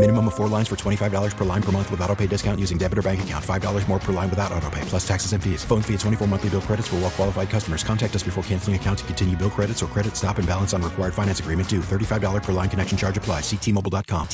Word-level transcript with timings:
Minimum 0.00 0.28
of 0.28 0.34
four 0.34 0.48
lines 0.48 0.66
for 0.66 0.76
$25 0.76 1.36
per 1.36 1.44
line 1.44 1.62
per 1.62 1.72
month 1.72 1.90
with 1.90 2.00
auto 2.00 2.16
pay 2.16 2.26
discount 2.26 2.58
using 2.58 2.78
debit 2.78 2.96
or 2.96 3.02
bank 3.02 3.22
account. 3.22 3.44
$5 3.44 3.86
more 3.86 3.98
per 3.98 4.14
line 4.14 4.30
without 4.30 4.50
auto 4.50 4.70
pay, 4.70 4.80
plus 4.86 5.06
taxes 5.06 5.34
and 5.34 5.44
fees. 5.44 5.62
Phone 5.62 5.82
fee 5.82 5.92
at 5.92 6.00
24 6.00 6.26
monthly 6.26 6.48
bill 6.48 6.62
credits 6.62 6.88
for 6.88 6.96
well 6.96 7.10
qualified 7.10 7.50
customers. 7.50 7.84
Contact 7.84 8.16
us 8.16 8.22
before 8.22 8.42
canceling 8.44 8.76
account 8.76 9.00
to 9.00 9.04
continue 9.04 9.36
bill 9.36 9.50
credits 9.50 9.82
or 9.82 9.88
credit 9.88 10.16
stop 10.16 10.38
and 10.38 10.48
balance 10.48 10.72
on 10.72 10.80
required 10.80 11.12
finance 11.12 11.40
agreement 11.40 11.68
due. 11.68 11.80
$35 11.80 12.42
per 12.42 12.52
line 12.52 12.70
connection 12.70 12.96
charge 12.96 13.18
applies. 13.18 13.42
Ctmobile.com. 13.42 14.28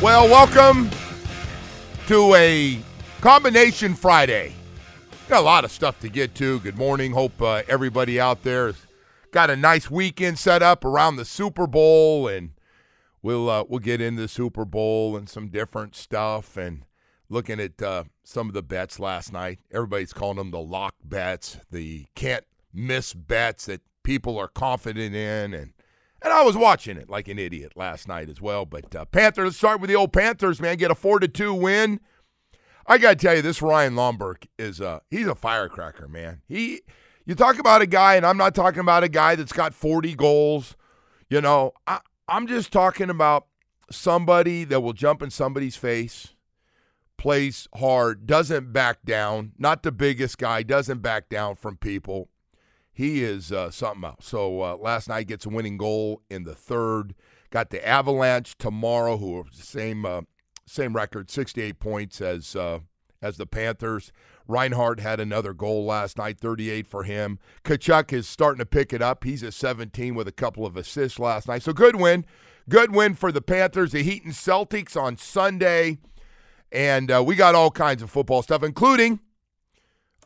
Well, 0.00 0.28
welcome 0.28 0.88
to 2.06 2.34
a 2.36 2.78
combination 3.20 3.96
Friday. 3.96 4.54
Got 5.28 5.40
a 5.40 5.44
lot 5.44 5.64
of 5.64 5.72
stuff 5.72 5.98
to 6.00 6.08
get 6.08 6.36
to. 6.36 6.60
Good 6.60 6.78
morning. 6.78 7.10
Hope 7.10 7.42
uh, 7.42 7.62
everybody 7.66 8.20
out 8.20 8.44
there 8.44 8.66
has 8.66 8.76
got 9.32 9.50
a 9.50 9.56
nice 9.56 9.90
weekend 9.90 10.38
set 10.38 10.62
up 10.62 10.84
around 10.84 11.16
the 11.16 11.24
Super 11.24 11.66
Bowl, 11.66 12.28
and 12.28 12.50
we'll 13.22 13.48
uh, 13.48 13.64
we'll 13.68 13.80
get 13.80 14.00
into 14.00 14.22
the 14.22 14.28
Super 14.28 14.64
Bowl 14.64 15.16
and 15.16 15.28
some 15.28 15.48
different 15.48 15.94
stuff, 15.94 16.56
and 16.56 16.84
looking 17.28 17.60
at 17.60 17.80
uh, 17.80 18.04
some 18.24 18.48
of 18.48 18.54
the 18.54 18.62
bets 18.62 18.98
last 18.98 19.32
night. 19.32 19.60
Everybody's 19.72 20.12
calling 20.12 20.36
them 20.36 20.50
the 20.50 20.60
lock 20.60 20.94
bets, 21.04 21.58
the 21.70 22.06
can't 22.14 22.44
miss 22.72 23.14
bets 23.14 23.66
that 23.66 23.80
people 24.02 24.38
are 24.38 24.48
confident 24.48 25.14
in, 25.14 25.54
and 25.54 25.72
and 26.22 26.32
I 26.32 26.42
was 26.42 26.56
watching 26.56 26.96
it 26.96 27.08
like 27.08 27.28
an 27.28 27.38
idiot 27.38 27.72
last 27.76 28.06
night 28.06 28.28
as 28.28 28.40
well. 28.40 28.66
But 28.66 28.94
uh, 28.94 29.06
Panthers, 29.06 29.44
let's 29.44 29.56
start 29.56 29.80
with 29.80 29.88
the 29.88 29.96
old 29.96 30.12
Panthers, 30.12 30.60
man. 30.60 30.76
Get 30.76 30.90
a 30.90 30.94
four 30.94 31.18
to 31.20 31.28
two 31.28 31.54
win. 31.54 32.00
I 32.86 32.98
got 32.98 33.18
to 33.18 33.26
tell 33.26 33.36
you, 33.36 33.42
this 33.42 33.62
Ryan 33.62 33.94
Lomberg 33.94 34.46
is 34.58 34.80
a 34.80 35.00
he's 35.10 35.26
a 35.26 35.34
firecracker, 35.34 36.08
man. 36.08 36.42
He, 36.48 36.82
you 37.24 37.34
talk 37.34 37.58
about 37.58 37.82
a 37.82 37.86
guy, 37.86 38.16
and 38.16 38.26
I'm 38.26 38.36
not 38.36 38.54
talking 38.54 38.80
about 38.80 39.04
a 39.04 39.08
guy 39.08 39.36
that's 39.36 39.52
got 39.52 39.74
40 39.74 40.14
goals. 40.14 40.76
You 41.28 41.40
know, 41.40 41.72
I, 41.86 42.00
I'm 42.30 42.46
just 42.46 42.72
talking 42.72 43.10
about 43.10 43.46
somebody 43.90 44.64
that 44.64 44.80
will 44.80 44.92
jump 44.92 45.20
in 45.22 45.30
somebody's 45.30 45.76
face, 45.76 46.34
plays 47.18 47.68
hard, 47.74 48.26
doesn't 48.26 48.72
back 48.72 49.02
down. 49.04 49.52
Not 49.58 49.82
the 49.82 49.92
biggest 49.92 50.38
guy, 50.38 50.62
doesn't 50.62 51.00
back 51.02 51.28
down 51.28 51.56
from 51.56 51.76
people 51.76 52.30
he 53.00 53.24
is 53.24 53.50
uh, 53.50 53.70
something 53.70 54.04
else. 54.04 54.26
So 54.26 54.60
uh, 54.60 54.76
last 54.76 55.08
night 55.08 55.26
gets 55.26 55.46
a 55.46 55.48
winning 55.48 55.78
goal 55.78 56.20
in 56.28 56.44
the 56.44 56.54
third. 56.54 57.14
Got 57.50 57.70
the 57.70 57.86
Avalanche 57.86 58.56
tomorrow, 58.58 59.16
who 59.16 59.38
are 59.38 59.44
the 59.44 59.62
same 59.62 60.04
uh, 60.04 60.22
same 60.66 60.94
record, 60.94 61.30
68 61.30 61.80
points 61.80 62.20
as 62.20 62.54
uh, 62.54 62.80
as 63.22 63.38
the 63.38 63.46
Panthers. 63.46 64.12
Reinhart 64.50 65.00
had 65.00 65.20
another 65.20 65.54
goal 65.54 65.84
last 65.84 66.18
night, 66.18 66.38
38 66.40 66.86
for 66.86 67.04
him. 67.04 67.38
Tkachuk 67.64 68.12
is 68.12 68.28
starting 68.28 68.58
to 68.58 68.66
pick 68.66 68.92
it 68.92 69.00
up. 69.00 69.24
He's 69.24 69.42
at 69.42 69.54
17 69.54 70.14
with 70.14 70.28
a 70.28 70.32
couple 70.32 70.66
of 70.66 70.76
assists 70.76 71.18
last 71.18 71.48
night. 71.48 71.62
So 71.62 71.72
good 71.72 71.96
win. 71.96 72.24
Good 72.68 72.94
win 72.94 73.14
for 73.14 73.32
the 73.32 73.42
Panthers. 73.42 73.92
The 73.92 74.02
Heat 74.02 74.24
and 74.24 74.34
Celtics 74.34 75.00
on 75.00 75.16
Sunday. 75.16 75.98
And 76.72 77.10
uh, 77.10 77.22
we 77.24 77.34
got 77.34 77.54
all 77.54 77.70
kinds 77.70 78.02
of 78.02 78.10
football 78.10 78.42
stuff, 78.42 78.62
including 78.62 79.20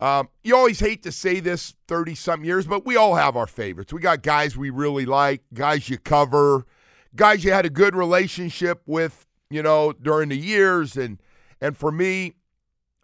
um, 0.00 0.28
you 0.42 0.56
always 0.56 0.80
hate 0.80 1.02
to 1.04 1.12
say 1.12 1.40
this 1.40 1.74
30 1.88 2.14
something 2.14 2.44
years, 2.44 2.66
but 2.66 2.84
we 2.84 2.96
all 2.96 3.14
have 3.14 3.36
our 3.36 3.46
favorites. 3.46 3.92
We 3.92 4.00
got 4.00 4.22
guys 4.22 4.56
we 4.56 4.70
really 4.70 5.06
like, 5.06 5.42
guys 5.54 5.88
you 5.88 5.98
cover, 5.98 6.66
guys 7.14 7.44
you 7.44 7.52
had 7.52 7.64
a 7.64 7.70
good 7.70 7.94
relationship 7.94 8.82
with, 8.86 9.26
you 9.50 9.62
know, 9.62 9.92
during 9.92 10.30
the 10.30 10.36
years. 10.36 10.96
And, 10.96 11.22
and 11.60 11.76
for 11.76 11.92
me, 11.92 12.34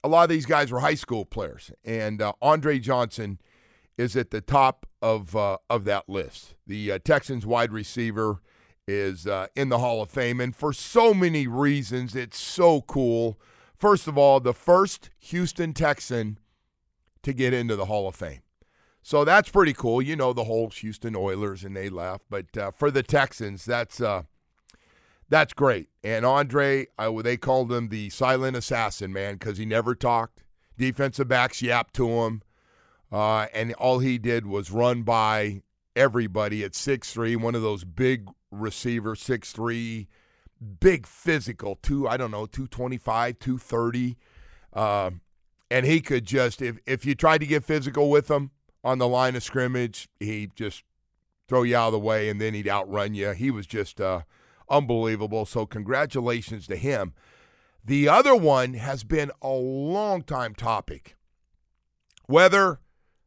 a 0.03 0.09
lot 0.09 0.25
of 0.25 0.31
these 0.31 0.47
guys 0.47 0.71
were 0.71 0.81
high 0.81 0.95
school 0.95 1.25
players. 1.25 1.71
And 1.85 2.23
uh, 2.23 2.33
Andre 2.41 2.79
Johnson 2.79 3.41
is 3.99 4.17
at 4.17 4.31
the 4.31 4.41
top 4.41 4.87
of, 5.03 5.37
uh, 5.37 5.59
of 5.69 5.85
that 5.85 6.09
list. 6.09 6.55
The 6.67 6.93
uh, 6.93 6.99
Texans 7.05 7.45
wide 7.45 7.73
receiver 7.73 8.41
is 8.89 9.27
uh, 9.27 9.49
in 9.55 9.69
the 9.69 9.79
Hall 9.79 10.03
of 10.03 10.11
Fame. 10.11 10.41
And 10.41 10.55
for 10.55 10.73
so 10.73 11.13
many 11.15 11.47
reasons, 11.47 12.17
it's 12.17 12.39
so 12.39 12.81
cool. 12.83 13.39
First 13.77 14.09
of 14.09 14.19
all, 14.19 14.41
the 14.41 14.55
first 14.55 15.11
Houston 15.19 15.73
Texan 15.73 16.39
to 17.23 17.33
get 17.33 17.53
into 17.53 17.77
the 17.77 17.87
Hall 17.87 18.09
of 18.09 18.15
Fame. 18.15 18.41
So 19.03 19.25
that's 19.25 19.49
pretty 19.49 19.73
cool. 19.73 20.03
You 20.03 20.17
know 20.17 20.33
the 20.33 20.45
whole 20.45 20.69
Houston 20.71 21.17
Oilers 21.17 21.65
and 21.65 21.77
they 21.77 21.89
left, 21.89 22.25
but 22.29 22.57
uh, 22.57 22.71
for 22.71 22.91
the 22.91 23.03
Texans, 23.03 23.65
that's 23.65 24.01
uh, 24.01 24.23
that's 25.31 25.53
great. 25.55 25.89
And 26.05 26.27
Andre, 26.27 26.89
uh, 26.99 27.11
they 27.23 27.37
called 27.37 27.73
him 27.73 27.89
the 27.89 28.11
silent 28.11 28.57
assassin, 28.57 29.13
man, 29.13 29.35
because 29.35 29.57
he 29.57 29.65
never 29.65 29.95
talked. 29.95 30.43
Defensive 30.77 31.29
backs 31.29 31.63
yapped 31.63 31.95
to 31.95 32.09
him, 32.09 32.43
uh, 33.13 33.47
and 33.55 33.73
all 33.75 34.01
he 34.01 34.19
did 34.19 34.47
was 34.47 34.71
run 34.71 35.03
by 35.03 35.63
everybody 35.95 36.65
at 36.65 36.75
six 36.75 37.13
three. 37.13 37.37
One 37.37 37.55
of 37.55 37.63
those 37.63 37.85
big 37.85 38.29
receivers, 38.51 39.21
six 39.21 39.53
three, 39.53 40.09
big 40.81 41.07
physical, 41.07 41.79
two 41.83 42.09
I 42.09 42.17
don't 42.17 42.31
know, 42.31 42.47
two 42.47 42.67
twenty 42.67 42.97
five, 42.97 43.39
two 43.39 43.59
thirty. 43.59 44.17
Uh, 44.73 45.11
and 45.71 45.85
he 45.85 46.01
could 46.01 46.25
just 46.25 46.63
if 46.63 46.79
if 46.87 47.05
you 47.05 47.15
tried 47.15 47.39
to 47.39 47.47
get 47.47 47.63
physical 47.63 48.09
with 48.09 48.31
him 48.31 48.51
on 48.83 48.99
the 48.99 49.09
line 49.09 49.37
of 49.37 49.43
scrimmage, 49.43 50.09
he'd 50.19 50.57
just 50.57 50.83
throw 51.47 51.63
you 51.63 51.77
out 51.77 51.89
of 51.89 51.93
the 51.93 51.99
way, 51.99 52.31
and 52.31 52.41
then 52.41 52.55
he'd 52.55 52.69
outrun 52.69 53.13
you. 53.13 53.33
He 53.33 53.51
was 53.51 53.67
just 53.67 54.01
uh, 54.01 54.23
unbelievable. 54.71 55.45
So 55.45 55.67
congratulations 55.67 56.67
to 56.69 56.77
him. 56.77 57.13
The 57.85 58.09
other 58.09 58.37
one 58.37 58.75
has 58.75 59.05
been 59.05 59.31
a 59.43 59.53
long 59.53 60.23
time 60.23 60.55
topic. 60.55 61.17
Whether 62.27 62.81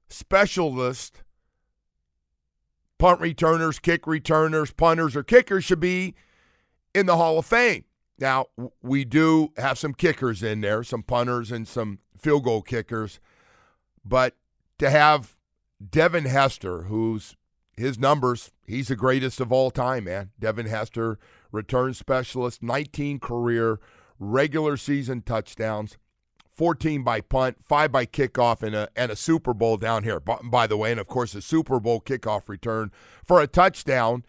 specialist 0.08 1.24
punt 3.00 3.20
returners, 3.20 3.80
kick 3.80 4.08
returners, 4.08 4.72
punters, 4.72 5.16
or 5.16 5.24
kickers 5.24 5.66
should 5.66 5.80
be 5.80 6.16
in 6.94 7.06
the 7.06 7.18
Hall 7.18 7.38
of 7.38 7.46
Fame. 7.46 7.84
Now, 8.20 8.46
we 8.82 9.04
do 9.04 9.52
have 9.58 9.78
some 9.78 9.94
kickers 9.94 10.44
in 10.44 10.62
there, 10.62 10.84
some 10.84 11.04
punters 11.04 11.52
and 11.52 11.68
some 11.68 12.00
field 12.18 12.46
goal 12.46 12.62
kickers. 12.62 13.20
But 14.06 14.38
to 14.78 14.90
have 14.90 15.38
Devin 15.90 16.26
Hester, 16.26 16.84
who's 16.84 17.36
his 17.76 17.98
numbers, 17.98 18.52
he's 18.66 18.88
the 18.88 18.96
greatest 18.96 19.40
of 19.40 19.52
all 19.52 19.72
time, 19.72 20.06
man. 20.06 20.32
Devin 20.40 20.68
Hester, 20.68 21.18
return 21.52 21.94
specialist, 21.94 22.62
19 22.62 23.20
career 23.20 23.80
regular 24.20 24.78
season 24.78 25.22
touchdowns, 25.22 25.98
14 26.56 27.04
by 27.04 27.22
punt, 27.22 27.58
5 27.64 27.92
by 27.92 28.06
kickoff, 28.06 28.62
and 28.62 28.76
a, 28.76 28.90
and 28.96 29.12
a 29.12 29.16
Super 29.16 29.54
Bowl 29.54 29.78
down 29.78 30.04
here, 30.04 30.20
by, 30.20 30.38
by 30.44 30.68
the 30.68 30.78
way. 30.78 30.92
And 30.92 31.00
of 31.00 31.08
course, 31.08 31.34
a 31.36 31.42
Super 31.42 31.80
Bowl 31.80 32.00
kickoff 32.00 32.48
return 32.48 32.92
for 33.24 33.42
a 33.42 33.48
touchdown 33.48 34.24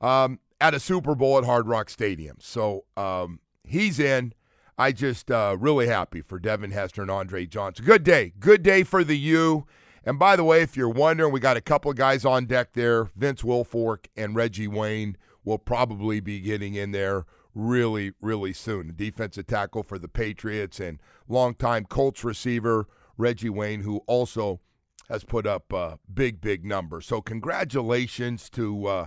um, 0.00 0.38
at 0.60 0.74
a 0.74 0.80
Super 0.80 1.14
Bowl 1.14 1.38
at 1.38 1.44
Hard 1.44 1.66
Rock 1.66 1.90
Stadium. 1.90 2.36
So 2.40 2.84
um, 2.96 3.40
he's 3.64 3.98
in. 3.98 4.34
I 4.76 4.92
just 4.92 5.30
uh, 5.30 5.56
really 5.58 5.86
happy 5.86 6.20
for 6.20 6.38
Devin 6.38 6.72
Hester 6.72 7.02
and 7.02 7.10
Andre 7.10 7.46
Johnson. 7.46 7.84
Good 7.84 8.02
day. 8.02 8.32
Good 8.38 8.62
day 8.62 8.82
for 8.82 9.04
the 9.04 9.16
U. 9.18 9.66
And 10.06 10.18
by 10.18 10.36
the 10.36 10.44
way, 10.44 10.62
if 10.62 10.76
you're 10.76 10.88
wondering, 10.88 11.32
we 11.32 11.40
got 11.40 11.56
a 11.56 11.62
couple 11.62 11.90
of 11.90 11.96
guys 11.96 12.24
on 12.24 12.44
deck 12.46 12.74
there. 12.74 13.10
Vince 13.16 13.42
Wilfork 13.42 14.06
and 14.16 14.36
Reggie 14.36 14.68
Wayne 14.68 15.16
will 15.44 15.58
probably 15.58 16.20
be 16.20 16.40
getting 16.40 16.74
in 16.74 16.92
there 16.92 17.24
really, 17.54 18.12
really 18.20 18.52
soon. 18.52 18.92
Defensive 18.94 19.46
tackle 19.46 19.82
for 19.82 19.98
the 19.98 20.08
Patriots 20.08 20.80
and 20.80 20.98
longtime 21.28 21.86
Colts 21.86 22.24
receiver 22.24 22.86
Reggie 23.16 23.48
Wayne, 23.48 23.80
who 23.82 23.98
also 24.06 24.60
has 25.08 25.24
put 25.24 25.46
up 25.46 25.72
uh, 25.72 25.96
big, 26.12 26.40
big 26.40 26.64
numbers. 26.64 27.06
So 27.06 27.20
congratulations 27.20 28.50
to 28.50 28.86
uh, 28.86 29.06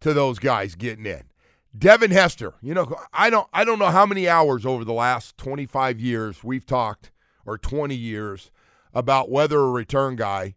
to 0.00 0.12
those 0.12 0.38
guys 0.38 0.74
getting 0.74 1.06
in. 1.06 1.24
Devin 1.76 2.10
Hester, 2.10 2.54
you 2.60 2.74
know, 2.74 2.94
I 3.12 3.30
don't 3.30 3.48
I 3.52 3.64
don't 3.64 3.78
know 3.78 3.86
how 3.86 4.06
many 4.06 4.28
hours 4.28 4.64
over 4.66 4.84
the 4.84 4.92
last 4.92 5.36
25 5.38 6.00
years 6.00 6.42
we've 6.42 6.66
talked 6.66 7.10
or 7.46 7.58
20 7.58 7.94
years 7.94 8.50
about 8.98 9.30
whether 9.30 9.58
a 9.60 9.70
return 9.70 10.16
guy 10.16 10.54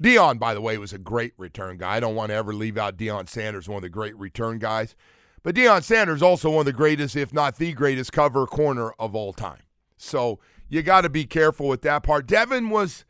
Deion, 0.00 0.38
by 0.38 0.54
the 0.54 0.62
way, 0.62 0.78
was 0.78 0.94
a 0.94 0.98
great 0.98 1.34
return 1.36 1.76
guy. 1.76 1.96
I 1.96 2.00
don't 2.00 2.14
want 2.14 2.30
to 2.30 2.34
ever 2.34 2.54
leave 2.54 2.78
out 2.78 2.96
Deion 2.96 3.28
Sanders, 3.28 3.68
one 3.68 3.76
of 3.76 3.82
the 3.82 3.90
great 3.90 4.16
return 4.16 4.58
guys. 4.58 4.96
But 5.42 5.54
Deion 5.54 5.82
Sanders 5.82 6.22
also 6.22 6.50
one 6.50 6.60
of 6.60 6.66
the 6.66 6.72
greatest, 6.72 7.16
if 7.16 7.34
not 7.34 7.56
the 7.56 7.72
greatest, 7.72 8.12
cover 8.12 8.46
corner 8.46 8.92
of 8.92 9.14
all 9.14 9.32
time. 9.34 9.62
So 9.98 10.38
you 10.68 10.82
got 10.82 11.02
to 11.02 11.10
be 11.10 11.24
careful 11.26 11.68
with 11.68 11.82
that 11.82 12.02
part. 12.02 12.26
Devin 12.26 12.70
was, 12.70 13.04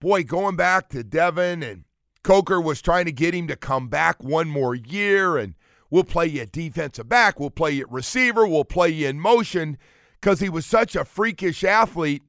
boy, 0.00 0.24
going 0.24 0.56
back 0.56 0.88
to 0.88 1.04
Devin, 1.04 1.62
and 1.62 1.84
Coker 2.24 2.60
was 2.60 2.82
trying 2.82 3.04
to 3.04 3.12
get 3.12 3.34
him 3.34 3.46
to 3.46 3.56
come 3.56 3.88
back 3.88 4.22
one 4.22 4.48
more 4.48 4.74
year, 4.74 5.36
and 5.36 5.54
we'll 5.88 6.02
play 6.02 6.26
you 6.26 6.42
at 6.42 6.52
defensive 6.52 7.08
back, 7.08 7.38
we'll 7.38 7.50
play 7.50 7.72
you 7.72 7.82
at 7.82 7.92
receiver, 7.92 8.44
we'll 8.44 8.64
play 8.64 8.88
you 8.88 9.06
in 9.06 9.20
motion, 9.20 9.78
because 10.20 10.40
he 10.40 10.48
was 10.48 10.66
such 10.66 10.96
a 10.96 11.04
freakish 11.04 11.62
athlete 11.62 12.22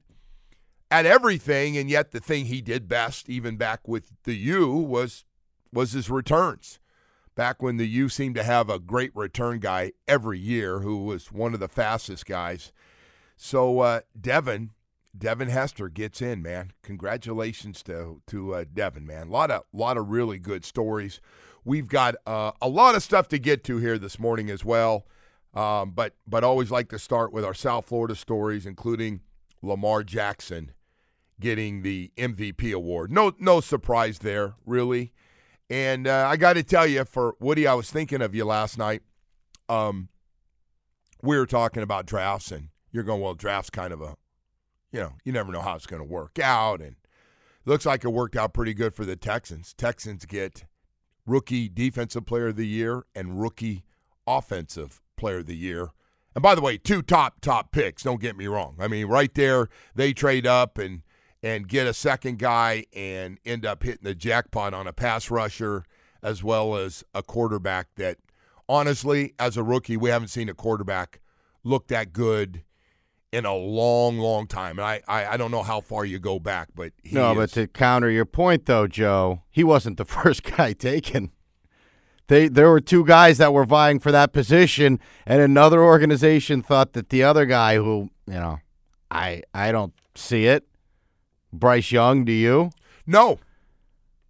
at 0.90 1.06
everything, 1.06 1.76
and 1.76 1.90
yet 1.90 2.12
the 2.12 2.20
thing 2.20 2.46
he 2.46 2.60
did 2.60 2.88
best, 2.88 3.28
even 3.28 3.56
back 3.56 3.86
with 3.88 4.12
the 4.24 4.34
U, 4.34 4.72
was 4.72 5.24
was 5.72 5.92
his 5.92 6.08
returns 6.08 6.78
back 7.36 7.62
when 7.62 7.76
the 7.76 7.86
U 7.86 8.08
seemed 8.08 8.34
to 8.34 8.42
have 8.42 8.68
a 8.68 8.80
great 8.80 9.14
return 9.14 9.60
guy 9.60 9.92
every 10.08 10.38
year 10.38 10.80
who 10.80 11.04
was 11.04 11.30
one 11.30 11.54
of 11.54 11.60
the 11.60 11.68
fastest 11.68 12.26
guys. 12.26 12.72
So 13.36 13.80
uh, 13.80 14.00
Devin, 14.18 14.70
Devin 15.16 15.48
Hester 15.48 15.88
gets 15.88 16.20
in, 16.20 16.42
man. 16.42 16.72
Congratulations 16.82 17.82
to 17.84 18.22
to 18.26 18.54
uh, 18.54 18.64
Devin, 18.72 19.06
man. 19.06 19.28
A 19.28 19.30
lot 19.30 19.50
of 19.50 19.62
lot 19.72 19.96
of 19.96 20.08
really 20.08 20.38
good 20.38 20.64
stories. 20.64 21.20
We've 21.64 21.88
got 21.88 22.16
uh, 22.26 22.52
a 22.60 22.68
lot 22.68 22.94
of 22.94 23.02
stuff 23.02 23.28
to 23.28 23.38
get 23.38 23.62
to 23.64 23.76
here 23.78 23.98
this 23.98 24.18
morning 24.18 24.50
as 24.50 24.64
well. 24.64 25.06
Um, 25.54 25.92
but 25.92 26.14
but 26.26 26.44
always 26.44 26.70
like 26.70 26.88
to 26.90 26.98
start 26.98 27.32
with 27.32 27.44
our 27.44 27.54
South 27.54 27.86
Florida 27.86 28.14
stories, 28.14 28.66
including 28.66 29.20
Lamar 29.62 30.02
Jackson 30.02 30.72
getting 31.40 31.82
the 31.82 32.12
MVP 32.16 32.72
award. 32.72 33.12
No 33.12 33.32
no 33.38 33.60
surprise 33.60 34.20
there, 34.20 34.54
really. 34.64 35.12
And 35.68 36.06
uh, 36.06 36.26
I 36.28 36.36
got 36.36 36.52
to 36.54 36.62
tell 36.62 36.86
you, 36.86 37.04
for 37.04 37.34
Woody, 37.40 37.66
I 37.66 37.74
was 37.74 37.90
thinking 37.90 38.22
of 38.22 38.34
you 38.34 38.44
last 38.44 38.78
night. 38.78 39.02
Um, 39.68 40.08
we 41.22 41.36
were 41.36 41.46
talking 41.46 41.82
about 41.82 42.06
drafts, 42.06 42.52
and 42.52 42.68
you're 42.92 43.02
going, 43.02 43.20
well, 43.20 43.34
drafts 43.34 43.70
kind 43.70 43.92
of 43.92 44.00
a, 44.00 44.16
you 44.92 45.00
know, 45.00 45.14
you 45.24 45.32
never 45.32 45.50
know 45.50 45.60
how 45.60 45.74
it's 45.74 45.86
going 45.86 46.00
to 46.00 46.08
work 46.08 46.38
out. 46.38 46.80
And 46.80 46.94
looks 47.64 47.84
like 47.84 48.04
it 48.04 48.08
worked 48.08 48.36
out 48.36 48.54
pretty 48.54 48.74
good 48.74 48.94
for 48.94 49.04
the 49.04 49.16
Texans. 49.16 49.74
Texans 49.74 50.24
get 50.24 50.66
rookie 51.26 51.68
defensive 51.68 52.24
player 52.26 52.48
of 52.48 52.56
the 52.56 52.66
year 52.66 53.04
and 53.14 53.40
rookie 53.40 53.84
offensive 54.26 55.02
player 55.16 55.38
of 55.38 55.46
the 55.46 55.56
year. 55.56 55.88
And 56.36 56.42
by 56.42 56.54
the 56.54 56.60
way, 56.60 56.76
two 56.76 57.00
top 57.00 57.40
top 57.40 57.72
picks. 57.72 58.02
Don't 58.02 58.20
get 58.20 58.36
me 58.36 58.46
wrong. 58.46 58.76
I 58.78 58.88
mean, 58.88 59.06
right 59.06 59.32
there, 59.34 59.68
they 59.94 60.12
trade 60.12 60.46
up 60.46 60.76
and 60.76 61.00
and 61.42 61.66
get 61.66 61.86
a 61.86 61.94
second 61.94 62.38
guy 62.38 62.84
and 62.94 63.38
end 63.46 63.64
up 63.64 63.82
hitting 63.82 64.04
the 64.04 64.14
jackpot 64.14 64.74
on 64.74 64.86
a 64.86 64.92
pass 64.92 65.30
rusher 65.30 65.84
as 66.22 66.44
well 66.44 66.76
as 66.76 67.04
a 67.14 67.22
quarterback 67.22 67.88
that 67.96 68.18
honestly 68.68 69.32
as 69.38 69.56
a 69.56 69.62
rookie 69.62 69.96
we 69.96 70.10
haven't 70.10 70.28
seen 70.28 70.48
a 70.48 70.54
quarterback 70.54 71.20
look 71.62 71.88
that 71.88 72.12
good 72.12 72.64
in 73.32 73.44
a 73.44 73.54
long 73.54 74.18
long 74.18 74.46
time 74.46 74.78
and 74.78 74.86
i 74.86 75.00
i, 75.06 75.34
I 75.34 75.36
don't 75.36 75.50
know 75.50 75.62
how 75.62 75.80
far 75.80 76.04
you 76.04 76.18
go 76.18 76.40
back 76.40 76.68
but 76.74 76.92
no 77.12 77.32
is, 77.32 77.36
but 77.36 77.50
to 77.50 77.66
counter 77.68 78.10
your 78.10 78.24
point 78.24 78.66
though 78.66 78.86
joe 78.88 79.42
he 79.50 79.62
wasn't 79.62 79.98
the 79.98 80.04
first 80.06 80.42
guy 80.42 80.72
taken 80.72 81.30
they 82.28 82.48
there 82.48 82.70
were 82.70 82.80
two 82.80 83.04
guys 83.04 83.38
that 83.38 83.52
were 83.52 83.64
vying 83.64 83.98
for 83.98 84.12
that 84.12 84.32
position 84.32 84.98
and 85.26 85.40
another 85.40 85.82
organization 85.82 86.62
thought 86.62 86.92
that 86.92 87.08
the 87.10 87.22
other 87.22 87.46
guy 87.46 87.76
who 87.76 88.10
you 88.26 88.34
know 88.34 88.58
i 89.10 89.42
i 89.54 89.70
don't 89.70 89.92
see 90.14 90.46
it 90.46 90.66
Bryce 91.58 91.90
Young, 91.92 92.24
do 92.24 92.32
you? 92.32 92.70
No. 93.06 93.38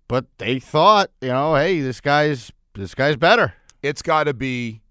But 0.09 0.27
they 0.39 0.59
thought, 0.59 1.11
you 1.21 1.29
know, 1.29 1.57
hey, 1.57 1.81
this 1.81 2.01
guy's 2.01 2.53
this 2.75 2.95
guy's 2.95 3.17
better. 3.17 3.55
It's 3.83 4.03
got 4.03 4.25
to 4.25 4.35
be. 4.35 4.83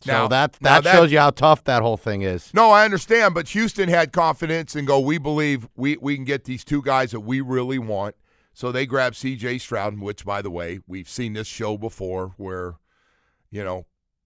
So 0.00 0.12
now, 0.12 0.28
that 0.28 0.56
now 0.60 0.80
that 0.80 0.92
shows 0.92 1.10
you 1.10 1.18
how 1.18 1.30
tough 1.30 1.64
that 1.64 1.82
whole 1.82 1.96
thing 1.96 2.22
is. 2.22 2.52
No, 2.54 2.70
I 2.70 2.84
understand, 2.84 3.34
but 3.34 3.48
Houston 3.48 3.88
had 3.88 4.12
confidence 4.12 4.76
and 4.76 4.86
go, 4.86 5.00
we 5.00 5.18
believe 5.18 5.66
we, 5.74 5.96
we 5.96 6.14
can 6.14 6.24
get 6.24 6.44
these 6.44 6.64
two 6.64 6.82
guys 6.82 7.10
that 7.10 7.20
we 7.20 7.40
really 7.40 7.78
want. 7.78 8.14
So 8.56 8.72
they 8.72 8.86
grabbed 8.86 9.16
C.J. 9.16 9.58
Stroud, 9.58 10.00
which, 10.00 10.24
by 10.24 10.40
the 10.40 10.50
way, 10.50 10.78
we've 10.86 11.10
seen 11.10 11.34
this 11.34 11.46
show 11.46 11.76
before 11.76 12.32
where, 12.38 12.76
you 13.50 13.62
know, 13.62 13.84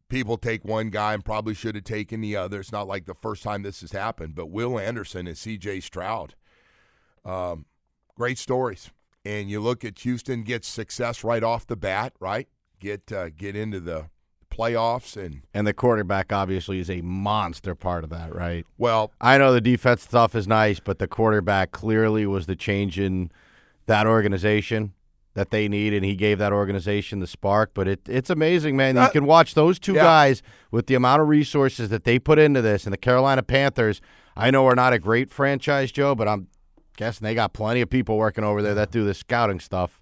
people 0.08 0.36
take 0.36 0.64
one 0.64 0.90
guy 0.90 1.14
and 1.14 1.24
probably 1.24 1.52
should 1.52 1.74
have 1.74 1.82
taken 1.82 2.20
the 2.20 2.36
other. 2.36 2.60
It's 2.60 2.70
not 2.70 2.86
like 2.86 3.06
the 3.06 3.14
first 3.14 3.42
time 3.42 3.62
this 3.62 3.80
has 3.80 3.90
happened, 3.90 4.36
but 4.36 4.46
Will 4.46 4.78
Anderson 4.78 5.26
and 5.26 5.36
C.J. 5.36 5.80
Stroud 5.80 6.36
um, 7.24 7.66
great 8.14 8.38
stories. 8.38 8.92
And 9.24 9.50
you 9.50 9.58
look 9.58 9.84
at 9.84 9.98
Houston 9.98 10.44
gets 10.44 10.68
success 10.68 11.24
right 11.24 11.42
off 11.42 11.66
the 11.66 11.76
bat, 11.76 12.12
right? 12.20 12.46
Get 12.78 13.10
uh, 13.10 13.30
get 13.30 13.56
into 13.56 13.80
the 13.80 14.10
playoffs 14.48 15.16
and 15.16 15.42
and 15.52 15.66
the 15.66 15.74
quarterback 15.74 16.32
obviously 16.32 16.78
is 16.78 16.88
a 16.88 17.00
monster 17.02 17.74
part 17.74 18.04
of 18.04 18.10
that, 18.10 18.32
right? 18.32 18.64
Well, 18.78 19.10
I 19.20 19.38
know 19.38 19.52
the 19.52 19.60
defense 19.60 20.02
stuff 20.02 20.36
is 20.36 20.46
nice, 20.46 20.78
but 20.78 21.00
the 21.00 21.08
quarterback 21.08 21.72
clearly 21.72 22.26
was 22.26 22.46
the 22.46 22.54
change 22.54 22.96
in 22.96 23.32
that 23.90 24.06
organization 24.06 24.94
that 25.34 25.50
they 25.50 25.68
need, 25.68 25.92
and 25.92 26.04
he 26.04 26.14
gave 26.14 26.38
that 26.38 26.52
organization 26.52 27.18
the 27.18 27.26
spark. 27.26 27.72
But 27.74 27.88
it, 27.88 28.00
it's 28.08 28.30
amazing, 28.30 28.76
man. 28.76 28.94
You 28.94 29.02
uh, 29.02 29.10
can 29.10 29.26
watch 29.26 29.54
those 29.54 29.80
two 29.80 29.94
yeah. 29.94 30.02
guys 30.02 30.42
with 30.70 30.86
the 30.86 30.94
amount 30.94 31.22
of 31.22 31.28
resources 31.28 31.88
that 31.88 32.04
they 32.04 32.20
put 32.20 32.38
into 32.38 32.62
this, 32.62 32.84
and 32.84 32.92
the 32.92 32.98
Carolina 32.98 33.42
Panthers. 33.42 34.00
I 34.36 34.52
know 34.52 34.64
are 34.66 34.76
not 34.76 34.92
a 34.92 35.00
great 35.00 35.28
franchise, 35.30 35.90
Joe, 35.90 36.14
but 36.14 36.28
I'm 36.28 36.46
guessing 36.96 37.24
they 37.24 37.34
got 37.34 37.52
plenty 37.52 37.80
of 37.80 37.90
people 37.90 38.16
working 38.16 38.44
over 38.44 38.62
there 38.62 38.74
that 38.74 38.92
do 38.92 39.04
the 39.04 39.12
scouting 39.12 39.58
stuff. 39.58 40.00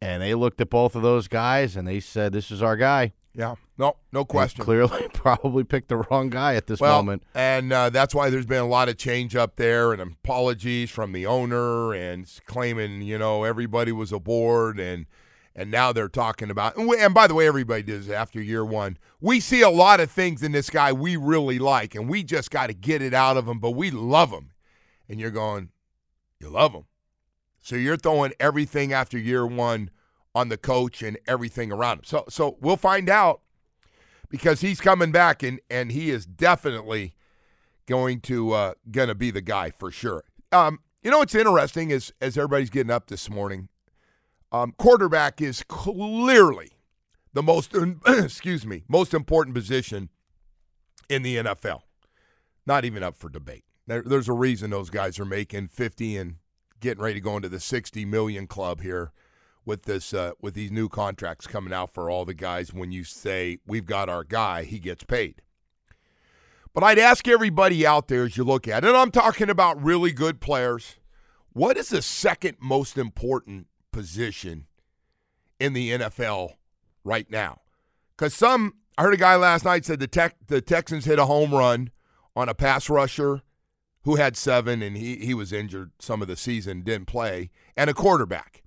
And 0.00 0.22
they 0.22 0.34
looked 0.34 0.60
at 0.62 0.70
both 0.70 0.96
of 0.96 1.02
those 1.02 1.28
guys 1.28 1.76
and 1.76 1.86
they 1.86 2.00
said, 2.00 2.32
"This 2.32 2.50
is 2.50 2.62
our 2.62 2.76
guy." 2.76 3.12
Yeah, 3.38 3.54
no, 3.78 3.96
no 4.12 4.24
question. 4.24 4.64
Clearly, 4.64 5.06
probably 5.12 5.62
picked 5.62 5.88
the 5.88 5.98
wrong 5.98 6.28
guy 6.28 6.56
at 6.56 6.66
this 6.66 6.80
well, 6.80 6.96
moment. 6.96 7.22
And 7.34 7.72
uh, 7.72 7.88
that's 7.88 8.12
why 8.12 8.30
there's 8.30 8.46
been 8.46 8.62
a 8.62 8.66
lot 8.66 8.88
of 8.88 8.98
change 8.98 9.36
up 9.36 9.54
there, 9.54 9.92
and 9.92 10.02
apologies 10.02 10.90
from 10.90 11.12
the 11.12 11.24
owner, 11.24 11.94
and 11.94 12.28
claiming 12.46 13.02
you 13.02 13.16
know 13.16 13.44
everybody 13.44 13.92
was 13.92 14.12
aboard, 14.12 14.80
and 14.80 15.06
and 15.54 15.70
now 15.70 15.92
they're 15.92 16.08
talking 16.08 16.50
about. 16.50 16.76
And, 16.76 16.88
we, 16.88 16.98
and 16.98 17.14
by 17.14 17.28
the 17.28 17.34
way, 17.34 17.46
everybody 17.46 17.84
does 17.84 18.10
after 18.10 18.42
year 18.42 18.64
one. 18.64 18.98
We 19.20 19.38
see 19.38 19.62
a 19.62 19.70
lot 19.70 20.00
of 20.00 20.10
things 20.10 20.42
in 20.42 20.50
this 20.50 20.68
guy 20.68 20.92
we 20.92 21.16
really 21.16 21.60
like, 21.60 21.94
and 21.94 22.08
we 22.08 22.24
just 22.24 22.50
got 22.50 22.66
to 22.66 22.74
get 22.74 23.02
it 23.02 23.14
out 23.14 23.36
of 23.36 23.46
him. 23.48 23.60
But 23.60 23.70
we 23.70 23.90
love 23.92 24.30
him 24.30 24.50
and 25.08 25.18
you're 25.18 25.30
going, 25.30 25.70
you 26.38 26.48
love 26.48 26.72
him. 26.72 26.84
So 27.60 27.76
you're 27.76 27.96
throwing 27.96 28.32
everything 28.38 28.92
after 28.92 29.18
year 29.18 29.46
one 29.46 29.90
on 30.38 30.48
the 30.48 30.56
coach 30.56 31.02
and 31.02 31.18
everything 31.26 31.72
around 31.72 31.98
him. 31.98 32.04
So 32.04 32.24
so 32.28 32.56
we'll 32.60 32.76
find 32.76 33.08
out 33.10 33.40
because 34.28 34.60
he's 34.60 34.80
coming 34.80 35.10
back 35.10 35.42
and 35.42 35.60
and 35.68 35.90
he 35.90 36.10
is 36.10 36.24
definitely 36.24 37.14
going 37.86 38.20
to 38.20 38.52
uh, 38.52 38.74
gonna 38.90 39.16
be 39.16 39.30
the 39.32 39.40
guy 39.40 39.70
for 39.70 39.90
sure. 39.90 40.22
Um, 40.52 40.78
you 41.02 41.10
know 41.10 41.18
what's 41.18 41.34
interesting 41.34 41.90
is 41.90 42.12
as 42.20 42.38
everybody's 42.38 42.70
getting 42.70 42.92
up 42.92 43.08
this 43.08 43.28
morning, 43.28 43.68
um, 44.52 44.74
quarterback 44.78 45.42
is 45.42 45.64
clearly 45.64 46.70
the 47.32 47.42
most 47.42 47.74
excuse 48.06 48.64
me 48.64 48.84
most 48.88 49.12
important 49.12 49.56
position 49.56 50.08
in 51.08 51.22
the 51.22 51.36
NFL. 51.36 51.80
Not 52.64 52.84
even 52.84 53.02
up 53.02 53.16
for 53.16 53.28
debate. 53.28 53.64
There, 53.88 54.02
there's 54.02 54.28
a 54.28 54.34
reason 54.34 54.70
those 54.70 54.90
guys 54.90 55.18
are 55.18 55.24
making 55.24 55.68
50 55.68 56.16
and 56.16 56.36
getting 56.78 57.02
ready 57.02 57.14
to 57.14 57.20
go 57.20 57.34
into 57.34 57.48
the 57.48 57.58
60 57.58 58.04
million 58.04 58.46
club 58.46 58.82
here 58.82 59.10
with 59.68 59.82
this 59.82 60.14
uh, 60.14 60.32
with 60.40 60.54
these 60.54 60.72
new 60.72 60.88
contracts 60.88 61.46
coming 61.46 61.72
out 61.72 61.92
for 61.92 62.10
all 62.10 62.24
the 62.24 62.34
guys 62.34 62.72
when 62.72 62.90
you 62.90 63.04
say 63.04 63.58
we've 63.66 63.84
got 63.84 64.08
our 64.08 64.24
guy 64.24 64.64
he 64.64 64.78
gets 64.78 65.04
paid 65.04 65.42
but 66.72 66.82
i'd 66.82 66.98
ask 66.98 67.28
everybody 67.28 67.86
out 67.86 68.08
there 68.08 68.24
as 68.24 68.36
you 68.36 68.42
look 68.42 68.66
at 68.66 68.82
it 68.82 68.88
and 68.88 68.96
i'm 68.96 69.10
talking 69.10 69.50
about 69.50 69.80
really 69.82 70.10
good 70.10 70.40
players 70.40 70.96
what 71.52 71.76
is 71.76 71.90
the 71.90 72.00
second 72.00 72.56
most 72.58 72.96
important 72.96 73.66
position 73.92 74.66
in 75.60 75.74
the 75.74 75.90
nfl 75.90 76.54
right 77.04 77.30
now 77.30 77.60
because 78.16 78.32
some 78.32 78.72
i 78.96 79.02
heard 79.02 79.14
a 79.14 79.18
guy 79.18 79.36
last 79.36 79.66
night 79.66 79.84
said 79.84 80.00
the 80.00 80.06
tech 80.06 80.34
the 80.46 80.62
texans 80.62 81.04
hit 81.04 81.18
a 81.18 81.26
home 81.26 81.52
run 81.52 81.90
on 82.34 82.48
a 82.48 82.54
pass 82.54 82.88
rusher 82.88 83.42
who 84.02 84.16
had 84.16 84.34
seven 84.34 84.80
and 84.80 84.96
he, 84.96 85.16
he 85.16 85.34
was 85.34 85.52
injured 85.52 85.90
some 85.98 86.22
of 86.22 86.28
the 86.28 86.36
season, 86.36 86.80
didn't 86.80 87.08
play, 87.08 87.50
and 87.76 87.90
a 87.90 87.94
quarterback. 87.94 88.62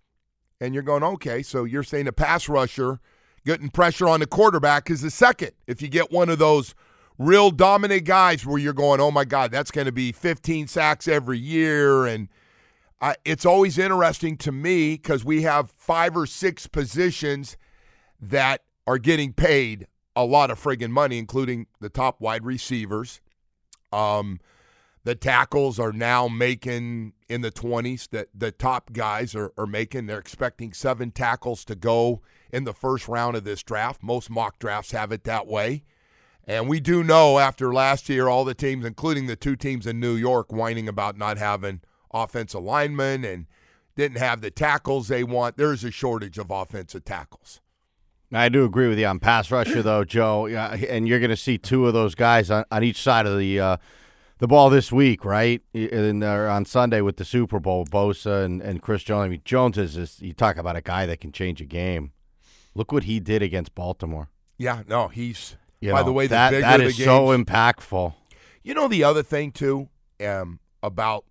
And 0.61 0.73
you're 0.73 0.83
going, 0.83 1.03
okay, 1.03 1.41
so 1.41 1.65
you're 1.65 1.83
saying 1.83 2.07
a 2.07 2.13
pass 2.13 2.47
rusher 2.47 3.01
getting 3.45 3.69
pressure 3.69 4.07
on 4.07 4.19
the 4.19 4.27
quarterback 4.27 4.89
is 4.89 5.01
the 5.01 5.09
second. 5.09 5.51
If 5.65 5.81
you 5.81 5.87
get 5.87 6.11
one 6.11 6.29
of 6.29 6.37
those 6.37 6.75
real 7.17 7.49
dominant 7.49 8.05
guys 8.05 8.45
where 8.45 8.59
you're 8.59 8.71
going, 8.71 9.01
oh 9.01 9.11
my 9.11 9.25
God, 9.25 9.51
that's 9.51 9.71
going 9.71 9.85
to 9.85 9.91
be 9.91 10.11
15 10.11 10.67
sacks 10.67 11.07
every 11.07 11.39
year. 11.39 12.05
And 12.05 12.29
I, 13.01 13.15
it's 13.25 13.45
always 13.45 13.79
interesting 13.79 14.37
to 14.37 14.51
me 14.51 14.93
because 14.93 15.25
we 15.25 15.41
have 15.41 15.71
five 15.71 16.15
or 16.15 16.27
six 16.27 16.67
positions 16.67 17.57
that 18.19 18.61
are 18.85 18.99
getting 18.99 19.33
paid 19.33 19.87
a 20.15 20.25
lot 20.25 20.51
of 20.51 20.61
friggin' 20.61 20.91
money, 20.91 21.17
including 21.17 21.65
the 21.79 21.89
top 21.89 22.21
wide 22.21 22.45
receivers. 22.45 23.21
Um, 23.91 24.39
the 25.03 25.15
tackles 25.15 25.79
are 25.79 25.91
now 25.91 26.27
making 26.27 27.13
in 27.27 27.41
the 27.41 27.51
20s 27.51 28.09
that 28.09 28.27
the 28.35 28.51
top 28.51 28.93
guys 28.93 29.33
are, 29.35 29.51
are 29.57 29.65
making. 29.65 30.05
They're 30.05 30.19
expecting 30.19 30.73
seven 30.73 31.11
tackles 31.11 31.65
to 31.65 31.75
go 31.75 32.21
in 32.51 32.65
the 32.65 32.73
first 32.73 33.07
round 33.07 33.35
of 33.35 33.43
this 33.43 33.63
draft. 33.63 34.03
Most 34.03 34.29
mock 34.29 34.59
drafts 34.59 34.91
have 34.91 35.11
it 35.11 35.23
that 35.23 35.47
way. 35.47 35.83
And 36.45 36.67
we 36.67 36.79
do 36.79 37.03
know 37.03 37.39
after 37.39 37.73
last 37.73 38.09
year, 38.09 38.27
all 38.27 38.45
the 38.45 38.53
teams, 38.53 38.85
including 38.85 39.27
the 39.27 39.35
two 39.35 39.55
teams 39.55 39.87
in 39.87 39.99
New 39.99 40.15
York, 40.15 40.51
whining 40.51 40.87
about 40.87 41.17
not 41.17 41.37
having 41.37 41.81
offensive 42.13 42.61
linemen 42.61 43.23
and 43.23 43.45
didn't 43.95 44.17
have 44.17 44.41
the 44.41 44.51
tackles 44.51 45.07
they 45.07 45.23
want. 45.23 45.57
There's 45.57 45.83
a 45.83 45.91
shortage 45.91 46.37
of 46.37 46.51
offensive 46.51 47.05
tackles. 47.05 47.61
I 48.33 48.49
do 48.49 48.63
agree 48.63 48.87
with 48.87 48.97
you 48.97 49.05
on 49.07 49.19
pass 49.19 49.51
rusher, 49.51 49.81
though, 49.81 50.05
Joe. 50.05 50.45
Yeah, 50.45 50.73
and 50.73 51.07
you're 51.07 51.19
going 51.19 51.31
to 51.31 51.37
see 51.37 51.57
two 51.57 51.87
of 51.87 51.93
those 51.93 52.15
guys 52.15 52.49
on, 52.49 52.63
on 52.71 52.83
each 52.83 53.01
side 53.01 53.25
of 53.25 53.37
the 53.37 53.59
uh, 53.59 53.77
the 54.41 54.47
ball 54.47 54.71
this 54.71 54.91
week, 54.91 55.23
right? 55.23 55.61
And 55.73 56.23
uh, 56.23 56.49
on 56.49 56.65
Sunday 56.65 56.99
with 57.01 57.17
the 57.17 57.23
Super 57.23 57.59
Bowl, 57.59 57.85
Bosa 57.85 58.43
and, 58.43 58.59
and 58.59 58.81
Chris 58.81 59.03
Jones. 59.03 59.25
I 59.25 59.29
mean, 59.29 59.41
Jones 59.45 59.77
is 59.77 59.93
just, 59.93 60.19
you 60.19 60.33
talk 60.33 60.57
about 60.57 60.75
a 60.75 60.81
guy 60.81 61.05
that 61.05 61.21
can 61.21 61.31
change 61.31 61.61
a 61.61 61.65
game. 61.65 62.11
Look 62.73 62.91
what 62.91 63.03
he 63.03 63.19
did 63.19 63.43
against 63.43 63.75
Baltimore. 63.75 64.29
Yeah, 64.57 64.81
no, 64.87 65.09
he's 65.09 65.57
You 65.79 65.91
by 65.91 65.99
know, 65.99 66.05
the 66.07 66.11
way, 66.11 66.25
the 66.25 66.31
that 66.31 66.49
bigger 66.49 66.61
that 66.61 66.77
the 66.77 66.83
games, 66.85 67.03
so 67.03 67.27
impactful. 67.27 68.15
You 68.63 68.73
know 68.73 68.87
the 68.87 69.03
other 69.03 69.23
thing 69.23 69.51
too, 69.51 69.89
um, 70.25 70.59
about 70.81 71.25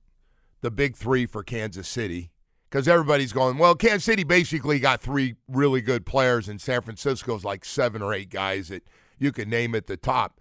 the 0.61 0.71
big 0.71 0.97
three 0.97 1.27
for 1.27 1.43
Kansas 1.43 1.89
City, 1.89 2.31
because 2.69 2.87
everybody's 2.87 3.33
going, 3.33 3.59
well, 3.59 3.75
Kansas 3.75 4.05
City 4.05 4.23
basically 4.23 4.79
got 4.79 5.01
three 5.01 5.35
really 5.49 5.81
good 5.81 6.07
players, 6.07 6.49
and 6.49 6.61
San 6.61 6.83
Francisco's 6.83 7.45
like 7.45 7.65
seven 7.65 8.03
or 8.03 8.15
eight 8.15 8.31
guys 8.31 8.69
that 8.69 8.85
you 9.19 9.33
could 9.33 9.49
name 9.49 9.75
at 9.75 9.89
the 9.89 9.97
top. 9.97 10.40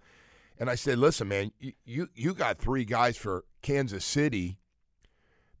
And 0.60 0.68
I 0.68 0.74
said, 0.74 0.98
listen, 0.98 1.26
man, 1.28 1.52
you 1.58 2.10
you, 2.14 2.34
got 2.34 2.58
three 2.58 2.84
guys 2.84 3.16
for 3.16 3.46
Kansas 3.62 4.04
City 4.04 4.58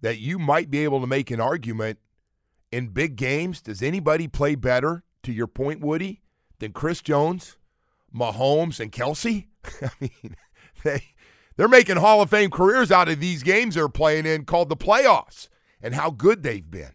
that 0.02 0.18
you 0.18 0.38
might 0.38 0.70
be 0.70 0.84
able 0.84 1.00
to 1.00 1.06
make 1.06 1.30
an 1.30 1.40
argument 1.40 1.98
in 2.70 2.88
big 2.88 3.16
games. 3.16 3.62
Does 3.62 3.82
anybody 3.82 4.28
play 4.28 4.56
better, 4.56 5.02
to 5.22 5.32
your 5.32 5.46
point, 5.46 5.80
Woody, 5.80 6.20
than 6.58 6.72
Chris 6.72 7.00
Jones, 7.00 7.56
Mahomes, 8.14 8.78
and 8.78 8.92
Kelce? 8.92 9.46
I 9.82 9.90
mean, 10.00 10.36
they 10.84 11.02
they're 11.56 11.66
making 11.66 11.96
Hall 11.96 12.20
of 12.20 12.28
Fame 12.28 12.50
careers 12.50 12.92
out 12.92 13.08
of 13.08 13.20
these 13.20 13.42
games 13.42 13.76
they're 13.76 13.88
playing 13.88 14.26
in 14.26 14.44
called 14.44 14.68
the 14.68 14.76
playoffs 14.76 15.48
and 15.80 15.94
how 15.94 16.10
good 16.10 16.42
they've 16.42 16.70
been. 16.70 16.92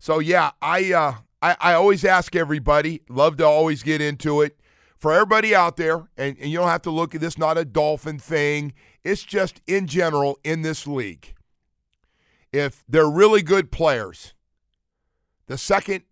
So 0.00 0.18
yeah, 0.18 0.50
I 0.60 0.92
uh 0.92 1.14
I, 1.40 1.56
I 1.60 1.74
always 1.74 2.04
ask 2.04 2.34
everybody, 2.34 3.02
love 3.08 3.36
to 3.36 3.44
always 3.46 3.84
get 3.84 4.00
into 4.00 4.40
it. 4.40 4.58
For 5.04 5.12
everybody 5.12 5.54
out 5.54 5.76
there, 5.76 6.08
and, 6.16 6.34
and 6.40 6.50
you 6.50 6.56
don't 6.56 6.68
have 6.68 6.80
to 6.80 6.90
look 6.90 7.14
at 7.14 7.20
this, 7.20 7.36
not 7.36 7.58
a 7.58 7.64
dolphin 7.66 8.18
thing. 8.18 8.72
It's 9.04 9.22
just 9.22 9.60
in 9.66 9.86
general 9.86 10.38
in 10.42 10.62
this 10.62 10.86
league. 10.86 11.34
If 12.54 12.82
they're 12.88 13.10
really 13.10 13.42
good 13.42 13.70
players, 13.70 14.32
the 15.46 15.58
second 15.58 16.04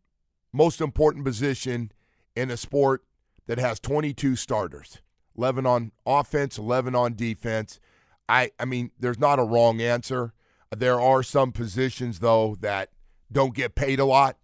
most 0.53 0.83
important 0.83 1.25
position 1.25 1.91
in 2.37 2.51
a 2.51 2.57
sport 2.59 3.03
that 3.47 3.59
has 3.59 3.81
22 3.81 4.37
starters 4.37 5.01
11 5.39 5.65
on 5.65 5.93
offense, 6.05 6.59
11 6.59 6.95
on 6.95 7.15
defense. 7.15 7.81
I, 8.29 8.51
I 8.61 8.67
mean, 8.67 8.91
there's 9.01 9.19
not 9.19 9.39
a 9.39 9.43
wrong 9.43 9.81
answer. 9.81 10.35
There 10.71 11.01
are 11.01 11.23
some 11.23 11.51
positions, 11.51 12.19
though, 12.19 12.59
that 12.61 12.91
don't 13.33 13.55
get 13.55 13.75
paid 13.75 14.01
a 14.01 14.05
lot. 14.05 14.37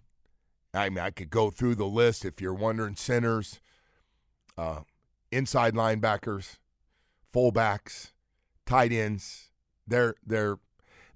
I 0.72 0.88
mean, 0.88 1.00
I 1.00 1.10
could 1.10 1.28
go 1.28 1.50
through 1.50 1.74
the 1.74 1.84
list 1.84 2.24
if 2.24 2.40
you're 2.40 2.54
wondering 2.54 2.96
centers, 2.96 3.60
uh, 4.58 4.80
inside 5.30 5.74
linebackers, 5.74 6.58
fullbacks, 7.32 8.10
tight 8.66 8.92
ends. 8.92 9.50
They're 9.86 10.16
they're 10.26 10.58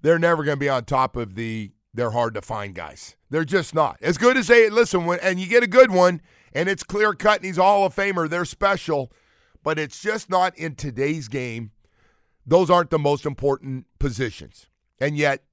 they're 0.01 0.17
never 0.17 0.43
going 0.43 0.55
to 0.55 0.59
be 0.59 0.69
on 0.69 0.85
top 0.85 1.15
of 1.15 1.35
the 1.35 1.71
they're 1.93 2.11
hard 2.11 2.33
to 2.33 2.41
find 2.41 2.73
guys. 2.73 3.15
They're 3.29 3.45
just 3.45 3.75
not. 3.75 3.97
As 4.01 4.17
good 4.17 4.37
as 4.37 4.47
they 4.47 4.69
listen 4.69 5.05
when 5.05 5.19
and 5.19 5.39
you 5.39 5.47
get 5.47 5.61
a 5.61 5.67
good 5.67 5.91
one 5.91 6.21
and 6.53 6.69
it's 6.69 6.83
clear 6.83 7.13
cut 7.13 7.37
and 7.37 7.45
he's 7.45 7.57
a 7.57 7.63
Hall 7.63 7.85
of 7.85 7.93
Famer, 7.93 8.29
they're 8.29 8.45
special, 8.45 9.11
but 9.61 9.77
it's 9.77 10.01
just 10.01 10.29
not 10.29 10.57
in 10.57 10.75
today's 10.75 11.27
game. 11.27 11.71
Those 12.45 12.69
aren't 12.69 12.89
the 12.89 12.99
most 12.99 13.25
important 13.25 13.85
positions. 13.99 14.67
And 14.99 15.17
yet 15.17 15.43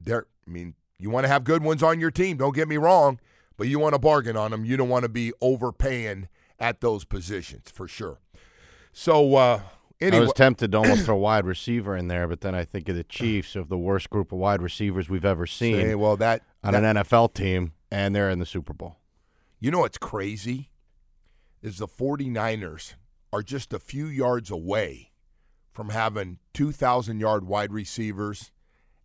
they're 0.00 0.26
I 0.46 0.50
mean, 0.50 0.74
you 0.98 1.08
want 1.10 1.24
to 1.24 1.28
have 1.28 1.42
good 1.42 1.62
ones 1.62 1.82
on 1.82 2.00
your 2.00 2.10
team, 2.10 2.36
don't 2.36 2.54
get 2.54 2.68
me 2.68 2.76
wrong, 2.76 3.18
but 3.56 3.66
you 3.66 3.78
want 3.78 3.94
to 3.94 3.98
bargain 3.98 4.36
on 4.36 4.50
them. 4.50 4.64
You 4.64 4.76
don't 4.76 4.90
want 4.90 5.04
to 5.04 5.08
be 5.08 5.32
overpaying 5.40 6.28
at 6.58 6.80
those 6.80 7.04
positions 7.04 7.70
for 7.70 7.88
sure. 7.88 8.20
So 8.92 9.36
uh 9.36 9.60
anyway, 10.00 10.18
I 10.18 10.20
was 10.20 10.32
tempted 10.32 10.72
to 10.72 10.78
almost 10.78 11.02
throw 11.06 11.16
wide 11.16 11.46
receiver 11.46 11.96
in 11.96 12.08
there, 12.08 12.28
but 12.28 12.40
then 12.40 12.54
I 12.54 12.64
think 12.64 12.88
of 12.88 12.96
the 12.96 13.04
Chiefs 13.04 13.56
of 13.56 13.68
the 13.68 13.78
worst 13.78 14.10
group 14.10 14.32
of 14.32 14.38
wide 14.38 14.62
receivers 14.62 15.08
we've 15.08 15.24
ever 15.24 15.46
seen 15.46 15.80
Say, 15.80 15.94
well, 15.94 16.16
that, 16.16 16.42
on 16.62 16.72
that 16.72 16.84
an 16.84 16.96
NFL 16.96 17.34
team, 17.34 17.72
and 17.90 18.14
they're 18.14 18.30
in 18.30 18.38
the 18.38 18.46
Super 18.46 18.72
Bowl. 18.72 18.96
You 19.60 19.70
know 19.70 19.80
what's 19.80 19.98
crazy? 19.98 20.70
Is 21.62 21.78
the 21.78 21.88
49ers 21.88 22.94
are 23.32 23.42
just 23.42 23.72
a 23.72 23.78
few 23.78 24.06
yards 24.06 24.50
away 24.50 25.12
from 25.72 25.88
having 25.88 26.38
2,000 26.52 27.18
yard 27.18 27.46
wide 27.46 27.72
receivers 27.72 28.52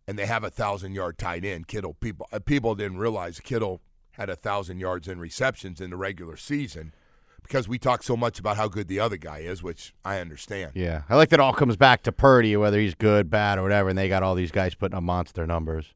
and 0.06 0.18
they 0.18 0.26
have 0.26 0.42
a 0.42 0.46
1,000 0.46 0.94
yard 0.94 1.18
tight 1.18 1.44
end. 1.44 1.66
Kittle, 1.66 1.94
people, 1.94 2.28
uh, 2.32 2.38
people 2.38 2.74
didn't 2.74 2.98
realize 2.98 3.40
Kittle 3.40 3.80
had 4.12 4.28
a 4.28 4.32
1,000 4.32 4.78
yards 4.78 5.08
in 5.08 5.18
receptions 5.18 5.80
in 5.80 5.90
the 5.90 5.96
regular 5.96 6.36
season 6.36 6.92
because 7.50 7.68
we 7.68 7.80
talk 7.80 8.04
so 8.04 8.16
much 8.16 8.38
about 8.38 8.56
how 8.56 8.68
good 8.68 8.86
the 8.86 9.00
other 9.00 9.16
guy 9.16 9.38
is, 9.38 9.60
which 9.60 9.92
I 10.04 10.20
understand. 10.20 10.70
Yeah, 10.76 11.02
I 11.08 11.16
like 11.16 11.30
that 11.30 11.40
it 11.40 11.42
all 11.42 11.52
comes 11.52 11.76
back 11.76 12.04
to 12.04 12.12
Purdy, 12.12 12.56
whether 12.56 12.78
he's 12.78 12.94
good, 12.94 13.28
bad, 13.28 13.58
or 13.58 13.62
whatever, 13.64 13.88
and 13.88 13.98
they 13.98 14.08
got 14.08 14.22
all 14.22 14.36
these 14.36 14.52
guys 14.52 14.76
putting 14.76 14.96
up 14.96 15.02
monster 15.02 15.44
numbers. 15.48 15.92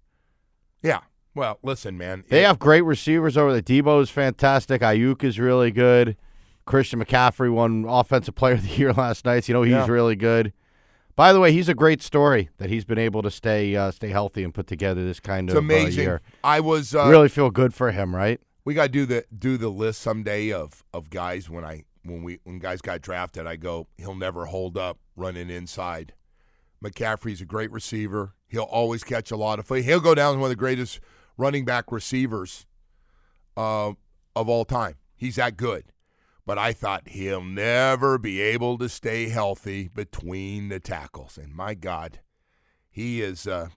Yeah. 0.82 1.00
Well, 1.32 1.60
listen, 1.62 1.96
man. 1.96 2.24
They 2.28 2.42
it- 2.42 2.46
have 2.46 2.58
great 2.58 2.82
receivers 2.82 3.36
over 3.36 3.52
there. 3.52 3.62
Deebo 3.62 4.02
is 4.02 4.10
fantastic. 4.10 4.82
Aiyuk 4.82 5.22
is 5.22 5.38
really 5.38 5.70
good. 5.70 6.16
Christian 6.66 7.02
McCaffrey 7.04 7.52
won 7.52 7.84
Offensive 7.86 8.34
Player 8.34 8.54
of 8.54 8.62
the 8.62 8.70
Year 8.74 8.92
last 8.96 9.24
night. 9.24 9.44
So 9.44 9.50
you 9.52 9.54
know 9.54 9.62
he's 9.62 9.72
Yeah. 9.72 9.86
really 9.92 10.16
good. 10.16 10.52
By 11.16 11.32
the 11.32 11.38
way, 11.38 11.52
he's 11.52 11.68
a 11.68 11.74
great 11.74 12.02
story 12.02 12.50
that 12.58 12.68
he's 12.70 12.84
been 12.84 12.98
able 12.98 13.22
to 13.22 13.30
stay 13.30 13.76
uh, 13.76 13.92
stay 13.92 14.08
healthy 14.08 14.42
and 14.42 14.52
put 14.52 14.66
together 14.66 15.04
this 15.04 15.20
kind 15.20 15.48
It's 15.48 15.56
of 15.56 15.62
amazing. 15.62 16.00
Uh, 16.00 16.10
year. 16.10 16.20
I 16.42 16.58
was 16.58 16.94
uh, 16.96 17.06
really 17.06 17.28
feel 17.28 17.50
good 17.50 17.72
for 17.74 17.92
him, 17.92 18.14
right? 18.16 18.40
We 18.64 18.74
got 18.74 18.84
to 18.84 18.88
do 18.88 19.06
the 19.06 19.24
do 19.36 19.56
the 19.56 19.68
list 19.68 20.00
someday 20.00 20.52
of 20.52 20.82
of 20.92 21.10
guys 21.10 21.50
when 21.50 21.64
I 21.64 21.84
when 22.02 22.22
we 22.22 22.40
when 22.44 22.58
guys 22.58 22.80
got 22.80 23.02
drafted. 23.02 23.46
I 23.46 23.56
go, 23.56 23.88
he'll 23.98 24.14
never 24.14 24.46
hold 24.46 24.78
up 24.78 24.98
running 25.16 25.50
inside. 25.50 26.14
McCaffrey's 26.82 27.40
a 27.40 27.46
great 27.46 27.70
receiver. 27.72 28.34
He'll 28.48 28.62
always 28.62 29.04
catch 29.04 29.30
a 29.30 29.36
lot 29.36 29.58
of. 29.58 29.68
He'll 29.68 30.00
go 30.00 30.14
down 30.14 30.34
as 30.34 30.36
one 30.36 30.44
of 30.44 30.50
the 30.50 30.56
greatest 30.56 31.00
running 31.36 31.64
back 31.64 31.90
receivers 31.90 32.66
uh, 33.56 33.92
of 34.36 34.48
all 34.48 34.64
time. 34.64 34.96
He's 35.16 35.36
that 35.36 35.56
good. 35.56 35.84
But 36.46 36.58
I 36.58 36.74
thought 36.74 37.08
he'll 37.08 37.42
never 37.42 38.18
be 38.18 38.42
able 38.42 38.76
to 38.78 38.88
stay 38.90 39.30
healthy 39.30 39.88
between 39.88 40.68
the 40.68 40.78
tackles. 40.78 41.38
And 41.38 41.54
my 41.54 41.72
God, 41.72 42.20
he 42.90 43.22
is 43.22 43.46
uh, 43.46 43.68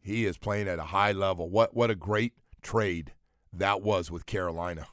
he 0.00 0.26
is 0.26 0.36
playing 0.36 0.68
at 0.68 0.80
a 0.80 0.84
high 0.84 1.12
level. 1.12 1.48
What 1.48 1.74
what 1.74 1.90
a 1.90 1.94
great 1.94 2.32
trade 2.60 3.12
that 3.52 3.82
was 3.82 4.10
with 4.10 4.26
Carolina. 4.26 4.86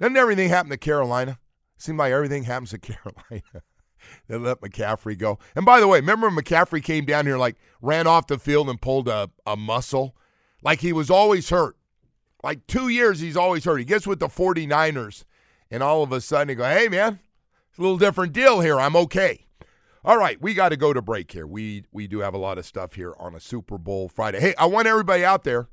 Doesn't 0.00 0.16
everything 0.16 0.48
happen 0.48 0.70
to 0.70 0.76
Carolina? 0.76 1.38
Seemed 1.76 1.98
like 1.98 2.12
everything 2.12 2.44
happens 2.44 2.70
to 2.70 2.78
Carolina. 2.78 3.62
they 4.28 4.36
let 4.36 4.60
McCaffrey 4.60 5.18
go. 5.18 5.38
And 5.54 5.66
by 5.66 5.80
the 5.80 5.88
way, 5.88 6.00
remember 6.00 6.30
McCaffrey 6.30 6.82
came 6.82 7.04
down 7.04 7.26
here 7.26 7.38
like 7.38 7.56
ran 7.80 8.06
off 8.06 8.26
the 8.26 8.38
field 8.38 8.68
and 8.68 8.80
pulled 8.80 9.08
a, 9.08 9.30
a 9.46 9.56
muscle? 9.56 10.16
Like 10.62 10.80
he 10.80 10.92
was 10.92 11.10
always 11.10 11.50
hurt. 11.50 11.76
Like 12.42 12.66
two 12.66 12.88
years 12.88 13.20
he's 13.20 13.36
always 13.36 13.64
hurt. 13.64 13.78
He 13.78 13.84
gets 13.84 14.06
with 14.06 14.20
the 14.20 14.28
49ers 14.28 15.24
and 15.70 15.82
all 15.82 16.02
of 16.02 16.12
a 16.12 16.20
sudden 16.20 16.50
he 16.50 16.54
go, 16.54 16.64
hey 16.64 16.88
man, 16.88 17.18
it's 17.70 17.78
a 17.78 17.82
little 17.82 17.98
different 17.98 18.32
deal 18.32 18.60
here. 18.60 18.78
I'm 18.78 18.96
okay. 18.96 19.46
All 20.04 20.16
right, 20.16 20.40
we 20.40 20.54
got 20.54 20.68
to 20.68 20.76
go 20.76 20.92
to 20.92 21.02
break 21.02 21.32
here. 21.32 21.48
We 21.48 21.84
we 21.90 22.06
do 22.06 22.20
have 22.20 22.32
a 22.32 22.38
lot 22.38 22.58
of 22.58 22.64
stuff 22.64 22.94
here 22.94 23.12
on 23.18 23.34
a 23.34 23.40
Super 23.40 23.76
Bowl 23.76 24.08
Friday. 24.08 24.38
Hey, 24.38 24.54
I 24.56 24.66
want 24.66 24.86
everybody 24.86 25.24
out 25.24 25.42
there 25.42 25.68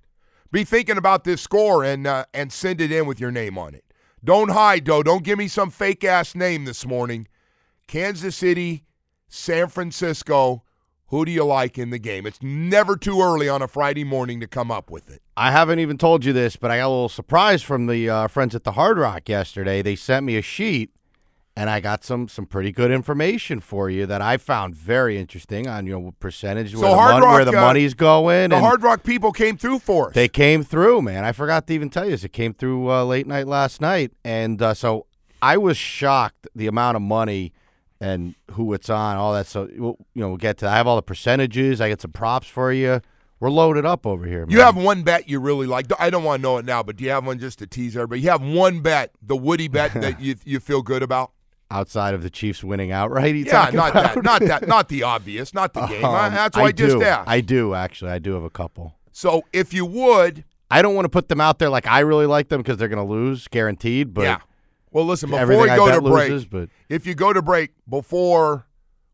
be 0.53 0.63
thinking 0.63 0.97
about 0.97 1.25
this 1.25 1.41
score 1.41 1.83
and 1.83 2.07
uh, 2.07 2.23
and 2.33 2.53
send 2.53 2.79
it 2.79 2.91
in 2.91 3.05
with 3.05 3.19
your 3.19 3.31
name 3.31 3.57
on 3.57 3.73
it. 3.73 3.83
Don't 4.23 4.51
hide, 4.51 4.85
though. 4.85 5.03
Don't 5.03 5.23
give 5.23 5.37
me 5.37 5.49
some 5.49 5.69
fake 5.69 6.05
ass 6.05 6.33
name 6.33 6.63
this 6.63 6.85
morning. 6.85 7.27
Kansas 7.87 8.37
City, 8.37 8.85
San 9.27 9.67
Francisco. 9.67 10.63
Who 11.07 11.25
do 11.25 11.31
you 11.31 11.43
like 11.43 11.77
in 11.77 11.89
the 11.89 11.99
game? 11.99 12.25
It's 12.25 12.41
never 12.41 12.95
too 12.95 13.21
early 13.21 13.49
on 13.49 13.61
a 13.61 13.67
Friday 13.67 14.03
morning 14.03 14.39
to 14.39 14.47
come 14.47 14.71
up 14.71 14.89
with 14.89 15.11
it. 15.11 15.21
I 15.35 15.51
haven't 15.51 15.79
even 15.79 15.97
told 15.97 16.23
you 16.23 16.33
this, 16.33 16.55
but 16.55 16.71
I 16.71 16.77
got 16.77 16.87
a 16.87 16.89
little 16.89 17.09
surprise 17.09 17.61
from 17.61 17.87
the 17.87 18.09
uh, 18.09 18.27
friends 18.27 18.55
at 18.55 18.63
the 18.63 18.71
Hard 18.71 18.97
Rock 18.97 19.27
yesterday. 19.29 19.81
They 19.81 19.95
sent 19.95 20.25
me 20.25 20.37
a 20.37 20.41
sheet, 20.41 20.91
and 21.55 21.69
I 21.69 21.79
got 21.79 22.03
some 22.03 22.27
some 22.27 22.45
pretty 22.45 22.71
good 22.71 22.91
information 22.91 23.59
for 23.59 23.89
you 23.89 24.05
that 24.05 24.21
I 24.21 24.37
found 24.37 24.75
very 24.75 25.17
interesting 25.17 25.67
on 25.67 25.85
you 25.85 25.99
know 25.99 26.13
percentage 26.19 26.73
So 26.73 26.81
where, 26.81 26.89
the, 26.89 26.95
Hard 26.95 27.21
mon- 27.21 27.33
where 27.33 27.45
the 27.45 27.57
uh, 27.57 27.61
money's 27.61 27.93
going. 27.93 28.49
The 28.49 28.59
Hard 28.59 28.81
Rock 28.81 29.03
people 29.03 29.31
came 29.31 29.57
through 29.57 29.79
for 29.79 30.09
us. 30.09 30.13
They 30.13 30.27
came 30.27 30.63
through, 30.63 31.01
man. 31.03 31.23
I 31.23 31.31
forgot 31.31 31.67
to 31.67 31.73
even 31.73 31.89
tell 31.89 32.05
you 32.05 32.11
this. 32.11 32.23
It 32.23 32.33
came 32.33 32.53
through 32.53 32.91
uh, 32.91 33.03
late 33.05 33.27
night 33.27 33.47
last 33.47 33.81
night, 33.81 34.11
and 34.23 34.61
uh, 34.61 34.73
so 34.73 35.05
I 35.41 35.57
was 35.57 35.77
shocked 35.77 36.47
the 36.55 36.67
amount 36.67 36.95
of 36.95 37.01
money 37.01 37.53
and 37.99 38.35
who 38.51 38.73
it's 38.73 38.89
on, 38.89 39.17
all 39.17 39.33
that. 39.33 39.47
So 39.47 39.69
we'll, 39.77 39.97
you 40.13 40.21
know, 40.21 40.29
we'll 40.29 40.37
get 40.37 40.57
to. 40.59 40.67
I 40.67 40.75
have 40.75 40.87
all 40.87 40.95
the 40.95 41.01
percentages. 41.01 41.79
I 41.79 41.89
get 41.89 42.01
some 42.01 42.11
props 42.11 42.47
for 42.47 42.71
you. 42.71 43.01
We're 43.39 43.49
loaded 43.49 43.85
up 43.85 44.07
over 44.07 44.25
here. 44.25 44.45
You 44.47 44.61
have 44.61 44.77
one 44.77 45.03
bet 45.03 45.27
you 45.27 45.39
really 45.39 45.67
like. 45.67 45.87
I 45.99 46.09
don't 46.09 46.23
want 46.23 46.39
to 46.39 46.43
know 46.43 46.57
it 46.57 46.65
now, 46.65 46.81
but 46.81 46.95
do 46.95 47.03
you 47.03 47.09
have 47.09 47.25
one 47.25 47.39
just 47.39 47.59
to 47.59 47.67
tease 47.67 47.95
everybody? 47.97 48.21
You 48.21 48.29
have 48.29 48.41
one 48.41 48.79
bet, 48.79 49.11
the 49.21 49.35
Woody 49.35 49.67
bet 49.67 49.93
that 50.01 50.21
you 50.21 50.35
you 50.45 50.61
feel 50.61 50.81
good 50.81 51.03
about? 51.03 51.31
Outside 51.73 52.13
of 52.13 52.23
the 52.23 52.29
Chiefs 52.29 52.63
winning 52.63 52.91
outright. 52.91 53.35
Yeah, 53.35 53.69
not 53.73 53.91
about? 53.91 53.93
that, 53.93 54.23
not 54.23 54.41
that, 54.41 54.67
not 54.75 54.89
the 54.89 55.03
obvious, 55.03 55.53
not 55.53 55.73
the 55.73 55.85
game. 55.87 56.05
I- 56.05 56.27
Um, 56.27 56.33
That's 56.33 56.55
why 56.57 56.65
I, 56.65 56.71
just 56.71 56.97
do. 56.99 57.03
asked. 57.03 57.27
I 57.29 57.41
do 57.41 57.73
actually. 57.73 58.11
I 58.11 58.19
do 58.19 58.33
have 58.33 58.43
a 58.43 58.49
couple. 58.49 58.95
so 59.11 59.43
if 59.51 59.73
you 59.73 59.85
would, 59.85 60.43
I 60.71 60.81
don't 60.81 60.95
want 60.95 61.05
to 61.05 61.09
put 61.09 61.27
them 61.29 61.41
out 61.41 61.59
there 61.59 61.69
like 61.69 61.87
I 61.87 61.99
really 61.99 62.25
like 62.27 62.49
them 62.49 62.61
because 62.61 62.77
they're 62.77 62.87
going 62.87 63.05
to 63.05 63.11
lose, 63.11 63.47
guaranteed. 63.47 64.13
But 64.13 64.23
yeah. 64.23 64.37
Well, 64.91 65.05
listen, 65.05 65.29
before 65.31 65.47
we 65.59 65.67
go 65.67 65.91
to 65.91 66.01
break, 66.01 66.29
loses, 66.29 66.45
but 66.45 66.69
if 66.87 67.07
you 67.07 67.15
go 67.15 67.33
to 67.33 67.41
break 67.41 67.71
before 67.89 68.67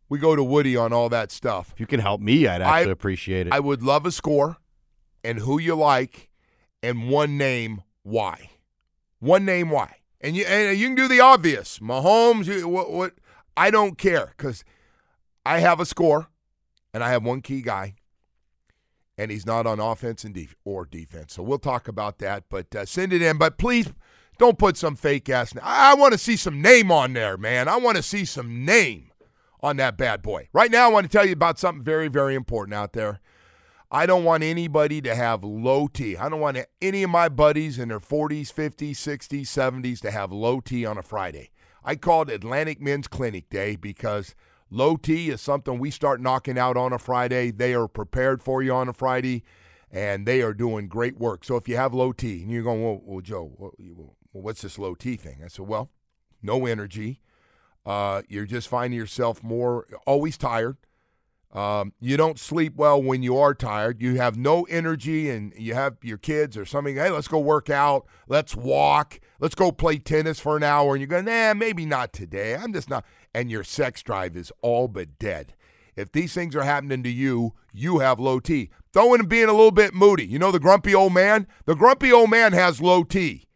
we 0.10 0.20
go 0.20 0.36
to 0.36 0.44
Woody 0.44 0.76
on 0.76 0.92
all 0.92 1.08
that 1.10 1.32
stuff, 1.32 1.72
if 1.74 1.80
you 1.80 1.88
can 1.88 2.02
help 2.02 2.20
me, 2.20 2.48
I'd 2.48 2.62
I- 2.62 2.80
actually 2.80 2.92
appreciate 2.92 3.48
it. 3.48 3.54
I 3.54 3.60
would 3.62 3.82
love 3.82 4.06
a 4.06 4.12
score 4.12 4.58
and 5.24 5.40
who 5.40 5.58
you 5.60 5.76
like 5.76 6.30
and 6.84 7.10
one 7.10 7.38
name 7.38 7.84
why. 8.04 8.50
One 9.20 9.46
name 9.46 9.70
why. 9.70 9.96
And 10.22 10.36
you 10.36 10.46
and 10.46 10.78
you 10.78 10.88
can 10.88 10.96
do 10.96 11.08
the 11.08 11.22
obvious. 11.22 11.80
Mahomes, 11.80 12.46
you, 12.46 12.68
what, 12.68 12.92
what 12.92 13.14
I 13.56 13.72
don't 13.72 13.98
care 13.98 14.34
cuz 14.38 14.64
I 15.46 15.60
have 15.60 15.80
a 15.80 15.86
score 15.86 16.28
and 16.94 17.04
I 17.04 17.10
have 17.10 17.24
one 17.24 17.42
key 17.42 17.62
guy 17.62 17.96
and 19.18 19.32
he's 19.32 19.46
not 19.46 19.68
on 19.68 19.80
offense 19.80 20.24
and 20.24 20.34
def- 20.34 20.56
or 20.64 20.86
defense. 20.86 21.34
So 21.34 21.44
we'll 21.44 21.60
talk 21.60 21.88
about 21.88 22.20
that, 22.20 22.46
but 22.50 22.74
uh, 22.74 22.86
send 22.86 23.12
it 23.14 23.22
in, 23.22 23.38
but 23.38 23.58
please 23.58 23.92
don't 24.38 24.58
put 24.58 24.78
some 24.78 24.96
fake 24.96 25.30
ass 25.30 25.54
I, 25.62 25.92
I 25.92 25.94
want 25.96 26.14
to 26.14 26.18
see 26.18 26.38
some 26.38 26.62
name 26.62 26.92
on 26.92 27.14
there, 27.14 27.38
man. 27.38 27.68
I 27.68 27.78
want 27.78 27.98
to 27.98 28.04
see 28.04 28.26
some 28.26 28.66
name 28.66 29.12
on 29.62 29.78
that 29.78 29.98
bad 29.98 30.22
boy. 30.22 30.48
Right 30.54 30.72
now 30.72 30.86
I 30.86 30.92
want 30.92 31.10
to 31.10 31.12
tell 31.12 31.26
you 31.26 31.34
about 31.34 31.60
something 31.60 31.84
very 31.84 32.08
very 32.08 32.36
important 32.36 32.74
out 32.74 32.94
there. 32.94 33.20
I 33.92 34.06
don't 34.06 34.24
want 34.24 34.44
anybody 34.44 35.02
to 35.02 35.16
have 35.16 35.44
low 35.44 35.88
T. 35.88 36.16
I 36.16 36.30
don't 36.30 36.40
want 36.40 36.60
any 36.80 37.02
of 37.02 37.10
my 37.10 37.28
buddies 37.28 37.80
in 37.80 37.90
their 37.90 38.00
40s, 38.00 38.54
50s, 38.54 38.92
60s, 38.92 39.42
70s 39.42 40.00
to 40.02 40.12
have 40.12 40.32
low 40.32 40.60
T 40.60 40.86
on 40.86 41.00
a 41.00 41.02
Friday. 41.02 41.50
I 41.84 41.96
call 41.96 42.24
it 42.24 42.30
Atlantic 42.30 42.80
Men's 42.80 43.08
Clinic 43.08 43.50
Day 43.50 43.76
because 43.76 44.36
low 44.70 44.96
T 44.96 45.32
is 45.32 45.42
something 45.42 45.80
we 45.80 45.90
start 45.90 46.22
knocking 46.22 46.58
out 46.58 46.78
on 46.78 46.94
a 46.94 47.00
Friday. 47.00 47.50
They 47.50 47.74
are 47.74 47.88
prepared 47.88 48.44
for 48.44 48.62
you 48.62 48.74
on 48.74 48.90
a 48.90 48.94
Friday, 48.94 49.44
and 49.92 50.28
they 50.28 50.44
are 50.44 50.54
doing 50.54 50.88
great 50.88 51.18
work. 51.18 51.44
So 51.44 51.56
if 51.56 51.68
you 51.68 51.76
have 51.78 51.92
low 51.92 52.12
T, 52.12 52.44
and 52.44 52.52
you're 52.52 52.62
going, 52.62 52.84
well, 52.84 53.02
well 53.04 53.22
Joe, 53.22 53.52
well, 53.58 54.16
what's 54.34 54.62
this 54.62 54.78
low 54.78 54.94
T 54.94 55.16
thing? 55.16 55.42
I 55.44 55.48
said, 55.48 55.68
well, 55.68 55.90
no 56.44 56.68
energy. 56.68 57.22
Uh, 57.88 58.22
you're 58.28 58.46
just 58.46 58.68
finding 58.68 59.00
yourself 59.00 59.42
more 59.42 59.88
always 60.06 60.38
tired. 60.38 60.78
Um, 61.52 61.94
you 62.00 62.16
don't 62.16 62.38
sleep 62.38 62.76
well 62.76 63.02
when 63.02 63.24
you 63.24 63.38
are 63.38 63.56
tired. 63.56 64.02
You 64.02 64.18
have 64.18 64.38
no 64.38 64.64
energy, 64.64 65.30
and 65.30 65.52
you 65.58 65.74
have 65.74 65.98
your 66.04 66.20
kids 66.20 66.56
or 66.56 66.66
something. 66.66 66.96
Hey, 66.96 67.10
let's 67.10 67.28
go 67.28 67.40
work 67.40 67.70
out. 67.70 68.06
Let's 68.28 68.56
walk. 68.56 69.20
Let's 69.40 69.56
go 69.56 69.72
play 69.72 69.98
tennis 69.98 70.40
for 70.40 70.58
an 70.58 70.64
hour. 70.64 70.94
And 70.94 71.02
you 71.02 71.08
go, 71.08 71.22
nah, 71.22 71.56
maybe 71.56 71.86
not 71.86 72.14
today. 72.14 72.56
I'm 72.56 72.72
just 72.72 72.90
not. 72.90 73.04
And 73.34 73.50
your 73.50 73.64
sex 73.64 74.04
drive 74.04 74.38
is 74.38 74.52
all 74.62 74.88
but 74.88 75.18
dead. 75.18 75.56
If 75.96 76.12
these 76.12 76.34
things 76.34 76.56
are 76.56 76.64
happening 76.64 77.04
to 77.04 77.10
you, 77.10 77.54
you 77.74 78.00
have 78.00 78.20
low 78.20 78.40
T. 78.40 78.70
Throw 78.94 79.14
in 79.16 79.26
being 79.26 79.50
a 79.50 79.54
little 79.54 79.72
bit 79.72 79.94
moody. 79.94 80.26
You 80.26 80.40
know 80.40 80.52
the 80.52 80.60
grumpy 80.60 80.96
old 80.96 81.14
man? 81.14 81.48
The 81.66 81.76
grumpy 81.76 82.12
old 82.12 82.30
man 82.30 82.54
has 82.54 82.80
low 82.80 83.04
T. 83.04 83.49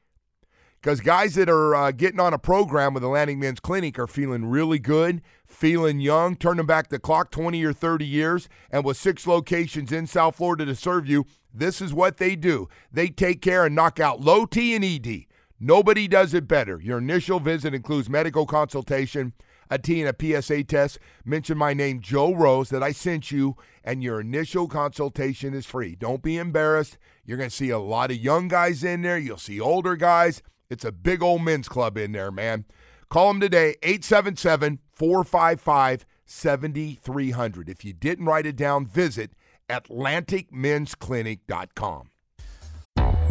Because 0.84 1.00
guys 1.00 1.36
that 1.36 1.48
are 1.48 1.74
uh, 1.74 1.92
getting 1.92 2.20
on 2.20 2.34
a 2.34 2.38
program 2.38 2.94
with 2.94 3.06
Atlantic 3.06 3.38
Men's 3.38 3.62
Clinic 3.62 3.98
are 3.98 4.06
feeling 4.06 4.48
really 4.48 4.80
good, 4.80 5.22
feeling 5.46 6.02
young, 6.02 6.36
turning 6.36 6.66
back 6.66 6.90
the 6.90 7.00
clock 7.00 7.32
20 7.32 7.64
or 7.64 7.72
30 7.72 8.06
years, 8.06 8.50
and 8.70 8.84
with 8.84 8.98
six 8.98 9.26
locations 9.26 9.94
in 9.94 10.08
South 10.08 10.36
Florida 10.36 10.66
to 10.66 10.76
serve 10.76 11.08
you, 11.08 11.26
this 11.54 11.80
is 11.80 11.94
what 11.94 12.18
they 12.18 12.36
do. 12.36 12.68
They 12.92 13.08
take 13.08 13.42
care 13.42 13.66
and 13.66 13.74
knock 13.74 14.02
out 14.02 14.20
low 14.20 14.46
T 14.46 14.76
and 14.76 14.84
ED. 14.84 15.24
Nobody 15.58 16.06
does 16.06 16.34
it 16.34 16.50
better. 16.50 16.82
Your 16.82 16.98
initial 16.98 17.40
visit 17.40 17.74
includes 17.74 18.10
medical 18.10 18.46
consultation, 18.46 19.32
a 19.70 19.80
T 19.80 20.04
and 20.04 20.14
a 20.14 20.42
PSA 20.42 20.66
test. 20.66 21.00
Mention 21.24 21.58
my 21.58 21.74
name, 21.74 22.02
Joe 22.02 22.34
Rose, 22.34 22.68
that 22.72 22.84
I 22.84 22.92
sent 22.92 23.32
you, 23.32 23.56
and 23.86 24.04
your 24.04 24.20
initial 24.20 24.68
consultation 24.68 25.54
is 25.54 25.66
free. 25.66 25.96
Don't 25.96 26.22
be 26.22 26.36
embarrassed. 26.36 26.98
You're 27.24 27.38
going 27.38 27.50
to 27.50 27.56
see 27.56 27.70
a 27.70 27.80
lot 27.80 28.12
of 28.12 28.18
young 28.18 28.50
guys 28.50 28.84
in 28.84 29.02
there. 29.02 29.18
You'll 29.18 29.38
see 29.38 29.62
older 29.62 29.96
guys. 29.96 30.44
It's 30.70 30.86
a 30.86 30.92
big 30.92 31.22
old 31.22 31.44
men's 31.44 31.68
club 31.68 31.98
in 31.98 32.12
there, 32.12 32.32
man. 32.32 32.66
Call 33.10 33.28
them 33.28 33.40
today, 33.40 33.76
877 33.84 34.80
455 34.92 36.06
7300. 36.26 37.70
If 37.70 37.86
you 37.86 37.94
didn't 37.94 38.26
write 38.26 38.46
it 38.46 38.56
down, 38.56 38.86
visit 38.86 39.32
AtlanticMen'sClinic.com. 39.70 42.10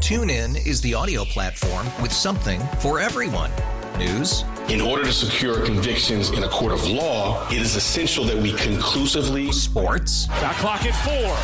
TuneIn 0.02 0.66
is 0.66 0.80
the 0.80 0.94
audio 0.94 1.24
platform 1.24 1.86
with 2.02 2.12
something 2.12 2.60
for 2.80 2.98
everyone. 3.00 3.50
News, 3.98 4.44
In 4.68 4.80
order 4.80 5.04
to 5.04 5.12
secure 5.12 5.64
convictions 5.64 6.30
in 6.30 6.42
a 6.44 6.48
court 6.48 6.72
of 6.72 6.86
law, 6.88 7.46
it 7.48 7.60
is 7.60 7.76
essential 7.76 8.24
that 8.24 8.36
we 8.36 8.52
conclusively 8.54 9.52
sports, 9.52 10.26
Shot 10.26 10.54
clock 10.56 10.84
at 10.86 10.94
four. 11.04 11.36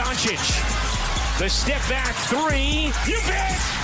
Doncic. 0.00 0.38
The 1.38 1.48
step 1.48 1.80
back 1.88 2.14
three. 2.14 2.92
You 3.10 3.18
bet. 3.26 3.83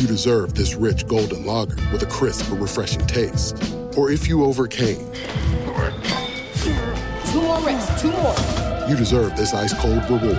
you 0.00 0.06
deserve 0.06 0.54
this 0.54 0.74
rich 0.74 1.06
golden 1.06 1.44
lager 1.44 1.76
with 1.92 2.02
a 2.02 2.06
crisp 2.06 2.50
but 2.50 2.56
refreshing 2.60 3.04
taste. 3.06 3.56
Or 3.96 4.10
if 4.10 4.28
you 4.28 4.44
overcame, 4.44 5.04
Two 7.30 7.42
more 7.42 7.60
reps, 7.60 8.00
two 8.00 8.10
more. 8.12 8.34
you 8.88 8.96
deserve 8.96 9.36
this 9.36 9.52
ice 9.54 9.74
cold 9.74 10.02
reward. 10.04 10.36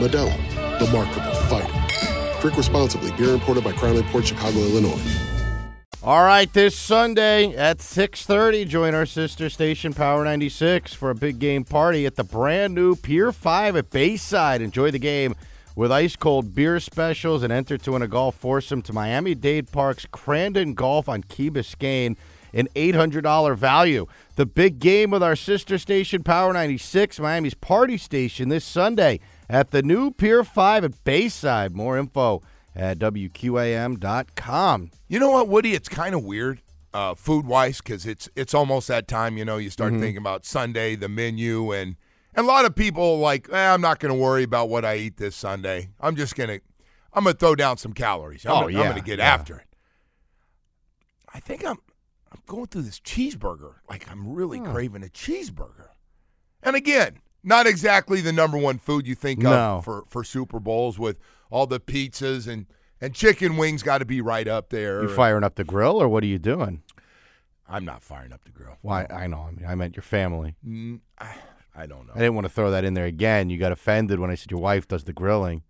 Modelo, 0.00 0.34
the 0.78 0.90
Markable 0.92 1.34
Fighter. 1.48 2.40
Drink 2.40 2.56
responsibly. 2.56 3.12
Beer 3.12 3.34
imported 3.34 3.62
by 3.64 3.72
Crown 3.72 4.02
Port 4.04 4.26
Chicago, 4.26 4.58
Illinois. 4.58 5.00
All 6.02 6.24
right, 6.24 6.52
this 6.52 6.76
Sunday 6.76 7.54
at 7.56 7.78
6:30, 7.78 8.66
join 8.66 8.94
our 8.94 9.06
sister 9.06 9.48
station 9.48 9.94
Power 9.94 10.24
96 10.24 10.92
for 10.92 11.10
a 11.10 11.14
big 11.14 11.38
game 11.38 11.64
party 11.64 12.04
at 12.06 12.16
the 12.16 12.24
brand 12.24 12.74
new 12.74 12.96
Pier 12.96 13.30
5 13.32 13.76
at 13.76 13.90
Bayside. 13.90 14.60
Enjoy 14.60 14.90
the 14.90 14.98
game 14.98 15.34
with 15.76 15.90
ice 15.90 16.16
cold 16.16 16.54
beer 16.54 16.78
specials 16.80 17.42
and 17.42 17.52
enter 17.52 17.76
to 17.78 17.92
win 17.92 18.02
a 18.02 18.08
golf 18.08 18.34
foursome 18.36 18.82
to 18.82 18.92
Miami-Dade 18.92 19.70
Park's 19.72 20.06
Crandon 20.06 20.74
Golf 20.74 21.08
on 21.08 21.22
Key 21.22 21.50
Biscayne, 21.50 22.16
an 22.52 22.68
$800 22.76 23.56
value. 23.56 24.06
The 24.36 24.46
big 24.46 24.78
game 24.78 25.10
with 25.10 25.22
our 25.22 25.34
sister 25.36 25.76
station 25.78 26.22
Power 26.22 26.52
96, 26.52 27.18
Miami's 27.18 27.54
party 27.54 27.96
station 27.98 28.48
this 28.48 28.64
Sunday 28.64 29.18
at 29.50 29.72
the 29.72 29.82
new 29.82 30.10
Pier 30.12 30.44
5 30.44 30.84
at 30.84 31.04
Bayside. 31.04 31.72
More 31.74 31.98
info 31.98 32.42
at 32.76 32.98
WQAM.com. 32.98 34.90
You 35.08 35.18
know 35.18 35.30
what, 35.30 35.48
Woody? 35.48 35.72
It's 35.74 35.88
kind 35.88 36.14
of 36.14 36.24
weird, 36.24 36.60
uh, 36.92 37.14
food 37.14 37.46
wise, 37.46 37.78
because 37.78 38.06
it's 38.06 38.28
it's 38.36 38.54
almost 38.54 38.88
that 38.88 39.06
time. 39.08 39.36
You 39.36 39.44
know, 39.44 39.56
you 39.56 39.70
start 39.70 39.92
Mhm. 39.92 40.00
thinking 40.00 40.16
about 40.18 40.44
Sunday, 40.46 40.94
the 40.96 41.08
menu, 41.08 41.72
and, 41.72 41.96
and 42.34 42.44
a 42.44 42.48
lot 42.48 42.64
of 42.64 42.74
people 42.74 43.18
like, 43.18 43.48
eh, 43.52 43.72
I'm 43.72 43.80
not 43.80 43.98
going 44.00 44.12
to 44.14 44.18
worry 44.20 44.42
about 44.42 44.68
what 44.68 44.84
I 44.84 44.96
eat 44.96 45.16
this 45.16 45.36
Sunday. 45.36 45.90
I'm 46.00 46.16
just 46.16 46.34
gonna, 46.36 46.60
I'm 47.12 47.24
gonna 47.24 47.34
throw 47.34 47.54
down 47.54 47.76
some 47.78 47.92
calories. 47.92 48.44
I'm, 48.44 48.52
Oh, 48.52 48.54
gonna, 48.62 48.66
I'm 48.66 48.72
yeah, 48.72 48.88
gonna 48.88 49.00
get 49.00 49.18
yeah. 49.18 49.32
after 49.34 49.56
it. 49.58 49.66
I 51.32 51.40
think 51.40 51.64
I'm, 51.64 51.78
I'm 52.32 52.40
going 52.46 52.66
through 52.66 52.82
this 52.82 53.00
cheeseburger. 53.00 53.74
Like 53.88 54.10
I'm 54.10 54.32
really 54.32 54.58
Hmm. 54.58 54.72
craving 54.72 55.02
a 55.04 55.08
cheeseburger. 55.08 55.88
And 56.62 56.76
again, 56.76 57.18
not 57.42 57.66
exactly 57.66 58.20
the 58.20 58.32
number 58.32 58.56
one 58.56 58.78
food 58.78 59.06
you 59.06 59.14
think 59.14 59.40
No. 59.40 59.52
of 59.78 59.84
for, 59.84 60.04
for 60.08 60.24
Super 60.24 60.60
Bowls 60.60 60.98
with 60.98 61.18
all 61.50 61.66
the 61.66 61.80
pizzas 61.80 62.46
and 62.48 62.66
And 63.00 63.14
chicken 63.14 63.56
wings 63.58 63.82
got 63.82 63.98
to 63.98 64.04
be 64.06 64.20
right 64.22 64.48
up 64.48 64.70
there. 64.70 65.02
You 65.02 65.08
firing 65.08 65.44
up 65.44 65.56
the 65.56 65.64
grill, 65.64 66.00
or 66.00 66.08
what 66.08 66.22
are 66.22 66.26
you 66.28 66.38
doing? 66.38 66.82
I'm 67.68 67.84
not 67.84 68.02
firing 68.02 68.32
up 68.32 68.44
the 68.44 68.50
grill. 68.50 68.78
Why? 68.82 69.06
I 69.10 69.26
know. 69.26 69.40
I 69.48 69.50
mean, 69.50 69.66
I 69.66 69.74
meant 69.74 69.94
your 69.96 70.02
family. 70.04 70.54
Mm, 70.66 71.00
I, 71.18 71.34
I 71.76 71.86
don't 71.86 72.06
know. 72.06 72.12
I 72.14 72.18
didn't 72.18 72.34
want 72.34 72.44
to 72.46 72.52
throw 72.52 72.70
that 72.70 72.84
in 72.84 72.94
there 72.94 73.04
again. 73.06 73.50
You 73.50 73.58
got 73.58 73.72
offended 73.72 74.20
when 74.20 74.30
I 74.30 74.34
said 74.36 74.50
your 74.50 74.60
wife 74.60 74.86
does 74.86 75.04
the 75.04 75.12
grilling. 75.12 75.62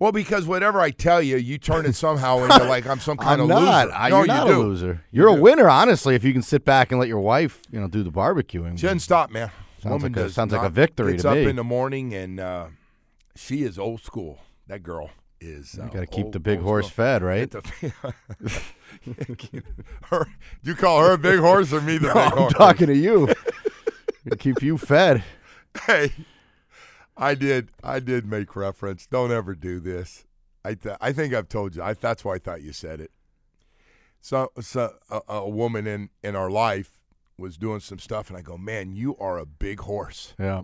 Well, 0.00 0.12
because 0.12 0.46
whatever 0.46 0.80
I 0.80 0.90
tell 0.90 1.20
you, 1.20 1.36
you 1.38 1.58
turn 1.58 1.84
it 1.86 1.94
somehow 1.94 2.44
into 2.44 2.64
like 2.64 2.86
I'm 2.86 3.00
some 3.00 3.16
kind 3.16 3.40
I'm 3.42 3.50
of 3.50 3.62
not. 3.62 3.86
loser. 3.88 3.96
I, 3.96 4.08
no, 4.10 4.16
you're 4.18 4.26
you 4.26 4.32
not 4.32 4.46
do. 4.46 4.52
a 4.52 4.62
loser. 4.62 5.04
You're 5.10 5.28
a 5.28 5.34
winner, 5.34 5.68
honestly. 5.68 6.14
If 6.14 6.22
you 6.22 6.32
can 6.32 6.42
sit 6.42 6.64
back 6.64 6.92
and 6.92 7.00
let 7.00 7.08
your 7.08 7.18
wife, 7.20 7.62
you 7.72 7.80
know, 7.80 7.88
do 7.88 8.02
the 8.04 8.12
barbecuing. 8.12 8.76
She 8.78 8.82
doesn't 8.82 9.00
stop, 9.00 9.30
man. 9.30 9.50
Sounds 9.82 9.92
Woman 9.92 10.12
like 10.12 10.20
a- 10.20 10.24
does 10.24 10.34
sounds 10.34 10.52
like 10.52 10.62
a 10.66 10.70
victory 10.70 11.12
Gets 11.12 11.22
to 11.24 11.34
me. 11.34 11.42
up 11.42 11.48
in 11.48 11.56
the 11.56 11.64
morning 11.64 12.14
and 12.14 12.38
uh, 12.38 12.66
she 13.34 13.62
is 13.62 13.78
old 13.78 14.00
school. 14.02 14.38
That 14.68 14.82
girl 14.84 15.10
is. 15.40 15.76
Uh, 15.80 15.84
You 15.86 15.90
got 15.90 16.00
to 16.00 16.06
keep 16.06 16.30
the 16.32 16.40
big 16.40 16.60
horse 16.60 16.86
school. 16.86 16.94
fed, 17.04 17.22
right? 17.22 17.52
Her, 20.10 20.26
you 20.62 20.74
call 20.74 21.00
her 21.00 21.12
a 21.12 21.18
big 21.18 21.38
horse 21.40 21.72
or 21.72 21.80
me 21.80 21.98
the 21.98 22.06
No, 22.08 22.14
big 22.14 22.22
I'm 22.32 22.38
horse? 22.38 22.52
talking 22.54 22.86
to 22.88 22.96
you. 22.96 23.28
Keep 24.36 24.62
you 24.62 24.78
fed. 24.78 25.24
Hey, 25.86 26.10
I 27.16 27.34
did. 27.34 27.68
I 27.84 28.00
did 28.00 28.26
make 28.26 28.56
reference. 28.56 29.06
Don't 29.06 29.30
ever 29.30 29.54
do 29.54 29.78
this. 29.78 30.24
I 30.64 30.74
th- 30.74 30.96
I 31.00 31.12
think 31.12 31.34
I've 31.34 31.48
told 31.48 31.76
you. 31.76 31.82
I, 31.82 31.94
that's 31.94 32.24
why 32.24 32.34
I 32.34 32.38
thought 32.38 32.62
you 32.62 32.72
said 32.72 33.00
it. 33.00 33.12
So, 34.20 34.50
so 34.60 34.94
a, 35.10 35.20
a 35.28 35.48
woman 35.48 35.86
in 35.86 36.10
in 36.22 36.34
our 36.34 36.50
life 36.50 36.98
was 37.38 37.56
doing 37.56 37.80
some 37.80 37.98
stuff, 37.98 38.28
and 38.28 38.36
I 38.36 38.42
go, 38.42 38.58
"Man, 38.58 38.92
you 38.92 39.16
are 39.18 39.38
a 39.38 39.46
big 39.46 39.80
horse." 39.80 40.34
Yeah. 40.38 40.62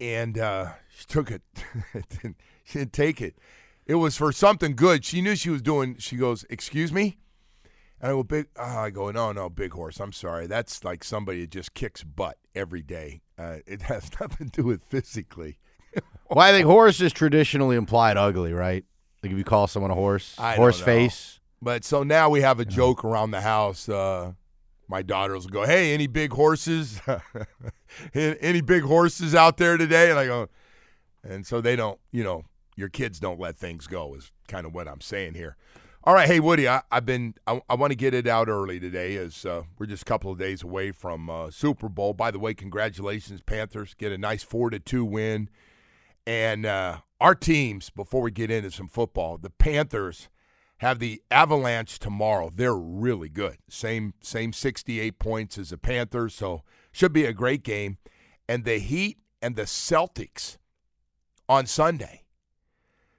And 0.00 0.38
uh, 0.38 0.72
she 0.94 1.06
took 1.06 1.30
it. 1.30 1.42
she 2.64 2.78
didn't 2.78 2.92
take 2.92 3.20
it. 3.22 3.38
It 3.86 3.94
was 3.94 4.16
for 4.16 4.32
something 4.32 4.76
good. 4.76 5.04
She 5.04 5.22
knew 5.22 5.36
she 5.36 5.50
was 5.50 5.62
doing. 5.62 5.96
She 5.98 6.16
goes, 6.16 6.44
"Excuse 6.50 6.92
me." 6.92 7.18
And 8.00 8.10
I 8.10 8.14
go, 8.14 8.22
"Big." 8.22 8.48
Uh, 8.58 8.62
I 8.62 8.90
go, 8.90 9.10
"No, 9.10 9.32
no, 9.32 9.48
big 9.48 9.72
horse. 9.72 10.00
I'm 10.00 10.12
sorry. 10.12 10.46
That's 10.46 10.84
like 10.84 11.02
somebody 11.04 11.42
that 11.42 11.50
just 11.50 11.74
kicks 11.74 12.02
butt 12.04 12.36
every 12.56 12.82
day. 12.82 13.22
Uh, 13.38 13.58
it 13.66 13.82
has 13.92 14.10
nothing 14.20 14.50
to 14.50 14.62
do 14.62 14.66
with 14.66 14.82
physically." 14.84 15.58
Well, 16.28 16.44
I 16.44 16.50
think 16.50 16.66
horse 16.66 17.00
is 17.00 17.12
traditionally 17.12 17.76
implied 17.76 18.16
ugly, 18.16 18.52
right? 18.52 18.84
Like 19.22 19.30
if 19.30 19.38
you 19.38 19.44
call 19.44 19.68
someone 19.68 19.92
a 19.92 19.94
horse, 19.94 20.34
I 20.38 20.56
horse 20.56 20.80
face. 20.80 21.38
But 21.62 21.84
so 21.84 22.02
now 22.02 22.28
we 22.30 22.40
have 22.40 22.58
a 22.58 22.64
joke 22.64 23.04
around 23.04 23.30
the 23.30 23.40
house. 23.40 23.88
Uh, 23.88 24.32
my 24.88 25.02
daughters 25.02 25.44
will 25.44 25.52
go, 25.52 25.64
"Hey, 25.64 25.94
any 25.94 26.08
big 26.08 26.32
horses? 26.32 27.00
any 28.14 28.60
big 28.60 28.82
horses 28.82 29.36
out 29.36 29.56
there 29.56 29.76
today?" 29.76 30.10
And 30.10 30.18
I 30.18 30.26
go, 30.26 30.48
and 31.22 31.46
so 31.46 31.60
they 31.60 31.76
don't, 31.76 31.98
you 32.10 32.24
know, 32.24 32.44
your 32.76 32.88
kids 32.88 33.18
don't 33.20 33.40
let 33.40 33.56
things 33.56 33.86
go. 33.86 34.14
Is 34.14 34.32
kind 34.48 34.66
of 34.66 34.74
what 34.74 34.88
I'm 34.88 35.00
saying 35.00 35.34
here. 35.34 35.56
All 36.06 36.14
right, 36.14 36.28
hey 36.28 36.38
Woody, 36.38 36.68
I, 36.68 36.82
I've 36.92 37.04
been. 37.04 37.34
I, 37.48 37.60
I 37.68 37.74
want 37.74 37.90
to 37.90 37.96
get 37.96 38.14
it 38.14 38.28
out 38.28 38.48
early 38.48 38.78
today, 38.78 39.16
as 39.16 39.44
uh, 39.44 39.64
we're 39.76 39.86
just 39.86 40.02
a 40.02 40.04
couple 40.04 40.30
of 40.30 40.38
days 40.38 40.62
away 40.62 40.92
from 40.92 41.28
uh, 41.28 41.50
Super 41.50 41.88
Bowl. 41.88 42.12
By 42.12 42.30
the 42.30 42.38
way, 42.38 42.54
congratulations, 42.54 43.40
Panthers! 43.40 43.92
Get 43.94 44.12
a 44.12 44.18
nice 44.18 44.44
four 44.44 44.70
to 44.70 44.78
two 44.78 45.04
win. 45.04 45.50
And 46.24 46.64
uh, 46.64 46.98
our 47.20 47.34
teams, 47.34 47.90
before 47.90 48.22
we 48.22 48.30
get 48.30 48.52
into 48.52 48.70
some 48.70 48.86
football, 48.86 49.36
the 49.36 49.50
Panthers 49.50 50.28
have 50.76 51.00
the 51.00 51.22
Avalanche 51.28 51.98
tomorrow. 51.98 52.52
They're 52.54 52.76
really 52.76 53.28
good. 53.28 53.56
Same 53.68 54.14
same 54.22 54.52
68 54.52 55.18
points 55.18 55.58
as 55.58 55.70
the 55.70 55.76
Panthers, 55.76 56.36
so 56.36 56.62
should 56.92 57.12
be 57.12 57.24
a 57.24 57.32
great 57.32 57.64
game. 57.64 57.98
And 58.48 58.62
the 58.62 58.78
Heat 58.78 59.18
and 59.42 59.56
the 59.56 59.62
Celtics 59.62 60.58
on 61.48 61.66
Sunday. 61.66 62.25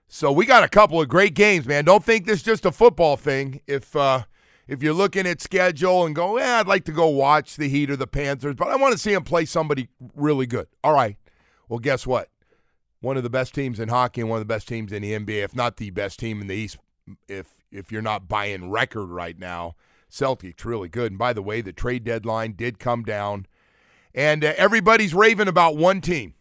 So 0.07 0.31
we 0.31 0.45
got 0.45 0.63
a 0.63 0.69
couple 0.69 1.01
of 1.01 1.09
great 1.09 1.33
games, 1.33 1.65
man. 1.65 1.85
Don't 1.85 2.03
think 2.03 2.25
this 2.25 2.37
is 2.37 2.43
just 2.43 2.65
a 2.65 2.71
football 2.71 3.17
thing. 3.17 3.61
If 3.67 3.95
uh, 3.95 4.23
if 4.67 4.81
you're 4.81 4.93
looking 4.93 5.27
at 5.27 5.41
schedule 5.41 6.05
and 6.05 6.15
go, 6.15 6.37
yeah, 6.37 6.59
I'd 6.59 6.67
like 6.67 6.85
to 6.85 6.91
go 6.91 7.07
watch 7.07 7.57
the 7.57 7.69
Heat 7.69 7.89
or 7.89 7.95
the 7.95 8.07
Panthers, 8.07 8.55
but 8.55 8.69
I 8.69 8.75
want 8.77 8.93
to 8.93 8.97
see 8.97 9.13
them 9.13 9.23
play 9.23 9.45
somebody 9.45 9.89
really 10.15 10.45
good. 10.45 10.67
All 10.83 10.93
right. 10.93 11.17
Well, 11.69 11.79
guess 11.79 12.07
what? 12.07 12.29
one 12.99 13.17
of 13.17 13.23
the 13.23 13.29
best 13.29 13.53
teams 13.53 13.79
in 13.79 13.89
hockey 13.89 14.21
and 14.21 14.29
one 14.29 14.37
of 14.37 14.47
the 14.47 14.53
best 14.53 14.67
teams 14.67 14.91
in 14.91 15.01
the 15.01 15.13
NBA, 15.13 15.43
if 15.43 15.55
not 15.55 15.77
the 15.77 15.89
best 15.91 16.19
team 16.19 16.41
in 16.41 16.47
the 16.47 16.55
East. 16.55 16.77
If 17.27 17.47
if 17.71 17.91
you're 17.91 18.01
not 18.01 18.27
buying 18.27 18.69
record 18.69 19.07
right 19.07 19.37
now, 19.37 19.75
Celtics 20.09 20.65
really 20.65 20.89
good. 20.89 21.11
And 21.11 21.19
by 21.19 21.33
the 21.33 21.41
way, 21.41 21.61
the 21.61 21.73
trade 21.73 22.03
deadline 22.03 22.53
did 22.53 22.79
come 22.79 23.03
down, 23.03 23.45
and 24.13 24.43
uh, 24.43 24.53
everybody's 24.57 25.13
raving 25.13 25.47
about 25.47 25.77
one 25.77 26.01
team. 26.01 26.33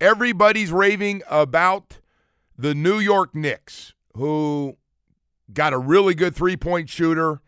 Everybody's 0.00 0.72
raving 0.72 1.22
about 1.30 1.98
the 2.56 2.74
New 2.74 2.98
York 2.98 3.34
Knicks, 3.34 3.94
who 4.14 4.76
got 5.52 5.72
a 5.72 5.78
really 5.78 6.14
good 6.14 6.34
three 6.34 6.56
point 6.56 6.88
shooter. 6.88 7.40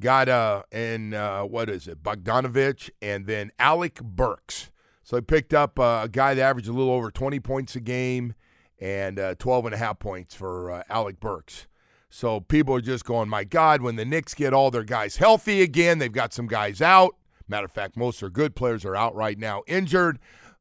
Got 0.00 0.28
uh 0.28 0.64
and 0.72 1.14
uh, 1.14 1.44
what 1.44 1.70
is 1.70 1.86
it, 1.86 2.02
Bogdanovich, 2.02 2.90
and 3.00 3.26
then 3.26 3.52
Alec 3.58 4.02
Burks. 4.02 4.70
So 5.04 5.16
he 5.16 5.22
picked 5.22 5.54
up 5.54 5.78
uh, 5.78 6.00
a 6.04 6.08
guy 6.08 6.34
that 6.34 6.42
averaged 6.42 6.68
a 6.68 6.72
little 6.72 6.92
over 6.92 7.10
20 7.10 7.38
points 7.40 7.76
a 7.76 7.80
game 7.80 8.34
and 8.80 9.18
uh, 9.18 9.34
12 9.36 9.66
and 9.66 9.74
a 9.74 9.78
half 9.78 9.98
points 9.98 10.34
for 10.34 10.70
uh, 10.70 10.82
Alec 10.88 11.20
Burks. 11.20 11.68
So 12.08 12.40
people 12.40 12.74
are 12.74 12.80
just 12.80 13.04
going, 13.04 13.28
my 13.28 13.44
God, 13.44 13.82
when 13.82 13.96
the 13.96 14.04
Knicks 14.04 14.34
get 14.34 14.54
all 14.54 14.70
their 14.70 14.84
guys 14.84 15.16
healthy 15.16 15.62
again, 15.62 15.98
they've 15.98 16.12
got 16.12 16.32
some 16.32 16.46
guys 16.46 16.80
out. 16.80 17.16
Matter 17.48 17.66
of 17.66 17.72
fact, 17.72 17.96
most 17.96 18.16
of 18.16 18.20
their 18.20 18.30
good 18.30 18.56
players 18.56 18.84
are 18.84 18.96
out 18.96 19.14
right 19.14 19.38
now 19.38 19.62
injured. 19.66 20.18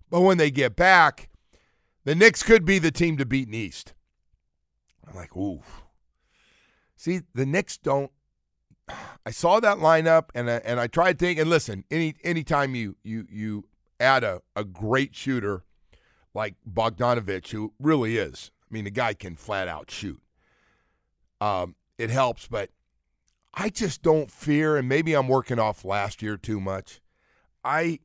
But 0.10 0.22
when 0.22 0.38
they 0.38 0.52
get 0.52 0.76
back, 0.76 1.30
the 2.06 2.16
Knicks 2.16 2.44
could 2.44 2.66
be 2.66 2.80
the 2.80 2.92
team 2.92 3.18
to 3.18 3.26
beat 3.26 3.48
in 3.48 3.54
East. 3.54 3.94
I'm 5.08 5.16
like, 5.16 5.36
ooh. 5.36 5.62
See, 6.96 7.22
the 7.34 7.46
Knicks 7.46 7.78
don't. 7.78 8.12
I 9.26 9.32
saw 9.32 9.60
that 9.60 9.78
lineup 9.78 10.26
and 10.36 10.50
I, 10.50 10.56
and 10.66 10.80
I 10.80 10.88
tried 10.88 11.18
thinking. 11.20 11.42
And 11.42 11.50
listen, 11.50 11.86
any 11.89 12.16
anytime 12.24 12.76
you 12.76 12.98
you 13.04 13.26
you 13.30 13.66
add 14.00 14.24
a, 14.24 14.42
a 14.56 14.63
great 14.63 15.16
shooter 15.16 15.63
like 16.34 16.56
Bogdanovich, 16.70 17.52
who 17.52 17.74
really 17.80 18.18
is. 18.18 18.52
I 18.70 18.74
mean, 18.74 18.84
the 18.84 18.92
guy 18.92 19.13
can 19.13 19.36
flat 19.36 19.68
out 19.68 19.92
shoot. 19.92 20.22
Um, 21.39 21.76
it 21.98 22.10
helps, 22.10 22.48
but 22.48 22.70
I 23.54 23.70
just 23.70 24.02
don't 24.02 24.32
fear, 24.32 24.78
and 24.78 24.89
maybe 24.89 25.13
I'm 25.13 25.28
working 25.28 25.60
off 25.60 25.86
last 25.86 26.22
year 26.22 26.38
too 26.38 26.60
much. 26.60 27.02
I 27.63 28.00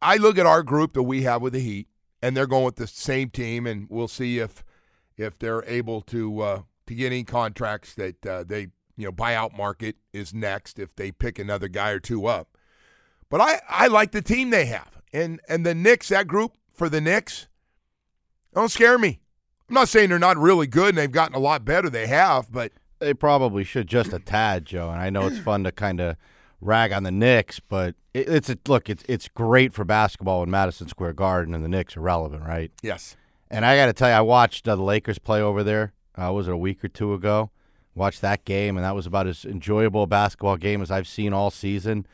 I 0.00 0.16
look 0.16 0.38
at 0.38 0.46
our 0.46 0.62
group 0.62 0.92
that 0.94 1.02
we 1.02 1.22
have 1.22 1.42
with 1.42 1.54
the 1.54 1.60
Heat, 1.60 1.88
and 2.22 2.36
they're 2.36 2.46
going 2.46 2.64
with 2.64 2.76
the 2.76 2.86
same 2.86 3.30
team, 3.30 3.66
and 3.66 3.86
we'll 3.90 4.08
see 4.08 4.38
if 4.38 4.64
if 5.16 5.38
they're 5.38 5.64
able 5.66 6.00
to 6.02 6.40
uh, 6.40 6.62
to 6.86 6.94
get 6.94 7.06
any 7.06 7.24
contracts 7.24 7.94
that 7.94 8.24
uh, 8.26 8.44
they 8.44 8.68
you 8.96 9.06
know 9.06 9.12
buyout 9.12 9.56
market 9.56 9.96
is 10.12 10.32
next 10.34 10.78
if 10.78 10.94
they 10.96 11.12
pick 11.12 11.38
another 11.38 11.68
guy 11.68 11.90
or 11.90 12.00
two 12.00 12.26
up. 12.26 12.56
But 13.28 13.40
I, 13.40 13.60
I 13.68 13.86
like 13.88 14.12
the 14.12 14.22
team 14.22 14.50
they 14.50 14.66
have. 14.66 15.00
And 15.12 15.40
and 15.48 15.64
the 15.64 15.74
Knicks, 15.74 16.08
that 16.08 16.26
group 16.26 16.52
for 16.72 16.88
the 16.88 17.00
Knicks, 17.00 17.48
don't 18.54 18.70
scare 18.70 18.98
me. 18.98 19.20
I'm 19.68 19.74
not 19.74 19.88
saying 19.88 20.10
they're 20.10 20.18
not 20.18 20.36
really 20.36 20.66
good 20.66 20.90
and 20.90 20.98
they've 20.98 21.10
gotten 21.10 21.34
a 21.34 21.40
lot 21.40 21.64
better. 21.64 21.90
They 21.90 22.06
have, 22.06 22.52
but 22.52 22.72
They 23.00 23.14
probably 23.14 23.64
should 23.64 23.88
just 23.88 24.12
a 24.12 24.18
tad, 24.20 24.64
Joe. 24.64 24.90
And 24.90 25.00
I 25.00 25.10
know 25.10 25.26
it's 25.26 25.38
fun 25.38 25.64
to 25.64 25.72
kind 25.72 26.00
of 26.00 26.16
rag 26.66 26.92
on 26.92 27.02
the 27.02 27.10
Knicks, 27.10 27.60
but 27.60 27.94
it, 28.12 28.28
it's 28.28 28.50
a 28.50 28.58
look. 28.66 28.90
It's 28.90 29.04
it's 29.08 29.28
great 29.28 29.72
for 29.72 29.84
basketball 29.84 30.42
in 30.42 30.50
Madison 30.50 30.88
Square 30.88 31.14
Garden, 31.14 31.54
and 31.54 31.64
the 31.64 31.68
Knicks 31.68 31.96
are 31.96 32.00
relevant, 32.00 32.44
right? 32.44 32.70
yes. 32.82 33.16
And 33.48 33.64
I 33.64 33.76
got 33.76 33.86
to 33.86 33.92
tell 33.92 34.08
you, 34.08 34.14
I 34.14 34.22
watched 34.22 34.66
uh, 34.66 34.74
the 34.74 34.82
Lakers 34.82 35.20
play 35.20 35.40
over 35.40 35.62
there. 35.62 35.92
Uh, 36.20 36.32
was 36.32 36.48
it 36.48 36.52
a 36.52 36.56
week 36.56 36.84
or 36.84 36.88
two 36.88 37.14
ago? 37.14 37.50
Watched 37.94 38.20
that 38.22 38.44
game, 38.44 38.76
and 38.76 38.84
that 38.84 38.96
was 38.96 39.06
about 39.06 39.28
as 39.28 39.44
enjoyable 39.44 40.02
a 40.02 40.06
basketball 40.08 40.56
game 40.56 40.82
as 40.82 40.90
I've 40.90 41.06
seen 41.06 41.32
all 41.32 41.52
season. 41.52 42.06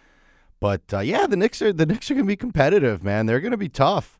But 0.60 0.82
uh, 0.92 0.98
yeah, 0.98 1.26
the 1.26 1.36
Knicks 1.36 1.62
are 1.62 1.72
the 1.72 1.86
Knicks 1.86 2.10
are 2.10 2.14
going 2.14 2.26
to 2.26 2.28
be 2.28 2.36
competitive, 2.36 3.02
man. 3.02 3.26
They're 3.26 3.40
going 3.40 3.52
to 3.52 3.56
be 3.56 3.70
tough. 3.70 4.18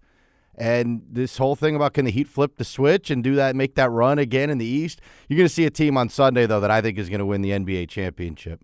And 0.54 1.02
this 1.10 1.38
whole 1.38 1.56
thing 1.56 1.76
about 1.76 1.94
can 1.94 2.04
the 2.04 2.10
Heat 2.10 2.28
flip 2.28 2.56
the 2.56 2.64
switch 2.64 3.10
and 3.10 3.22
do 3.24 3.34
that, 3.36 3.56
make 3.56 3.74
that 3.76 3.90
run 3.90 4.18
again 4.18 4.50
in 4.50 4.58
the 4.58 4.66
East? 4.66 5.00
You're 5.28 5.38
going 5.38 5.48
to 5.48 5.54
see 5.54 5.64
a 5.64 5.70
team 5.70 5.96
on 5.96 6.08
Sunday 6.08 6.46
though 6.46 6.60
that 6.60 6.70
I 6.70 6.80
think 6.80 6.98
is 6.98 7.08
going 7.08 7.20
to 7.20 7.26
win 7.26 7.42
the 7.42 7.50
NBA 7.50 7.88
championship. 7.88 8.60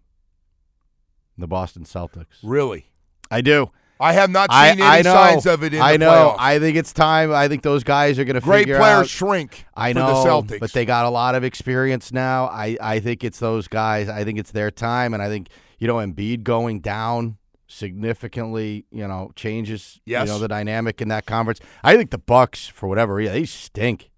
The 1.38 1.46
Boston 1.48 1.84
Celtics. 1.84 2.26
Really. 2.42 2.86
I 3.30 3.40
do. 3.40 3.70
I 4.00 4.12
have 4.12 4.30
not 4.30 4.50
seen 4.52 4.80
I 4.80 4.98
any 4.98 5.02
know. 5.02 5.12
signs 5.12 5.44
of 5.46 5.64
it 5.64 5.74
in 5.74 5.80
I 5.80 5.92
the 5.92 5.98
know. 5.98 6.10
playoffs. 6.10 6.36
I 6.38 6.58
think 6.60 6.76
it's 6.76 6.92
time. 6.92 7.32
I 7.32 7.48
think 7.48 7.62
those 7.62 7.82
guys 7.82 8.18
are 8.18 8.24
going 8.24 8.36
to 8.36 8.40
Great 8.40 8.60
figure 8.60 8.76
players 8.78 9.00
out. 9.00 9.08
shrink 9.08 9.66
I 9.76 9.92
for 9.92 9.98
know, 9.98 10.06
the 10.06 10.30
Celtics. 10.30 10.60
but 10.60 10.72
they 10.72 10.84
got 10.84 11.04
a 11.04 11.10
lot 11.10 11.34
of 11.34 11.42
experience 11.42 12.12
now. 12.12 12.44
I, 12.46 12.76
I 12.80 13.00
think 13.00 13.24
it's 13.24 13.40
those 13.40 13.66
guys. 13.66 14.08
I 14.08 14.22
think 14.22 14.38
it's 14.38 14.52
their 14.52 14.70
time, 14.70 15.14
and 15.14 15.22
I 15.22 15.28
think 15.28 15.48
you 15.80 15.88
know 15.88 15.96
Embiid 15.96 16.44
going 16.44 16.78
down 16.80 17.38
significantly. 17.66 18.86
You 18.90 19.08
know 19.08 19.32
changes. 19.34 20.00
Yes. 20.04 20.26
You 20.26 20.32
know 20.34 20.38
the 20.38 20.48
dynamic 20.48 21.00
in 21.00 21.08
that 21.08 21.26
conference. 21.26 21.60
I 21.82 21.96
think 21.96 22.10
the 22.10 22.18
Bucks, 22.18 22.66
for 22.68 22.88
whatever 22.88 23.14
reason, 23.14 23.34
they 23.34 23.44
stink. 23.46 24.10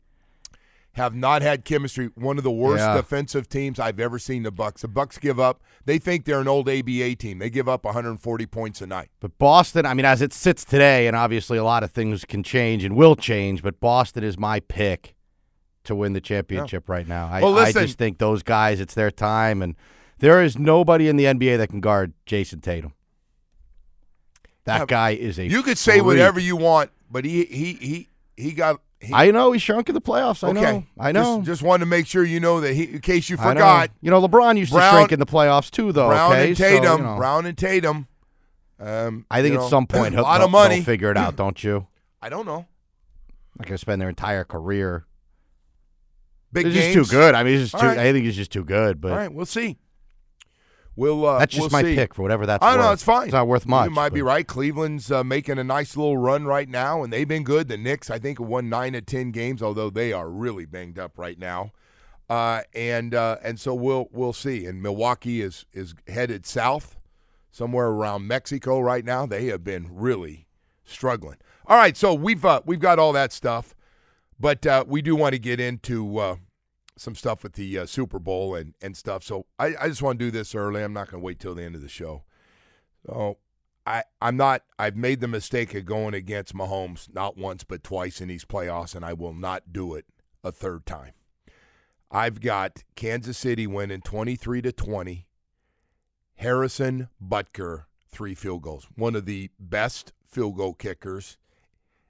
Have 1.00 1.14
not 1.14 1.40
had 1.42 1.64
chemistry. 1.64 2.10
One 2.14 2.36
of 2.38 2.44
the 2.44 2.50
worst 2.50 2.82
Yeah. 2.82 2.96
defensive 2.96 3.48
teams 3.48 3.80
I've 3.80 3.98
ever 3.98 4.18
seen 4.18 4.42
the 4.42 4.50
Bucks. 4.50 4.82
The 4.82 4.88
Bucks 4.88 5.16
give 5.18 5.40
up. 5.40 5.62
They 5.86 5.98
think 5.98 6.26
they're 6.26 6.40
an 6.40 6.46
old 6.48 6.68
ABA 6.68 7.14
team. 7.16 7.38
They 7.38 7.48
give 7.48 7.68
up 7.68 7.84
140 7.84 8.46
points 8.46 8.80
a 8.82 8.86
night. 8.86 9.08
But 9.18 9.38
Boston, 9.38 9.86
I 9.86 9.94
mean, 9.94 10.04
as 10.04 10.20
it 10.20 10.32
sits 10.34 10.64
today, 10.64 11.06
and 11.06 11.16
obviously 11.16 11.56
a 11.56 11.64
lot 11.64 11.82
of 11.82 11.90
things 11.90 12.24
can 12.26 12.42
change 12.42 12.84
and 12.84 12.94
will 12.94 13.16
change, 13.16 13.62
but 13.62 13.80
Boston 13.80 14.22
is 14.22 14.38
my 14.38 14.60
pick 14.60 15.14
to 15.84 15.94
win 15.94 16.12
the 16.12 16.20
championship 16.20 16.88
right 16.88 17.08
now. 17.08 17.28
I, 17.32 17.40
Well, 17.40 17.58
I 17.58 17.72
just 17.72 17.96
think 17.96 18.18
those 18.18 18.42
guys, 18.42 18.78
it's 18.80 18.92
their 18.94 19.10
time, 19.10 19.62
and 19.62 19.74
there 20.18 20.42
is 20.44 20.58
nobody 20.58 21.08
in 21.08 21.16
the 21.16 21.24
NBA 21.24 21.56
that 21.56 21.70
can 21.70 21.80
guard 21.80 22.12
Jayson 22.26 22.60
Tatum. 22.60 22.92
That 24.64 24.80
Yeah, 24.80 24.86
guy 24.86 25.10
is 25.12 25.38
a. 25.38 25.46
You 25.46 25.62
could 25.62 25.78
say 25.78 26.00
whatever 26.02 26.38
you 26.38 26.56
want, 26.56 26.90
but 27.10 27.24
he 27.24 27.44
he 27.46 27.72
he 27.72 28.08
he 28.36 28.52
got. 28.52 28.80
He, 29.00 29.14
I 29.14 29.30
know 29.30 29.52
he 29.52 29.58
shrunk 29.58 29.88
in 29.88 29.94
the 29.94 30.00
playoffs. 30.00 30.44
I 30.46 30.50
okay. 30.50 30.60
know. 30.60 30.84
I 30.98 31.12
know. 31.12 31.36
Just, 31.38 31.46
just 31.46 31.62
wanted 31.62 31.80
to 31.80 31.86
make 31.86 32.06
sure 32.06 32.22
you 32.22 32.38
know 32.38 32.60
that 32.60 32.74
he, 32.74 32.84
in 32.84 33.00
case 33.00 33.30
you 33.30 33.36
I 33.38 33.44
know. 33.44 33.50
forgot, 33.52 33.90
You 34.02 34.10
know, 34.10 34.20
LeBron 34.20 34.58
used 34.58 34.72
Brown- 34.72 34.92
to 34.92 34.98
shrink 34.98 35.12
in 35.12 35.18
the 35.20 35.26
playoffs 35.26 35.70
too, 35.70 35.90
though. 35.92 36.08
Brown 36.08 36.32
okay? 36.32 36.48
and 36.48 36.58
So, 36.58 36.64
Tatum, 36.64 36.98
you 36.98 37.04
know, 37.06 37.16
Brown 37.16 37.46
and 37.46 37.56
Tatum. 37.56 38.06
Um, 38.78 39.26
I 39.30 39.40
think 39.42 39.54
at 39.54 39.60
know, 39.60 39.68
some 39.68 39.86
point 39.86 40.14
a 40.14 40.16
he'll, 40.18 40.22
lot 40.24 40.38
they'll- 40.38 40.46
of 40.46 40.50
money. 40.52 40.76
they'll 40.76 40.84
figure 40.84 41.10
it 41.10 41.16
out, 41.16 41.36
don't 41.36 41.62
you? 41.64 41.86
I 42.20 42.28
don't 42.28 42.44
know. 42.44 42.66
Not 43.58 43.66
going 43.66 43.74
to 43.74 43.78
spend 43.78 44.00
their 44.02 44.08
entire 44.10 44.44
career. 44.44 45.06
Big 46.52 46.66
he's 46.66 46.74
games. 46.74 46.94
just 46.94 47.10
too 47.10 47.16
good. 47.16 47.34
I 47.34 47.42
mean, 47.42 47.54
he's 47.54 47.70
just 47.70 47.74
All 47.76 47.80
too. 47.82 47.86
right. 47.86 47.98
I 47.98 48.12
think 48.12 48.24
he's 48.26 48.36
just 48.36 48.50
too 48.52 48.64
good. 48.64 49.00
But 49.00 49.12
All 49.12 49.18
right, 49.18 49.32
we'll 49.32 49.46
see. 49.46 49.78
We'll. 50.96 51.24
Uh, 51.24 51.38
that's 51.38 51.55
just 51.55 51.72
we'll 51.72 51.83
my 51.83 51.88
see. 51.88 51.94
pick 51.94 52.14
for 52.14 52.22
whatever 52.22 52.46
that's 52.46 52.64
I 52.64 52.74
worth. 52.76 52.85
know 52.85 52.92
it's 52.92 53.03
fine. 53.03 53.24
It's 53.24 53.33
not 53.33 53.46
worth 53.46 53.66
much. 53.66 53.88
You 53.88 53.94
might 53.94 54.12
be 54.12 54.22
right. 54.22 54.46
Cleveland's 54.46 55.11
uh, 55.11 55.24
making 55.24 55.59
a 55.59 55.64
nice 55.64 55.96
little 55.96 56.16
run 56.16 56.44
right 56.44 56.68
now, 56.68 57.03
and 57.03 57.12
they've 57.12 57.29
been 57.29 57.44
good. 57.44 57.68
The 57.68 57.76
Knicks, 57.76 58.11
I 58.11 58.18
think, 58.18 58.38
have 58.38 58.48
won 58.48 58.68
nine 58.68 58.94
of 58.94 59.07
ten 59.07 59.31
games, 59.31 59.62
although 59.62 59.88
they 59.90 60.12
are 60.12 60.29
really 60.29 60.66
banged 60.66 60.98
up 60.98 61.16
right 61.16 61.38
now. 61.38 61.72
Uh, 62.29 62.62
and 62.74 63.14
uh, 63.14 63.37
and 63.42 63.59
so 63.59 63.74
we'll 63.74 64.09
we'll 64.12 64.33
see. 64.33 64.66
And 64.66 64.83
Milwaukee 64.83 65.40
is 65.40 65.64
is 65.72 65.94
headed 66.07 66.44
south, 66.46 66.96
somewhere 67.50 67.88
around 67.88 68.26
Mexico 68.26 68.81
right 68.81 69.05
now. 69.05 69.26
They 69.26 69.46
have 69.46 69.64
been 69.64 69.88
really 69.90 70.46
struggling. 70.85 71.38
All 71.66 71.76
right, 71.76 71.96
so 71.96 72.14
we've 72.14 72.44
uh, 72.44 72.62
we've 72.66 72.81
got 72.81 72.98
all 72.98 73.12
that 73.12 73.33
stuff, 73.33 73.74
but 74.38 74.66
uh, 74.66 74.85
we 74.87 75.03
do 75.03 75.16
want 75.16 75.33
to 75.35 75.38
get 75.38 75.61
into 75.61 76.18
uh, 76.18 76.37
some 77.00 77.14
stuff 77.14 77.42
with 77.42 77.54
the 77.54 77.78
uh, 77.78 77.86
Super 77.86 78.18
Bowl 78.18 78.54
and, 78.54 78.74
and 78.82 78.94
stuff. 78.94 79.24
So 79.24 79.46
I, 79.58 79.74
I 79.80 79.88
just 79.88 80.02
want 80.02 80.18
to 80.18 80.24
do 80.26 80.30
this 80.30 80.54
early. 80.54 80.82
I'm 80.82 80.92
not 80.92 81.10
going 81.10 81.22
to 81.22 81.24
wait 81.24 81.40
till 81.40 81.54
the 81.54 81.62
end 81.62 81.74
of 81.74 81.80
the 81.80 81.88
show. 81.88 82.24
So 83.06 83.38
I 83.86 84.04
I'm 84.20 84.36
not. 84.36 84.62
I've 84.78 84.96
made 84.96 85.20
the 85.20 85.28
mistake 85.28 85.74
of 85.74 85.86
going 85.86 86.12
against 86.12 86.54
Mahomes 86.54 87.12
not 87.14 87.38
once 87.38 87.64
but 87.64 87.82
twice 87.82 88.20
in 88.20 88.28
these 88.28 88.44
playoffs, 88.44 88.94
and 88.94 89.04
I 89.04 89.14
will 89.14 89.32
not 89.32 89.72
do 89.72 89.94
it 89.94 90.04
a 90.44 90.52
third 90.52 90.84
time. 90.84 91.12
I've 92.10 92.40
got 92.40 92.84
Kansas 92.96 93.38
City 93.38 93.66
winning 93.66 94.02
23 94.02 94.62
to 94.62 94.72
20. 94.72 95.26
Harrison 96.34 97.08
Butker 97.22 97.84
three 98.10 98.34
field 98.34 98.62
goals. 98.62 98.88
One 98.94 99.16
of 99.16 99.24
the 99.24 99.50
best 99.58 100.12
field 100.26 100.56
goal 100.56 100.74
kickers. 100.74 101.38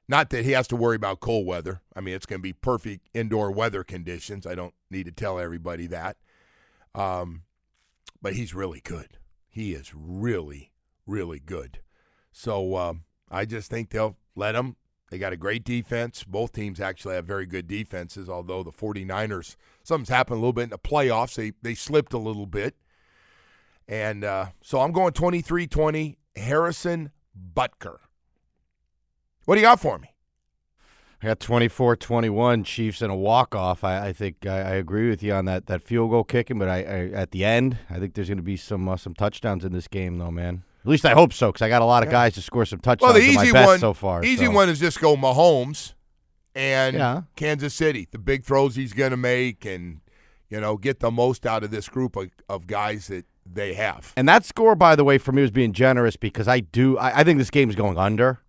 Not 0.09 0.31
that 0.31 0.45
he 0.45 0.53
has 0.53 0.67
to 0.69 0.77
worry 0.77 0.97
about 0.97 1.21
cold 1.21 1.47
weather. 1.47 1.83
I 1.95 2.01
mean, 2.01 2.15
it's 2.15 2.27
going 2.27 2.41
to 2.41 2.43
be 2.43 2.53
perfect 2.53 3.09
indoor 3.15 3.53
weather 3.53 3.85
conditions. 3.85 4.47
I 4.47 4.57
don't 4.57 4.75
need 4.91 5.07
to 5.07 5.13
tell 5.13 5.39
everybody 5.39 5.87
that. 5.89 6.17
Um, 6.95 7.43
but 8.21 8.35
he's 8.35 8.55
really 8.55 8.81
good. 8.81 9.19
He 9.49 9.73
is 9.73 9.93
really, 9.95 10.73
really 11.07 11.41
good. 11.41 11.81
So 12.33 12.77
um, 12.77 13.05
I 13.31 13.45
just 13.45 13.71
think 13.71 13.91
they'll 13.91 14.17
let 14.35 14.55
him. 14.55 14.77
They 15.11 15.19
got 15.19 15.33
a 15.33 15.37
great 15.37 15.65
defense. 15.65 16.23
Both 16.23 16.53
teams 16.53 16.81
actually 16.81 17.17
have 17.17 17.25
very 17.25 17.47
good 17.47 17.67
defenses, 17.67 18.29
although 18.29 18.63
the 18.63 18.71
49ers, 18.71 19.57
something's 19.83 20.09
happened 20.09 20.37
a 20.37 20.41
little 20.41 20.53
bit 20.53 20.65
in 20.65 20.71
the 20.71 20.79
playoffs. 20.79 21.35
They, 21.35 21.53
they 21.63 21.75
slipped 21.75 22.13
a 22.13 22.19
little 22.19 22.47
bit. 22.47 22.77
And 23.89 24.23
uh, 24.23 24.47
so 24.63 24.81
I'm 24.81 24.93
going 24.93 25.13
23 25.13 25.67
20, 25.67 26.17
Harrison 26.37 27.11
Butker. 27.37 27.99
What 29.47 29.57
do 29.57 29.61
you 29.61 29.67
got 29.67 29.81
for 29.81 29.99
me? 29.99 30.10
I 31.23 31.27
got 31.27 31.39
24-21 31.41 32.65
Chiefs 32.65 33.03
and 33.03 33.13
a 33.13 33.15
walk 33.15 33.55
off. 33.55 33.85
I, 33.85 34.09
I 34.09 34.13
think 34.13 34.47
I, 34.47 34.59
I 34.59 34.71
agree 34.73 35.11
with 35.11 35.23
you 35.23 35.35
on 35.35 35.45
that 35.45 35.67
that 35.67 35.83
field 35.83 36.11
goal 36.11 36.25
kicking, 36.25 36.59
but 36.59 36.69
I, 36.69 36.79
I 36.79 37.11
at 37.13 37.31
the 37.33 37.45
end 37.45 37.79
I 37.91 37.99
think 37.99 38.15
there's 38.15 38.29
going 38.29 38.39
to 38.39 38.43
be 38.43 38.57
some 38.57 38.89
uh, 38.89 38.97
some 38.97 39.15
touchdowns 39.15 39.65
in 39.65 39.73
this 39.73 39.89
game 39.89 40.19
though, 40.19 40.31
man. 40.31 40.63
At 40.83 40.89
least 40.91 41.05
I 41.05 41.13
hope 41.13 41.35
so 41.35 41.49
because 41.53 41.61
I 41.63 41.69
got 41.69 41.83
a 41.83 41.85
lot 41.85 42.03
of 42.03 42.11
guys 42.11 42.35
to 42.35 42.43
score 42.43 42.65
some 42.65 42.81
touchdowns. 42.81 43.13
Well, 43.13 43.21
the 43.21 43.29
in 43.29 43.35
my 43.35 43.43
easy 43.43 43.53
one 43.53 43.79
so 43.79 43.93
far. 43.93 44.25
Easy 44.25 44.47
so. 44.47 44.51
one 44.51 44.71
is 44.71 44.81
just 44.81 44.99
go 44.99 45.15
Mahomes 45.15 45.93
and 46.55 46.97
Yeah. 46.97 47.23
Kansas 47.37 47.75
City. 47.75 48.09
The 48.11 48.19
big 48.19 48.45
throws 48.45 48.77
he's 48.77 48.95
going 48.95 49.11
to 49.11 49.17
make, 49.19 49.67
and 49.67 50.01
you 50.49 50.59
know, 50.59 50.79
get 50.79 51.01
the 51.01 51.11
most 51.11 51.45
out 51.47 51.63
of 51.63 51.71
this 51.71 51.89
group 51.89 52.17
of, 52.17 52.31
of 52.49 52.67
guys 52.67 53.09
that 53.09 53.27
they 53.45 53.75
have. 53.75 54.13
And 54.17 54.29
that 54.29 54.45
score, 54.45 54.75
by 54.75 54.97
the 54.97 55.05
way, 55.05 55.19
for 55.19 55.33
me 55.33 55.43
was 55.43 55.51
being 55.51 55.73
generous 55.73 56.17
because 56.17 56.49
I 56.49 56.61
do. 56.61 56.97
I, 56.99 57.21
I 57.21 57.25
think 57.25 57.39
this 57.39 57.51
game 57.51 57.69
is 57.69 57.77
going 57.77 57.99
under, 57.99 58.41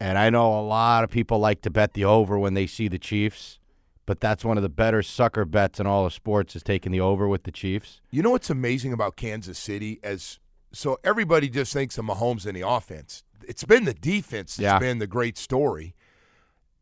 and 0.00 0.18
I 0.18 0.30
know 0.30 0.58
a 0.58 0.62
lot 0.62 1.04
of 1.04 1.10
people 1.10 1.38
like 1.38 1.60
to 1.62 1.70
bet 1.70 1.94
the 1.94 2.04
over 2.04 2.38
when 2.38 2.54
they 2.54 2.66
see 2.66 2.88
the 2.88 2.98
Chiefs, 2.98 3.58
but 4.06 4.20
that's 4.20 4.44
one 4.44 4.56
of 4.56 4.62
the 4.62 4.68
better 4.68 5.02
sucker 5.02 5.44
bets 5.44 5.80
in 5.80 5.86
all 5.86 6.04
of 6.06 6.12
sports 6.12 6.54
is 6.56 6.62
taking 6.62 6.92
the 6.92 7.00
over 7.00 7.26
with 7.28 7.44
the 7.44 7.52
Chiefs. 7.52 8.00
You 8.10 8.22
know 8.22 8.30
what's 8.30 8.50
amazing 8.50 8.92
about 8.92 9.16
Kansas 9.16 9.58
City? 9.58 10.00
As 10.02 10.38
so 10.72 10.98
everybody 11.04 11.48
just 11.48 11.72
thinks 11.72 11.96
of 11.98 12.04
Mahomes 12.04 12.46
in 12.46 12.54
the 12.54 12.66
offense. 12.68 13.22
It's 13.46 13.64
been 13.64 13.84
the 13.84 13.94
defense 13.94 14.56
that's 14.56 14.62
Yeah. 14.64 14.78
been 14.78 14.98
the 14.98 15.06
great 15.06 15.38
story, 15.38 15.94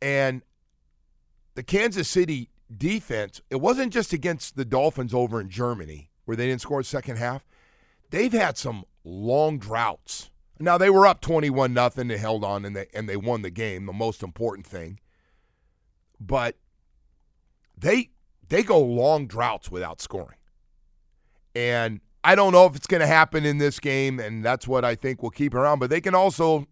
and 0.01 0.43
the 1.55 1.63
Kansas 1.63 2.09
City 2.09 2.49
defense. 2.75 3.41
It 3.51 3.57
wasn't 3.61 3.93
just 3.93 4.13
against 4.13 4.57
the 4.57 4.65
Dolphins 4.65 5.13
over 5.13 5.41
in 5.41 5.49
Germany 5.51 6.11
where 6.25 6.37
they 6.37 6.47
didn't 6.47 6.63
score 6.63 6.81
the 6.81 6.85
second 6.89 7.17
half. 7.17 7.47
They've 8.11 8.33
had 8.33 8.57
some 8.57 8.85
long 9.05 9.59
droughts. 9.59 10.31
Now 10.63 10.79
they 10.79 10.91
were 10.91 11.07
up 11.07 11.21
twenty-one 11.21 11.75
nothing. 11.75 12.09
They 12.09 12.19
held 12.19 12.45
on 12.45 12.65
and 12.65 12.77
they 12.77 12.87
and 12.95 13.09
they 13.09 13.17
won 13.17 13.43
the 13.43 13.51
game. 13.51 13.87
The 13.87 13.93
most 13.93 14.23
important 14.23 14.67
thing, 14.67 15.01
but 16.21 16.57
they 17.77 18.11
they 18.49 18.63
go 18.63 18.79
long 18.79 19.27
droughts 19.27 19.71
without 19.71 20.01
scoring. 20.01 20.39
And 21.55 22.01
I 22.23 22.37
don't 22.37 22.53
know 22.53 22.67
if 22.67 22.77
it's 22.77 22.87
going 22.87 23.01
to 23.01 23.07
happen 23.07 23.45
in 23.45 23.59
this 23.59 23.81
game, 23.81 24.21
and 24.21 24.45
that's 24.45 24.69
what 24.69 24.85
I 24.85 24.95
think 24.95 25.23
will 25.23 25.31
keep 25.31 25.55
around. 25.55 25.81
But 25.81 25.91
they 25.91 26.01
can 26.01 26.15
also, 26.15 26.69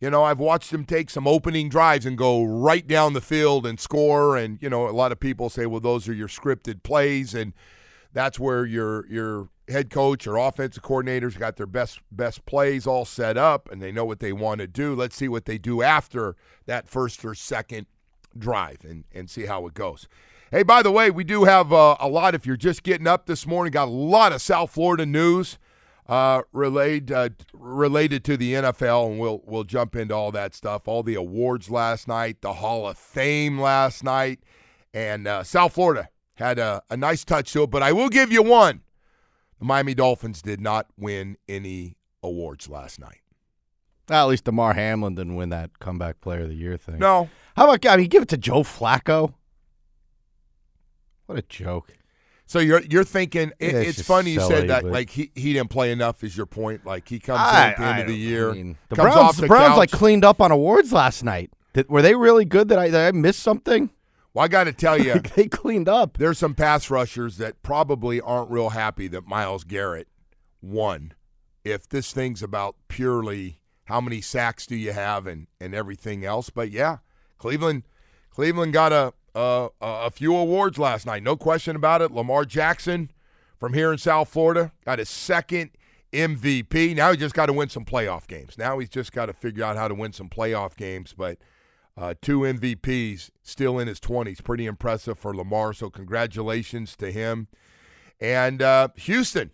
you 0.00 0.08
know, 0.08 0.24
I've 0.24 0.38
watched 0.38 0.70
them 0.70 0.86
take 0.86 1.10
some 1.10 1.28
opening 1.28 1.68
drives 1.68 2.06
and 2.06 2.16
go 2.16 2.42
right 2.42 2.86
down 2.86 3.12
the 3.12 3.20
field 3.20 3.66
and 3.66 3.78
score. 3.78 4.36
And 4.36 4.58
you 4.62 4.70
know, 4.70 4.88
a 4.88 4.90
lot 4.90 5.12
of 5.12 5.20
people 5.20 5.50
say, 5.50 5.66
well, 5.66 5.80
those 5.80 6.08
are 6.08 6.14
your 6.14 6.28
scripted 6.28 6.82
plays, 6.82 7.34
and 7.34 7.52
that's 8.14 8.40
where 8.40 8.64
your 8.64 9.06
your 9.08 9.48
head 9.70 9.90
coach 9.90 10.26
or 10.26 10.36
offensive 10.36 10.82
coordinators 10.82 11.38
got 11.38 11.56
their 11.56 11.66
best 11.66 12.00
best 12.10 12.44
plays 12.46 12.86
all 12.86 13.04
set 13.04 13.36
up, 13.36 13.70
and 13.70 13.82
they 13.82 13.92
know 13.92 14.04
what 14.04 14.20
they 14.20 14.32
want 14.32 14.60
to 14.60 14.66
do. 14.66 14.94
Let's 14.94 15.16
see 15.16 15.28
what 15.28 15.44
they 15.44 15.58
do 15.58 15.82
after 15.82 16.36
that 16.66 16.88
first 16.88 17.24
or 17.24 17.34
second 17.34 17.86
drive, 18.36 18.84
and 18.84 19.04
and 19.12 19.30
see 19.30 19.46
how 19.46 19.66
it 19.66 19.74
goes. 19.74 20.08
Hey, 20.50 20.64
by 20.64 20.82
the 20.82 20.90
way, 20.90 21.10
we 21.10 21.22
do 21.22 21.44
have 21.44 21.72
uh, 21.72 21.96
a 22.00 22.08
lot. 22.08 22.34
If 22.34 22.44
you're 22.44 22.56
just 22.56 22.82
getting 22.82 23.06
up 23.06 23.26
this 23.26 23.46
morning, 23.46 23.70
got 23.70 23.86
a 23.86 23.90
lot 23.90 24.32
of 24.32 24.42
South 24.42 24.72
Florida 24.72 25.06
news 25.06 25.58
uh, 26.10 26.42
related 26.52 27.12
uh, 27.12 27.28
related 27.52 28.24
to 28.24 28.36
the 28.36 28.54
NFL, 28.54 29.10
and 29.10 29.20
we'll 29.20 29.42
we'll 29.46 29.64
jump 29.64 29.94
into 29.94 30.12
all 30.12 30.32
that 30.32 30.54
stuff. 30.56 30.88
All 30.88 31.04
the 31.04 31.14
awards 31.14 31.70
last 31.70 32.08
night, 32.08 32.40
the 32.40 32.54
Hall 32.54 32.88
of 32.88 32.98
Fame 32.98 33.60
last 33.60 34.02
night, 34.02 34.40
and 34.92 35.28
uh, 35.28 35.44
South 35.44 35.74
Florida 35.74 36.08
had 36.34 36.58
a, 36.58 36.82
a 36.90 36.96
nice 36.96 37.24
touch 37.24 37.52
to 37.52 37.62
it. 37.62 37.70
But 37.70 37.84
I 37.84 37.92
will 37.92 38.08
give 38.08 38.32
you 38.32 38.42
one: 38.42 38.80
the 39.60 39.64
Miami 39.66 39.94
Dolphins 39.94 40.42
did 40.42 40.60
not 40.60 40.86
win 40.98 41.36
any 41.48 41.96
awards 42.22 42.68
last 42.68 42.98
night. 42.98 43.20
Well, 44.08 44.26
at 44.26 44.30
least 44.30 44.44
Damar 44.44 44.74
Hamlin 44.74 45.14
didn't 45.14 45.36
win 45.36 45.50
that 45.50 45.78
comeback 45.78 46.20
player 46.20 46.40
of 46.40 46.48
the 46.48 46.54
year 46.56 46.76
thing. 46.76 46.98
No, 46.98 47.30
How 47.56 47.70
about 47.70 47.86
I 47.86 47.96
mean, 47.96 48.08
give 48.08 48.22
it 48.24 48.28
to 48.30 48.36
Joe 48.36 48.62
Flacco? 48.64 49.34
What 51.26 51.38
a 51.38 51.42
joke! 51.42 51.96
So 52.46 52.58
you're 52.58 52.82
you're 52.82 53.04
thinking 53.04 53.52
it, 53.60 53.72
Yeah, 53.72 53.80
it's 53.80 54.02
funny 54.02 54.32
you 54.32 54.40
silly, 54.40 54.54
said 54.56 54.68
that 54.70 54.84
like 54.84 55.10
he, 55.10 55.30
he 55.36 55.52
didn't 55.52 55.70
play 55.70 55.92
enough 55.92 56.24
is 56.24 56.36
your 56.36 56.46
point 56.46 56.84
like 56.84 57.08
he 57.08 57.20
comes 57.20 57.38
in 57.38 57.54
at 57.56 57.76
the 57.76 57.82
end 57.84 57.94
I 57.94 57.98
of 58.00 58.06
the 58.08 58.16
year 58.16 58.50
I 58.50 58.54
mean, 58.54 58.76
the 58.88 58.96
comes 58.96 59.14
Browns, 59.14 59.18
off 59.28 59.36
the 59.36 59.42
the 59.42 59.46
Browns 59.46 59.68
couch. 59.68 59.76
like 59.78 59.90
cleaned 59.92 60.24
up 60.24 60.40
on 60.40 60.50
awards 60.50 60.92
last 60.92 61.22
night. 61.22 61.52
Did, 61.72 61.88
were 61.88 62.02
they 62.02 62.16
really 62.16 62.44
good? 62.44 62.68
That 62.68 62.80
I, 62.80 62.88
that 62.88 63.14
I 63.14 63.16
missed 63.16 63.40
something? 63.40 63.90
Well 64.32 64.44
I 64.44 64.48
got 64.48 64.64
to 64.64 64.72
tell 64.72 64.98
you 65.00 65.14
they 65.34 65.48
cleaned 65.48 65.88
up. 65.88 66.18
there's 66.18 66.38
some 66.38 66.54
pass 66.54 66.90
rushers 66.90 67.36
that 67.38 67.62
probably 67.62 68.20
aren't 68.20 68.50
real 68.50 68.70
happy 68.70 69.08
that 69.08 69.26
Myles 69.26 69.64
Garrett 69.64 70.08
won. 70.62 71.14
If 71.64 71.88
this 71.88 72.12
thing's 72.12 72.42
about 72.42 72.76
purely 72.88 73.60
how 73.84 74.00
many 74.00 74.20
sacks 74.20 74.66
do 74.66 74.76
you 74.76 74.92
have 74.92 75.26
and 75.26 75.46
and 75.60 75.74
everything 75.74 76.24
else 76.24 76.48
but 76.50 76.70
yeah 76.70 76.98
Cleveland 77.38 77.82
Cleveland 78.30 78.72
got 78.72 78.92
a 78.92 79.12
a, 79.34 79.68
a 79.80 80.10
few 80.10 80.34
awards 80.36 80.76
last 80.78 81.06
night. 81.06 81.22
No 81.22 81.36
question 81.36 81.76
about 81.76 82.02
it. 82.02 82.10
Lamar 82.10 82.44
Jackson 82.44 83.10
from 83.58 83.74
here 83.74 83.92
in 83.92 83.98
South 83.98 84.28
Florida 84.28 84.72
got 84.84 84.98
his 84.98 85.08
second 85.08 85.70
MVP 86.12 86.96
now 86.96 87.12
he 87.12 87.16
just 87.16 87.34
got 87.34 87.46
to 87.46 87.52
win 87.52 87.68
some 87.68 87.84
playoff 87.84 88.26
games. 88.26 88.56
Now 88.58 88.78
he's 88.78 88.88
just 88.88 89.12
got 89.12 89.26
to 89.26 89.32
figure 89.32 89.64
out 89.64 89.76
how 89.76 89.86
to 89.88 89.94
win 89.94 90.12
some 90.12 90.28
playoff 90.28 90.76
games 90.76 91.14
but 91.16 91.38
uh, 92.00 92.14
two 92.22 92.40
MVPs, 92.40 93.30
still 93.42 93.78
in 93.78 93.86
his 93.86 94.00
20s. 94.00 94.42
Pretty 94.42 94.64
impressive 94.66 95.18
for 95.18 95.34
Lamar. 95.36 95.72
So, 95.74 95.90
congratulations 95.90 96.96
to 96.96 97.12
him. 97.12 97.48
And 98.20 98.62
uh, 98.62 98.88
Houston. 98.96 99.50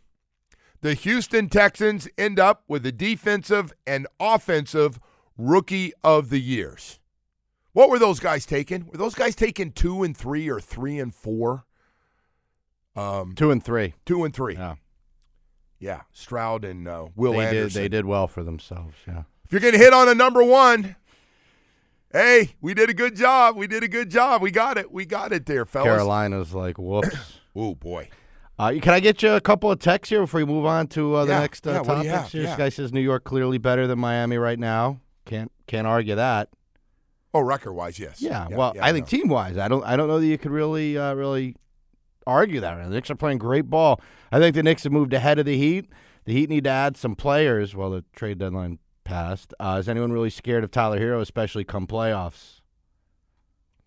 The 0.83 0.95
Houston 0.95 1.49
Texans 1.49 2.07
end 2.17 2.39
up 2.39 2.63
with 2.69 2.83
the 2.85 2.93
defensive 2.93 3.73
and 3.87 4.07
offensive 4.21 5.01
rookie 5.37 5.93
of 6.05 6.31
the 6.31 6.39
years. 6.41 7.01
What 7.73 7.91
were 7.91 7.99
those 7.99 8.21
guys 8.21 8.47
taking? 8.47 8.87
Were 8.87 8.99
those 8.99 9.15
guys 9.15 9.35
taking 9.35 9.73
two 9.73 10.03
and 10.03 10.17
three 10.17 10.49
or 10.49 10.61
three 10.61 10.99
and 10.99 11.15
four? 11.15 11.65
Um, 12.95 13.35
Two 13.35 13.51
and 13.51 13.63
three. 13.63 13.95
two 14.07 14.25
and 14.25 14.33
three. 14.35 14.55
Yeah. 14.55 14.77
Yeah, 15.79 16.03
Stroud 16.13 16.65
and 16.65 16.89
uh, 16.89 17.09
Will 17.15 17.33
they 17.35 17.41
Anderson. 17.47 17.83
did. 17.83 17.93
They 17.93 17.97
did 17.97 18.07
well 18.07 18.29
for 18.29 18.43
themselves. 18.43 18.95
Yeah. 19.07 19.25
If 19.45 19.53
you're 19.53 19.61
going 19.61 19.75
to 19.75 19.79
hit 19.79 19.93
on 19.93 20.09
a 20.09 20.15
number 20.15 20.43
one, 20.43 20.97
hey, 22.17 22.55
we 22.61 22.75
did 22.75 22.91
a 22.91 22.95
good 22.95 23.15
job. 23.17 23.57
We 23.57 23.67
did 23.67 23.83
a 23.83 23.89
good 23.89 24.11
job. 24.11 24.43
We 24.43 24.51
got 24.51 24.79
it. 24.79 24.91
We 24.93 25.05
got 25.07 25.33
it 25.33 25.47
there, 25.47 25.65
fellas. 25.65 25.87
Carolina's 25.89 26.55
like 26.55 26.79
whoops. 26.79 27.17
Oh 27.59 27.75
boy. 27.75 28.11
Uh, 28.59 28.75
can 28.83 28.93
I 28.93 29.01
get 29.01 29.23
you 29.23 29.31
a 29.33 29.41
couple 29.41 29.71
of 29.71 29.79
texts 29.79 30.11
here 30.11 30.21
before 30.21 30.41
we 30.41 30.45
move 30.45 30.67
on 30.67 30.89
to 30.89 31.15
uh, 31.15 31.25
the 31.25 31.33
Yeah, 31.33 31.41
next 31.41 31.67
uh, 31.67 31.71
yeah, 31.71 31.79
what 31.79 31.85
do 31.85 31.91
topics? 31.91 32.05
you 32.05 32.11
have? 32.11 32.35
Yeah. 32.35 32.43
This 32.43 32.57
guy 32.59 32.69
says 32.69 32.93
New 32.93 33.01
York 33.01 33.25
clearly 33.25 33.57
better 33.57 33.87
than 33.87 33.99
Miami 33.99 34.37
right 34.37 34.59
now. 34.59 35.01
Can't 35.25 35.51
can't 35.67 35.87
argue 35.87 36.17
that. 36.17 36.51
Oh, 37.33 37.41
record 37.41 37.73
wise, 37.73 37.99
yes. 37.99 38.21
Yeah. 38.21 38.47
well, 38.51 38.75
I 38.79 38.93
think 38.93 39.11
no. 39.11 39.19
team 39.19 39.29
wise, 39.29 39.57
I 39.57 39.69
don't 39.69 39.83
I 39.85 39.97
don't 39.97 40.07
know 40.07 40.21
that 40.21 40.27
you 40.27 40.37
could 40.37 40.51
really 40.51 40.99
uh, 40.99 41.15
really 41.15 41.57
argue 42.27 42.61
that. 42.61 42.77
The 42.85 42.91
Knicks 42.91 43.11
are 43.11 43.15
playing 43.17 43.39
great 43.39 43.71
ball. 43.71 44.01
I 44.31 44.39
think 44.39 44.55
the 44.55 44.63
Knicks 44.63 44.83
have 44.85 44.93
moved 44.93 45.15
ahead 45.15 45.39
of 45.39 45.47
the 45.47 45.57
Heat. 45.57 45.89
The 46.27 46.35
Heat 46.35 46.51
need 46.51 46.65
to 46.65 46.71
add 46.71 46.99
some 46.99 47.15
players. 47.15 47.75
Well, 47.75 47.89
the 47.91 48.05
trade 48.15 48.37
deadline 48.37 48.81
passed. 49.07 49.55
Uh, 49.61 49.79
is 49.81 49.89
anyone 49.89 50.13
really 50.13 50.31
scared 50.31 50.65
of 50.65 50.71
Tyler 50.71 50.99
Herro, 51.01 51.21
especially 51.21 51.65
come 51.65 51.87
playoffs? 51.87 52.61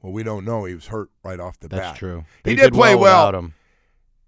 Well, 0.02 0.14
we 0.14 0.24
don't 0.24 0.46
know. 0.46 0.66
He 0.66 0.74
was 0.74 0.88
hurt 0.88 1.10
right 1.24 1.40
off 1.40 1.60
the 1.60 1.68
That's 1.68 1.90
bat. 1.92 1.96
true. 1.98 2.26
He 2.44 2.52
They 2.52 2.56
did 2.56 2.74
play 2.74 2.96
well. 2.96 3.36
him. 3.36 3.54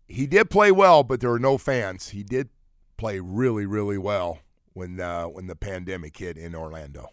He 0.08 0.27
did 0.27 0.49
play 0.49 0.71
well, 0.71 1.04
but 1.04 1.21
there 1.21 1.30
were 1.30 1.39
no 1.39 1.58
fans. 1.58 2.10
He 2.10 2.23
did 2.23 2.49
play 2.97 3.19
really, 3.19 3.65
really 3.65 3.97
well 3.97 4.39
when 4.73 4.99
uh, 4.99 5.25
when 5.25 5.47
the 5.47 5.56
pandemic 5.56 6.17
hit 6.17 6.38
in 6.38 6.54
Orlando. 6.54 7.08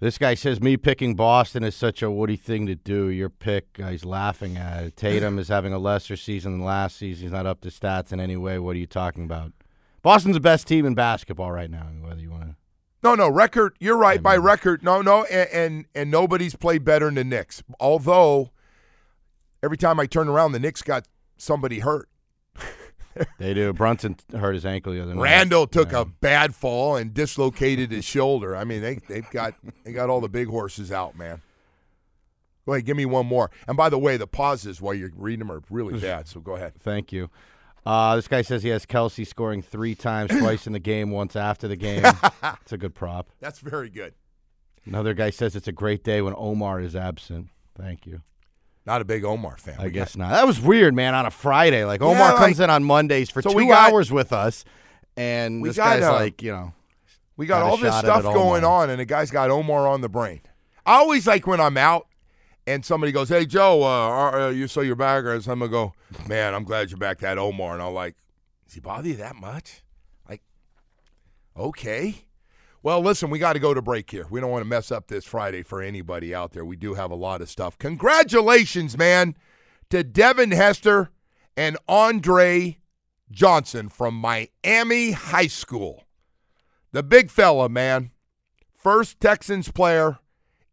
This 0.00 0.18
guy 0.18 0.34
says 0.34 0.60
me 0.60 0.76
picking 0.76 1.14
Boston 1.14 1.64
is 1.64 1.74
such 1.74 2.02
a 2.02 2.10
Woody 2.10 2.36
thing 2.36 2.66
to 2.66 2.74
do. 2.74 3.08
Your 3.08 3.30
pick, 3.30 3.80
uh, 3.82 3.88
he's 3.88 4.04
laughing 4.04 4.56
at 4.56 4.84
it. 4.84 4.96
Tatum 4.96 5.38
is 5.38 5.48
having 5.48 5.72
a 5.72 5.78
lesser 5.78 6.16
season 6.16 6.52
than 6.52 6.64
last 6.64 6.96
season. 6.96 7.22
He's 7.24 7.32
not 7.32 7.46
up 7.46 7.60
to 7.62 7.68
stats 7.68 8.12
in 8.12 8.20
any 8.20 8.36
way. 8.36 8.58
What 8.58 8.76
are 8.76 8.80
you 8.80 8.86
talking 8.86 9.24
about? 9.24 9.52
Boston's 10.02 10.34
the 10.34 10.40
best 10.40 10.66
team 10.68 10.84
in 10.84 10.94
basketball 10.94 11.50
right 11.52 11.70
now. 11.70 11.86
Whether 12.02 12.20
you 12.20 12.30
want 12.30 12.42
to, 12.42 12.43
No, 13.04 13.14
no 13.14 13.28
record. 13.28 13.76
You're 13.78 13.98
right 13.98 14.22
by 14.22 14.38
record. 14.38 14.82
No, 14.82 15.02
no, 15.02 15.24
and, 15.24 15.48
and 15.50 15.84
and 15.94 16.10
nobody's 16.10 16.56
played 16.56 16.84
better 16.84 17.04
than 17.04 17.14
the 17.14 17.24
Knicks. 17.24 17.62
Although 17.78 18.50
every 19.62 19.76
time 19.76 20.00
I 20.00 20.06
turn 20.06 20.26
around, 20.26 20.52
the 20.52 20.58
Knicks 20.58 20.80
got 20.80 21.06
somebody 21.36 21.80
hurt. 21.80 22.08
they 23.38 23.52
do. 23.52 23.74
Brunson 23.74 24.16
hurt 24.34 24.54
his 24.54 24.64
ankle 24.64 24.94
the 24.94 25.02
other 25.02 25.14
night. 25.14 25.20
Randle 25.20 25.66
took 25.66 25.92
a 25.92 26.06
bad 26.06 26.54
fall 26.54 26.96
and 26.96 27.12
dislocated 27.12 27.90
his 27.90 28.06
shoulder. 28.06 28.56
I 28.56 28.64
mean, 28.64 28.80
they 28.80 28.98
they've 29.06 29.30
got 29.30 29.54
they 29.84 29.92
got 29.92 30.08
all 30.08 30.22
the 30.22 30.30
big 30.30 30.48
horses 30.48 30.90
out, 30.90 31.14
man. 31.14 31.42
Go 32.64 32.72
ahead, 32.72 32.86
give 32.86 32.96
me 32.96 33.04
one 33.04 33.26
more. 33.26 33.50
And 33.68 33.76
by 33.76 33.90
the 33.90 33.98
way, 33.98 34.16
the 34.16 34.26
pauses 34.26 34.80
while 34.80 34.94
you're 34.94 35.12
reading 35.14 35.40
them 35.40 35.52
are 35.52 35.62
really 35.68 36.00
bad. 36.00 36.26
So 36.26 36.40
go 36.40 36.56
ahead. 36.56 36.72
Thank 36.80 37.12
you. 37.12 37.28
Uh, 37.86 38.16
this 38.16 38.28
guy 38.28 38.42
says 38.42 38.62
he 38.62 38.70
has 38.70 38.86
Kelce 38.86 39.26
scoring 39.26 39.60
three 39.62 39.94
times, 39.94 40.30
twice 40.38 40.66
in 40.66 40.72
the 40.72 40.78
game, 40.78 41.10
once 41.10 41.36
after 41.36 41.68
the 41.68 41.76
game. 41.76 42.02
It's 42.62 42.72
a 42.72 42.78
good 42.78 42.94
prop. 42.94 43.28
That's 43.40 43.58
very 43.58 43.90
good. 43.90 44.14
Another 44.86 45.12
guy 45.14 45.30
says 45.30 45.54
it's 45.56 45.68
a 45.68 45.72
great 45.72 46.02
day 46.04 46.20
when 46.22 46.34
Omar 46.36 46.80
is 46.80 46.94
absent. 46.96 47.48
Thank 47.76 48.06
you. 48.06 48.20
Not 48.86 49.00
a 49.00 49.04
big 49.04 49.24
Omar 49.24 49.56
fan. 49.56 49.76
I 49.78 49.88
guess 49.88 50.16
not. 50.16 50.30
That 50.30 50.46
was 50.46 50.60
weird, 50.60 50.94
man. 50.94 51.14
On 51.14 51.24
a 51.26 51.30
Friday, 51.30 51.84
like 51.84 52.00
Omar 52.02 52.32
Yeah, 52.32 52.36
comes 52.38 52.60
in 52.60 52.68
on 52.70 52.84
Mondays 52.84 53.30
for 53.30 53.40
So 53.42 53.50
two 53.50 53.66
got- 53.68 53.92
hours 53.92 54.10
with 54.12 54.32
us, 54.32 54.64
and 55.16 55.62
We 55.62 55.70
this 55.70 55.76
got, 55.78 55.94
guy's 56.00 56.02
uh, 56.04 56.12
like, 56.12 56.42
you 56.42 56.52
know, 56.52 56.72
We 57.36 57.46
got 57.46 57.60
Got 57.60 57.66
a 57.66 57.70
all 57.70 57.76
this 57.78 57.92
shot 57.94 58.04
at 58.04 58.10
stuff 58.20 58.30
it, 58.32 58.34
going 58.34 58.64
on, 58.64 58.90
and 58.90 59.00
the 59.00 59.04
guy's 59.06 59.30
got 59.30 59.50
Omar 59.50 59.86
on 59.88 60.00
the 60.02 60.08
brain. 60.10 60.40
I 60.86 60.96
always 60.96 61.26
like 61.26 61.46
when 61.46 61.60
I'm 61.60 61.76
out 61.78 62.06
and 62.66 62.84
somebody 62.84 63.12
goes, 63.12 63.28
"Hey 63.28 63.46
Joe, 63.46 63.82
uh, 63.82 63.86
are, 63.86 64.40
uh, 64.40 64.50
you 64.50 64.68
so 64.68 64.80
you're 64.80 64.96
back?" 64.96 65.24
Or 65.24 65.34
I'm 65.34 65.42
gonna 65.42 65.68
go, 65.68 65.94
"Man, 66.26 66.54
I'm 66.54 66.64
glad 66.64 66.90
you're 66.90 66.98
back." 66.98 67.18
That 67.18 67.38
Omar, 67.38 67.74
and 67.74 67.82
I'm 67.82 67.94
like, 67.94 68.16
"Does 68.66 68.74
he 68.74 68.80
bother 68.80 69.08
you 69.08 69.16
that 69.16 69.36
much?" 69.36 69.82
Like, 70.28 70.42
okay. 71.56 72.26
Well, 72.82 73.00
listen, 73.00 73.30
we 73.30 73.38
got 73.38 73.54
to 73.54 73.58
go 73.58 73.72
to 73.72 73.80
break 73.80 74.10
here. 74.10 74.26
We 74.28 74.40
don't 74.40 74.50
want 74.50 74.62
to 74.62 74.68
mess 74.68 74.92
up 74.92 75.08
this 75.08 75.24
Friday 75.24 75.62
for 75.62 75.80
anybody 75.80 76.34
out 76.34 76.52
there. 76.52 76.66
We 76.66 76.76
do 76.76 76.92
have 76.94 77.10
a 77.10 77.14
lot 77.14 77.40
of 77.40 77.48
stuff. 77.48 77.78
Congratulations, 77.78 78.98
man, 78.98 79.34
to 79.88 80.04
Devin 80.04 80.50
Hester 80.50 81.10
and 81.56 81.78
Andre 81.88 82.78
Johnson 83.30 83.88
from 83.88 84.14
Miami 84.14 85.12
High 85.12 85.46
School. 85.46 86.04
The 86.92 87.02
big 87.02 87.30
fella, 87.30 87.70
man. 87.70 88.10
First 88.76 89.18
Texans 89.18 89.70
player 89.70 90.18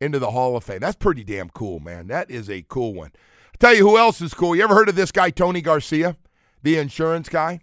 into 0.01 0.19
the 0.19 0.31
Hall 0.31 0.57
of 0.57 0.63
Fame. 0.63 0.79
That's 0.79 0.97
pretty 0.97 1.23
damn 1.23 1.49
cool, 1.49 1.79
man. 1.79 2.07
That 2.07 2.29
is 2.29 2.49
a 2.49 2.63
cool 2.67 2.93
one. 2.93 3.11
I'll 3.15 3.59
tell 3.59 3.75
you 3.75 3.87
who 3.87 3.97
else 3.97 4.19
is 4.19 4.33
cool. 4.33 4.55
You 4.55 4.63
ever 4.63 4.75
heard 4.75 4.89
of 4.89 4.95
this 4.95 5.11
guy, 5.11 5.29
Tony 5.29 5.61
Garcia, 5.61 6.17
the 6.63 6.77
insurance 6.77 7.29
guy? 7.29 7.61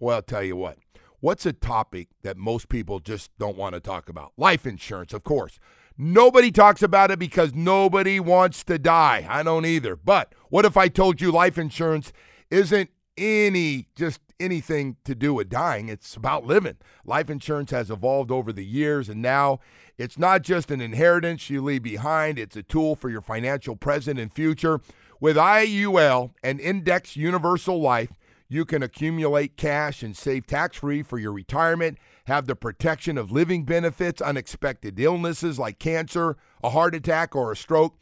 Well, 0.00 0.16
I'll 0.16 0.22
tell 0.22 0.42
you 0.42 0.56
what. 0.56 0.78
What's 1.20 1.46
a 1.46 1.52
topic 1.52 2.08
that 2.22 2.36
most 2.36 2.68
people 2.68 2.98
just 3.00 3.30
don't 3.38 3.56
want 3.56 3.74
to 3.74 3.80
talk 3.80 4.08
about? 4.08 4.32
Life 4.36 4.66
insurance, 4.66 5.12
of 5.12 5.24
course. 5.24 5.58
Nobody 5.98 6.50
talks 6.50 6.82
about 6.82 7.10
it 7.10 7.18
because 7.18 7.54
nobody 7.54 8.20
wants 8.20 8.64
to 8.64 8.78
die. 8.78 9.26
I 9.28 9.42
don't 9.42 9.64
either. 9.64 9.96
But 9.96 10.34
what 10.50 10.64
if 10.64 10.76
I 10.76 10.88
told 10.88 11.20
you 11.20 11.32
life 11.32 11.56
insurance 11.56 12.12
isn't 12.50 12.90
any 13.18 13.88
just 13.96 14.20
anything 14.38 14.96
to 15.04 15.14
do 15.14 15.32
with 15.34 15.48
dying. 15.48 15.88
It's 15.88 16.14
about 16.14 16.44
living. 16.44 16.76
Life 17.04 17.30
insurance 17.30 17.70
has 17.70 17.90
evolved 17.90 18.30
over 18.30 18.52
the 18.52 18.64
years, 18.64 19.08
and 19.08 19.22
now 19.22 19.60
it's 19.98 20.18
not 20.18 20.42
just 20.42 20.70
an 20.70 20.80
inheritance 20.80 21.48
you 21.48 21.62
leave 21.62 21.82
behind, 21.82 22.38
it's 22.38 22.56
a 22.56 22.62
tool 22.62 22.96
for 22.96 23.08
your 23.08 23.22
financial 23.22 23.76
present 23.76 24.18
and 24.18 24.32
future. 24.32 24.80
With 25.20 25.36
IUL 25.36 26.32
and 26.42 26.60
Index 26.60 27.16
Universal 27.16 27.80
Life, 27.80 28.12
you 28.48 28.64
can 28.64 28.82
accumulate 28.82 29.56
cash 29.56 30.02
and 30.02 30.16
save 30.16 30.46
tax 30.46 30.76
free 30.76 31.02
for 31.02 31.18
your 31.18 31.32
retirement, 31.32 31.98
have 32.26 32.46
the 32.46 32.54
protection 32.54 33.18
of 33.18 33.32
living 33.32 33.64
benefits, 33.64 34.20
unexpected 34.20 35.00
illnesses 35.00 35.58
like 35.58 35.78
cancer, 35.78 36.36
a 36.62 36.70
heart 36.70 36.94
attack, 36.94 37.34
or 37.34 37.50
a 37.50 37.56
stroke. 37.56 37.96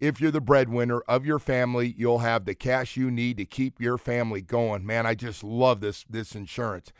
If 0.00 0.18
you're 0.18 0.30
the 0.30 0.40
breadwinner 0.40 1.00
of 1.02 1.26
your 1.26 1.38
family, 1.38 1.94
you'll 1.96 2.20
have 2.20 2.46
the 2.46 2.54
cash 2.54 2.96
you 2.96 3.10
need 3.10 3.36
to 3.36 3.44
keep 3.44 3.80
your 3.80 3.98
family 3.98 4.40
going. 4.40 4.86
Man, 4.86 5.06
I 5.06 5.14
just 5.14 5.44
love 5.44 5.80
this 5.80 6.04
this 6.08 6.34
insurance. 6.34 6.90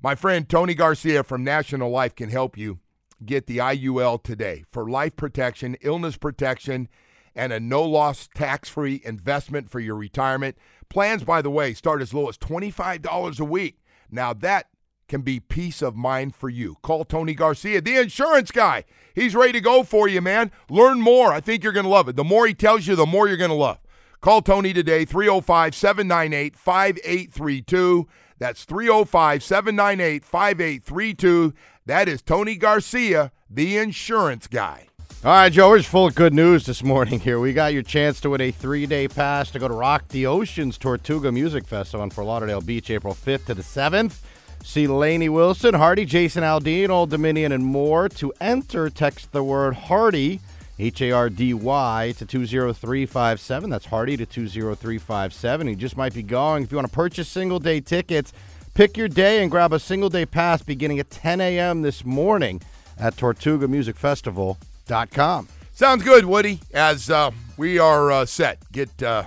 My 0.00 0.14
friend 0.14 0.48
Tony 0.48 0.74
Garcia 0.74 1.24
from 1.24 1.42
National 1.42 1.90
Life 1.90 2.14
can 2.14 2.30
help 2.30 2.56
you 2.56 2.78
get 3.24 3.46
the 3.46 3.58
IUL 3.58 4.22
today 4.22 4.64
for 4.70 4.88
life 4.88 5.16
protection, 5.16 5.76
illness 5.80 6.16
protection, 6.16 6.88
and 7.34 7.52
a 7.52 7.58
no 7.58 7.82
loss 7.82 8.28
tax 8.34 8.68
free 8.68 9.00
investment 9.04 9.68
for 9.68 9.80
your 9.80 9.96
retirement. 9.96 10.56
Plans, 10.88 11.24
by 11.24 11.42
the 11.42 11.50
way, 11.50 11.74
start 11.74 12.02
as 12.02 12.14
low 12.14 12.28
as 12.28 12.38
$25 12.38 13.40
a 13.40 13.44
week. 13.44 13.78
Now, 14.10 14.32
that 14.34 14.66
can 15.14 15.22
be 15.22 15.38
peace 15.38 15.80
of 15.80 15.94
mind 15.94 16.34
for 16.34 16.48
you. 16.48 16.76
Call 16.82 17.04
Tony 17.04 17.34
Garcia, 17.34 17.80
the 17.80 17.94
insurance 17.94 18.50
guy. 18.50 18.82
He's 19.14 19.36
ready 19.36 19.52
to 19.52 19.60
go 19.60 19.84
for 19.84 20.08
you, 20.08 20.20
man. 20.20 20.50
Learn 20.68 21.00
more. 21.00 21.32
I 21.32 21.38
think 21.38 21.62
you're 21.62 21.72
going 21.72 21.84
to 21.84 21.90
love 21.90 22.08
it. 22.08 22.16
The 22.16 22.24
more 22.24 22.48
he 22.48 22.52
tells 22.52 22.88
you, 22.88 22.96
the 22.96 23.06
more 23.06 23.28
you're 23.28 23.36
going 23.36 23.50
to 23.50 23.54
love. 23.54 23.78
Call 24.20 24.42
Tony 24.42 24.72
today, 24.72 25.04
305 25.04 25.72
798 25.72 26.56
5832. 26.56 28.08
That's 28.40 28.64
305 28.64 29.44
798 29.44 30.24
5832. 30.24 31.54
That 31.86 32.08
is 32.08 32.20
Tony 32.20 32.56
Garcia, 32.56 33.30
the 33.48 33.76
insurance 33.76 34.48
guy. 34.48 34.88
All 35.24 35.30
right, 35.30 35.52
Joe, 35.52 35.70
we're 35.70 35.82
full 35.82 36.08
of 36.08 36.16
good 36.16 36.34
news 36.34 36.66
this 36.66 36.82
morning 36.82 37.20
here. 37.20 37.38
We 37.38 37.52
got 37.52 37.72
your 37.72 37.84
chance 37.84 38.20
to 38.22 38.30
win 38.30 38.40
a 38.40 38.50
three 38.50 38.86
day 38.86 39.06
pass 39.06 39.52
to 39.52 39.60
go 39.60 39.68
to 39.68 39.74
Rock 39.74 40.08
the 40.08 40.26
Oceans 40.26 40.76
Tortuga 40.76 41.30
Music 41.30 41.68
Festival 41.68 42.02
in 42.02 42.10
Fort 42.10 42.26
Lauderdale 42.26 42.60
Beach, 42.60 42.90
April 42.90 43.14
5th 43.14 43.44
to 43.44 43.54
the 43.54 43.62
7th. 43.62 44.18
See 44.64 44.86
Lainey 44.86 45.28
Wilson, 45.28 45.74
Hardy, 45.74 46.06
Jason 46.06 46.42
Aldean, 46.42 46.88
Old 46.88 47.10
Dominion, 47.10 47.52
and 47.52 47.66
more. 47.66 48.08
To 48.08 48.32
enter, 48.40 48.88
text 48.88 49.32
the 49.32 49.44
word 49.44 49.74
Hardy, 49.74 50.40
H 50.78 51.02
A 51.02 51.12
R 51.12 51.28
D 51.28 51.52
Y, 51.52 52.14
to 52.16 52.24
20357. 52.24 53.68
That's 53.68 53.84
Hardy 53.84 54.16
to 54.16 54.24
20357. 54.24 55.68
You 55.68 55.76
just 55.76 55.98
might 55.98 56.14
be 56.14 56.22
going. 56.22 56.64
If 56.64 56.72
you 56.72 56.78
want 56.78 56.88
to 56.88 56.94
purchase 56.94 57.28
single 57.28 57.58
day 57.58 57.80
tickets, 57.80 58.32
pick 58.72 58.96
your 58.96 59.08
day 59.08 59.42
and 59.42 59.50
grab 59.50 59.74
a 59.74 59.78
single 59.78 60.08
day 60.08 60.24
pass 60.24 60.62
beginning 60.62 60.98
at 60.98 61.10
10 61.10 61.42
a.m. 61.42 61.82
this 61.82 62.02
morning 62.02 62.62
at 62.98 63.16
TortugaMusicFestival.com. 63.16 65.48
Sounds 65.74 66.02
good, 66.02 66.24
Woody. 66.24 66.60
As 66.72 67.10
uh, 67.10 67.32
we 67.58 67.78
are 67.78 68.10
uh, 68.10 68.24
set, 68.24 68.60
get 68.72 69.02
uh, 69.02 69.24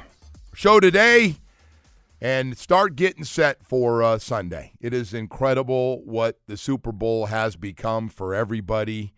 show 0.55 0.79
today 0.79 1.35
and 2.19 2.57
start 2.57 2.95
getting 2.95 3.23
set 3.23 3.63
for 3.63 4.01
uh, 4.01 4.17
Sunday. 4.17 4.73
It 4.79 4.93
is 4.93 5.13
incredible 5.13 6.01
what 6.03 6.39
the 6.47 6.57
Super 6.57 6.91
Bowl 6.91 7.27
has 7.27 7.55
become 7.55 8.09
for 8.09 8.33
everybody, 8.33 9.13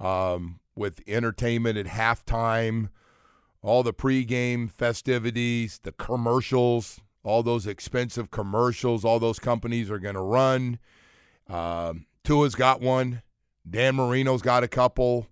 um, 0.00 0.58
with 0.74 1.00
entertainment 1.06 1.78
at 1.78 1.86
halftime, 1.86 2.88
all 3.62 3.82
the 3.82 3.92
pregame 3.92 4.70
festivities, 4.70 5.80
the 5.82 5.92
commercials, 5.92 7.00
all 7.22 7.42
those 7.42 7.66
expensive 7.66 8.30
commercials, 8.30 9.04
all 9.04 9.20
those 9.20 9.38
companies 9.38 9.90
are 9.90 10.00
going 10.00 10.16
to 10.16 10.20
run. 10.20 10.78
Um, 11.48 12.06
Tua's 12.24 12.54
got 12.54 12.80
one. 12.80 13.22
Dan 13.68 13.94
Marino's 13.94 14.42
got 14.42 14.64
a 14.64 14.68
couple. 14.68 15.28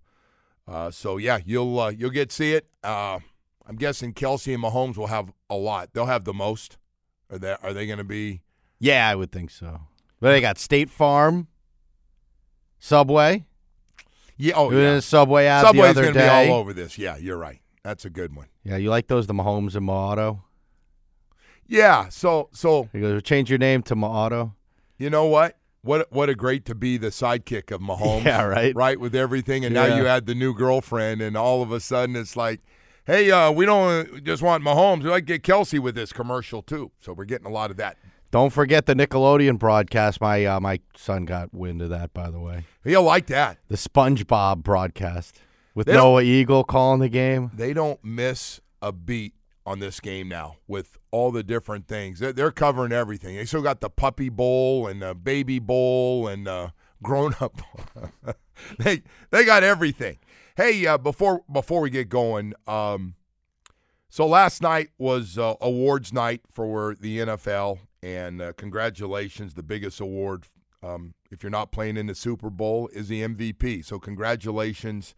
Uh, 0.68 0.90
so 0.90 1.16
yeah, 1.16 1.40
you'll 1.44 1.80
uh, 1.80 1.88
you'll 1.88 2.10
get 2.10 2.30
to 2.30 2.36
see 2.36 2.52
it. 2.52 2.68
Uh, 2.84 3.18
I'm 3.66 3.76
guessing 3.76 4.14
Kelce 4.14 4.54
and 4.54 4.62
Mahomes 4.62 4.96
will 4.96 5.08
have 5.08 5.32
a 5.48 5.56
lot. 5.56 5.90
They'll 5.92 6.06
have 6.06 6.24
the 6.24 6.34
most. 6.34 6.78
Are 7.30 7.38
they 7.38 7.56
are 7.62 7.72
they 7.72 7.86
going 7.86 7.98
to 7.98 8.04
be? 8.04 8.42
Yeah, 8.78 9.08
I 9.08 9.14
would 9.14 9.30
think 9.32 9.50
so. 9.50 9.80
But 10.20 10.32
they 10.32 10.40
got 10.40 10.58
State 10.58 10.90
Farm, 10.90 11.48
Subway. 12.78 13.44
Yeah. 14.36 14.54
Oh 14.56 14.68
We 14.68 14.76
were 14.76 14.80
in 14.82 14.94
yeah. 14.94 15.00
Subway 15.00 15.44
ad 15.46 15.66
Subway's 15.66 15.94
the 15.94 16.00
other 16.00 16.12
gonna 16.12 16.26
day. 16.26 16.46
be 16.46 16.50
all 16.52 16.58
over 16.60 16.72
this. 16.72 16.96
Yeah, 16.98 17.16
you're 17.16 17.36
right. 17.36 17.60
That's 17.82 18.04
a 18.04 18.10
good 18.10 18.34
one. 18.34 18.46
Yeah, 18.64 18.76
you 18.76 18.90
like 18.90 19.06
those, 19.08 19.26
the 19.26 19.34
Mahomes 19.34 19.74
and 19.74 19.86
Maato? 19.86 20.40
Yeah. 21.66 22.08
So 22.08 22.48
so 22.52 22.88
You 22.92 23.00
go, 23.00 23.20
change 23.20 23.50
your 23.50 23.58
name 23.58 23.82
to 23.84 23.94
Maato. 23.94 24.54
you 24.98 25.10
know 25.10 25.26
what? 25.26 25.56
What 25.82 26.10
what 26.12 26.28
a 26.28 26.34
great 26.34 26.64
to 26.66 26.74
be 26.74 26.96
the 26.96 27.08
sidekick 27.08 27.70
of 27.70 27.80
Mahomes. 27.82 28.24
Yeah, 28.24 28.42
right. 28.44 28.74
Right 28.74 28.98
with 29.00 29.14
everything, 29.14 29.64
and 29.64 29.74
now 29.74 29.86
you 29.96 30.06
add 30.06 30.26
the 30.26 30.34
new 30.34 30.54
girlfriend, 30.54 31.20
and 31.22 31.36
all 31.36 31.62
of 31.62 31.70
a 31.72 31.80
sudden 31.80 32.16
it's 32.16 32.36
like, 32.36 32.60
hey, 33.06 33.30
uh, 33.30 33.50
we 33.50 33.66
don't 33.66 34.24
just 34.24 34.42
want 34.42 34.64
Mahomes. 34.64 35.02
We 35.02 35.10
like 35.10 35.26
to 35.26 35.38
get 35.38 35.42
Kelce 35.42 35.78
with 35.78 35.94
this 35.94 36.12
commercial 36.12 36.62
too. 36.62 36.90
So 37.00 37.12
we're 37.12 37.24
getting 37.24 37.46
a 37.46 37.50
lot 37.50 37.70
of 37.70 37.76
that. 37.78 37.96
Don't 38.30 38.52
forget 38.52 38.86
the 38.86 38.94
Nickelodeon 38.94 39.58
broadcast. 39.58 40.20
My 40.20 40.44
uh, 40.44 40.60
my 40.60 40.80
son 40.96 41.24
got 41.24 41.52
wind 41.52 41.82
of 41.82 41.90
that, 41.90 42.14
by 42.14 42.30
the 42.30 42.38
way. 42.38 42.64
He'll 42.84 43.02
like 43.02 43.26
that. 43.26 43.58
The 43.68 43.76
SpongeBob 43.76 44.62
broadcast 44.62 45.40
with 45.74 45.86
They 45.86 45.94
Noah 45.94 46.22
Eagle 46.22 46.62
calling 46.62 47.00
the 47.00 47.08
game. 47.08 47.50
They 47.54 47.72
don't 47.72 48.02
miss 48.04 48.60
a 48.80 48.92
beat 48.92 49.34
on 49.66 49.80
this 49.80 50.00
game 50.00 50.28
now 50.28 50.56
with 50.66 50.98
all 51.10 51.30
the 51.30 51.42
different 51.42 51.86
things. 51.86 52.20
They're, 52.20 52.32
they're 52.32 52.50
covering 52.50 52.92
everything. 52.92 53.36
They 53.36 53.44
still 53.44 53.62
got 53.62 53.80
the 53.80 53.90
puppy 53.90 54.28
bowl 54.28 54.86
and 54.86 55.02
the 55.02 55.14
baby 55.14 55.58
bowl 55.58 56.28
and 56.28 56.46
uh, 56.48 56.68
grown 57.02 57.34
up. 57.40 57.60
they 58.78 59.02
they 59.30 59.44
got 59.44 59.62
everything. 59.62 60.18
Hey, 60.60 60.86
uh, 60.86 60.98
before 60.98 61.42
before 61.50 61.80
we 61.80 61.88
get 61.88 62.10
going, 62.10 62.52
um, 62.66 63.14
so 64.10 64.26
last 64.26 64.60
night 64.60 64.90
was 64.98 65.38
uh, 65.38 65.54
awards 65.58 66.12
night 66.12 66.42
for 66.50 66.94
the 67.00 67.20
NFL, 67.20 67.78
and 68.02 68.42
uh, 68.42 68.52
congratulations! 68.52 69.54
The 69.54 69.62
biggest 69.62 70.00
award, 70.00 70.44
um, 70.82 71.14
if 71.30 71.42
you're 71.42 71.48
not 71.48 71.72
playing 71.72 71.96
in 71.96 72.08
the 72.08 72.14
Super 72.14 72.50
Bowl, 72.50 72.90
is 72.92 73.08
the 73.08 73.22
MVP. 73.22 73.86
So 73.86 73.98
congratulations 73.98 75.14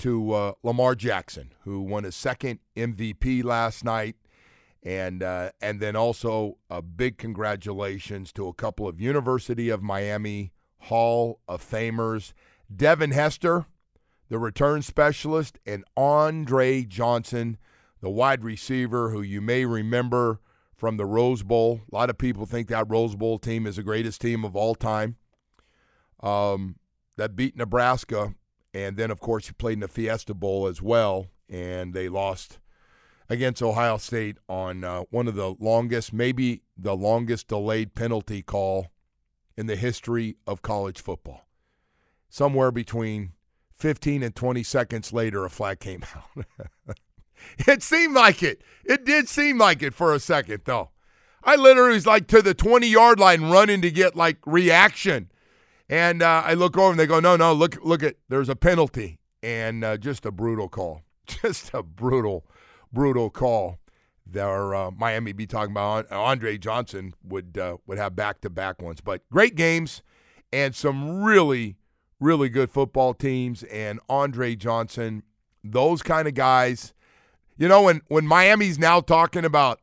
to 0.00 0.32
uh, 0.32 0.52
Lamar 0.62 0.94
Jackson, 0.94 1.54
who 1.64 1.80
won 1.80 2.04
his 2.04 2.14
second 2.14 2.58
MVP 2.76 3.42
last 3.42 3.84
night, 3.84 4.16
and 4.82 5.22
uh, 5.22 5.48
and 5.62 5.80
then 5.80 5.96
also 5.96 6.58
a 6.68 6.82
big 6.82 7.16
congratulations 7.16 8.34
to 8.34 8.48
a 8.48 8.52
couple 8.52 8.86
of 8.86 9.00
University 9.00 9.70
of 9.70 9.82
Miami 9.82 10.52
Hall 10.80 11.40
of 11.48 11.64
Famers, 11.66 12.34
Devin 12.70 13.12
Hester, 13.12 13.64
the 14.28 14.38
return 14.38 14.82
specialist, 14.82 15.58
and 15.66 15.84
Andre 15.96 16.84
Johnson, 16.84 17.56
the 18.00 18.10
wide 18.10 18.44
receiver, 18.44 19.10
who 19.10 19.22
you 19.22 19.40
may 19.40 19.64
remember 19.64 20.40
from 20.74 20.96
the 20.96 21.06
Rose 21.06 21.42
Bowl. 21.42 21.80
A 21.90 21.94
lot 21.94 22.10
of 22.10 22.18
people 22.18 22.46
think 22.46 22.68
that 22.68 22.88
Rose 22.88 23.16
Bowl 23.16 23.38
team 23.38 23.66
is 23.66 23.76
the 23.76 23.82
greatest 23.82 24.20
team 24.20 24.44
of 24.44 24.54
all 24.54 24.74
time. 24.74 25.16
Um, 26.20 26.76
that 27.16 27.36
beat 27.36 27.56
Nebraska 27.56 28.34
and 28.74 28.96
then, 28.96 29.10
of 29.10 29.20
course, 29.20 29.46
he 29.46 29.52
played 29.52 29.74
in 29.74 29.80
the 29.80 29.88
Fiesta 29.88 30.34
Bowl 30.34 30.66
as 30.66 30.82
well, 30.82 31.26
and 31.48 31.94
they 31.94 32.08
lost 32.08 32.58
against 33.28 33.62
Ohio 33.62 33.96
State 33.96 34.38
on 34.48 34.84
uh, 34.84 35.00
one 35.10 35.26
of 35.26 35.34
the 35.34 35.54
longest, 35.58 36.12
maybe 36.12 36.62
the 36.76 36.94
longest 36.94 37.48
delayed 37.48 37.94
penalty 37.94 38.42
call 38.42 38.88
in 39.56 39.66
the 39.66 39.76
history 39.76 40.36
of 40.46 40.62
college 40.62 41.00
football. 41.00 41.48
Somewhere 42.28 42.70
between 42.70 43.32
15 43.78 44.22
and 44.22 44.34
20 44.34 44.62
seconds 44.62 45.12
later, 45.12 45.44
a 45.44 45.50
flag 45.50 45.80
came 45.80 46.04
out. 46.16 46.46
it 47.66 47.82
seemed 47.82 48.14
like 48.14 48.42
it. 48.42 48.62
It 48.84 49.04
did 49.04 49.28
seem 49.28 49.58
like 49.58 49.82
it 49.82 49.94
for 49.94 50.14
a 50.14 50.20
second, 50.20 50.62
though. 50.64 50.90
I 51.44 51.56
literally 51.56 51.94
was 51.94 52.06
like 52.06 52.26
to 52.28 52.42
the 52.42 52.54
20 52.54 52.88
yard 52.88 53.20
line 53.20 53.42
running 53.50 53.80
to 53.82 53.90
get 53.90 54.16
like 54.16 54.38
reaction. 54.44 55.30
And 55.88 56.22
uh, 56.22 56.42
I 56.44 56.54
look 56.54 56.76
over 56.76 56.90
and 56.90 57.00
they 57.00 57.06
go, 57.06 57.20
no, 57.20 57.36
no, 57.36 57.52
look, 57.52 57.82
look 57.82 58.02
at, 58.02 58.16
there's 58.28 58.48
a 58.48 58.56
penalty. 58.56 59.18
And 59.42 59.84
uh, 59.84 59.96
just 59.96 60.26
a 60.26 60.32
brutal 60.32 60.68
call. 60.68 61.02
Just 61.28 61.72
a 61.74 61.82
brutal, 61.82 62.46
brutal 62.92 63.28
call. 63.28 63.78
There, 64.26 64.74
uh, 64.74 64.90
Miami 64.90 65.32
be 65.32 65.46
talking 65.46 65.72
about 65.72 66.10
Andre 66.10 66.58
Johnson 66.58 67.12
would 67.22 67.56
uh, 67.56 67.76
would 67.86 67.98
have 67.98 68.16
back 68.16 68.40
to 68.42 68.50
back 68.50 68.80
ones, 68.80 69.00
but 69.02 69.28
great 69.30 69.54
games 69.54 70.02
and 70.52 70.74
some 70.74 71.22
really, 71.22 71.76
really 72.20 72.48
good 72.48 72.70
football 72.70 73.14
teams. 73.14 73.62
And 73.64 74.00
Andre 74.08 74.54
Johnson, 74.54 75.22
those 75.62 76.02
kind 76.02 76.28
of 76.28 76.34
guys, 76.34 76.94
you 77.56 77.68
know, 77.68 77.82
when 77.82 78.02
when 78.08 78.26
Miami's 78.26 78.78
now 78.78 79.00
talking 79.00 79.44
about, 79.44 79.80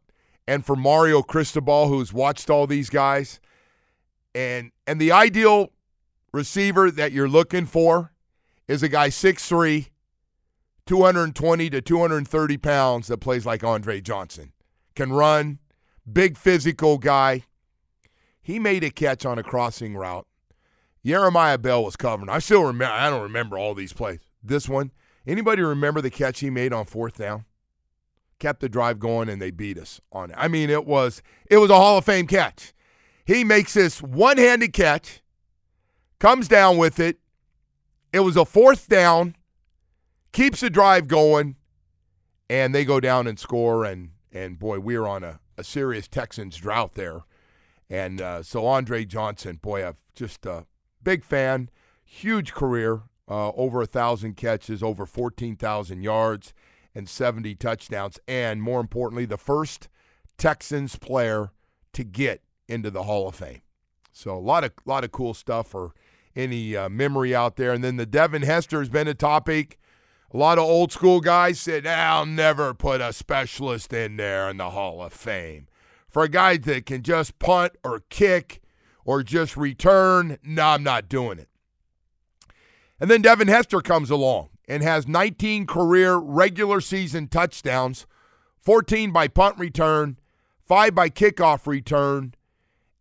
and 0.47 0.65
for 0.65 0.75
Mario 0.75 1.21
Cristobal, 1.21 1.87
who's 1.87 2.13
watched 2.13 2.49
all 2.49 2.67
these 2.67 2.89
guys, 2.89 3.39
and 4.33 4.71
and 4.87 4.99
the 4.99 5.11
ideal 5.11 5.71
receiver 6.31 6.91
that 6.91 7.11
you're 7.11 7.29
looking 7.29 7.65
for 7.65 8.11
is 8.67 8.83
a 8.83 8.89
guy 8.89 9.09
6'3, 9.09 9.89
220 10.85 11.69
to 11.69 11.81
230 11.81 12.57
pounds 12.57 13.07
that 13.07 13.17
plays 13.17 13.45
like 13.45 13.63
Andre 13.63 14.01
Johnson. 14.01 14.51
Can 14.95 15.13
run, 15.13 15.59
big 16.11 16.37
physical 16.37 16.97
guy. 16.97 17.45
He 18.41 18.59
made 18.59 18.83
a 18.83 18.89
catch 18.89 19.25
on 19.25 19.39
a 19.39 19.43
crossing 19.43 19.95
route. 19.95 20.27
Yeremiah 21.05 21.61
Bell 21.61 21.83
was 21.83 21.95
covering. 21.95 22.29
I 22.29 22.39
still 22.39 22.63
remember 22.63 22.93
I 22.93 23.09
don't 23.09 23.21
remember 23.21 23.57
all 23.57 23.75
these 23.75 23.93
plays. 23.93 24.19
This 24.43 24.67
one, 24.67 24.91
anybody 25.27 25.61
remember 25.61 26.01
the 26.01 26.09
catch 26.09 26.39
he 26.39 26.49
made 26.49 26.73
on 26.73 26.85
fourth 26.85 27.17
down? 27.17 27.45
Kept 28.39 28.59
the 28.59 28.69
drive 28.69 28.99
going 28.99 29.29
and 29.29 29.41
they 29.41 29.51
beat 29.51 29.77
us 29.77 30.01
on 30.11 30.31
it. 30.31 30.35
I 30.37 30.47
mean, 30.47 30.69
it 30.69 30.85
was 30.85 31.21
it 31.49 31.57
was 31.57 31.69
a 31.69 31.75
Hall 31.75 31.99
of 31.99 32.05
Fame 32.05 32.25
catch. 32.25 32.73
He 33.23 33.43
makes 33.43 33.73
this 33.75 34.01
one-handed 34.01 34.73
catch 34.73 35.21
comes 36.19 36.47
down 36.47 36.77
with 36.77 36.99
it. 36.99 37.19
It 38.11 38.19
was 38.21 38.35
a 38.35 38.45
fourth 38.45 38.87
down, 38.87 39.35
keeps 40.31 40.61
the 40.61 40.69
drive 40.69 41.07
going, 41.07 41.55
and 42.49 42.73
they 42.73 42.85
go 42.85 42.99
down 42.99 43.27
and 43.27 43.37
score. 43.37 43.85
And 43.85 44.09
and 44.31 44.57
boy, 44.57 44.79
we 44.79 44.95
are 44.95 45.07
on 45.07 45.23
a, 45.23 45.39
a 45.55 45.63
serious 45.63 46.07
Texans 46.07 46.57
drought 46.57 46.95
there. 46.95 47.21
And 47.89 48.19
uh, 48.21 48.41
so 48.41 48.65
Andre 48.65 49.05
Johnson, 49.05 49.59
boy, 49.61 49.87
I've 49.87 50.01
just 50.15 50.45
a 50.45 50.65
big 51.05 51.23
fan. 51.23 51.69
Huge 52.03 52.53
career, 52.53 53.03
uh, 53.29 53.51
over 53.51 53.81
a 53.81 53.85
thousand 53.85 54.35
catches, 54.35 54.83
over 54.83 55.05
fourteen 55.05 55.55
thousand 55.55 56.03
yards, 56.03 56.53
and 56.93 57.07
seventy 57.07 57.55
touchdowns. 57.55 58.19
And 58.27 58.61
more 58.61 58.81
importantly, 58.81 59.25
the 59.25 59.37
first 59.37 59.87
Texans 60.37 60.97
player 60.97 61.51
to 61.93 62.03
get 62.03 62.41
into 62.67 62.91
the 62.91 63.03
Hall 63.03 63.29
of 63.29 63.35
Fame. 63.35 63.61
So 64.11 64.35
a 64.35 64.39
lot 64.39 64.63
of 64.65 64.71
lot 64.85 65.05
of 65.05 65.11
cool 65.11 65.33
stuff 65.33 65.67
for 65.67 65.93
any 66.35 66.75
uh, 66.75 66.89
memory 66.89 67.33
out 67.33 67.55
there. 67.55 67.71
And 67.71 67.83
then 67.83 67.95
the 67.95 68.05
Devin 68.05 68.41
Hester 68.41 68.79
has 68.79 68.89
been 68.89 69.07
a 69.07 69.13
topic. 69.13 69.79
A 70.33 70.37
lot 70.37 70.57
of 70.57 70.65
old 70.65 70.91
school 70.91 71.21
guys 71.21 71.59
said, 71.59 71.87
"I'll 71.87 72.25
never 72.25 72.73
put 72.73 72.99
a 72.99 73.13
specialist 73.13 73.93
in 73.93 74.17
there 74.17 74.49
in 74.49 74.57
the 74.57 74.71
Hall 74.71 75.01
of 75.01 75.13
Fame." 75.13 75.67
For 76.09 76.23
a 76.23 76.29
guy 76.29 76.57
that 76.57 76.85
can 76.85 77.01
just 77.03 77.39
punt 77.39 77.73
or 77.83 78.01
kick 78.09 78.61
or 79.05 79.23
just 79.23 79.55
return, 79.55 80.37
no, 80.43 80.63
I'm 80.63 80.83
not 80.83 81.07
doing 81.07 81.39
it. 81.39 81.47
And 82.99 83.09
then 83.09 83.21
Devin 83.21 83.47
Hester 83.47 83.81
comes 83.81 84.09
along 84.09 84.49
and 84.67 84.81
has 84.81 85.07
19 85.07 85.67
career 85.67 86.15
regular 86.15 86.81
season 86.81 87.27
touchdowns, 87.27 88.07
14 88.59 89.11
by 89.11 89.27
punt 89.27 89.59
return, 89.59 90.17
5 90.65 90.95
by 90.95 91.09
kickoff 91.09 91.67
return, 91.67 92.33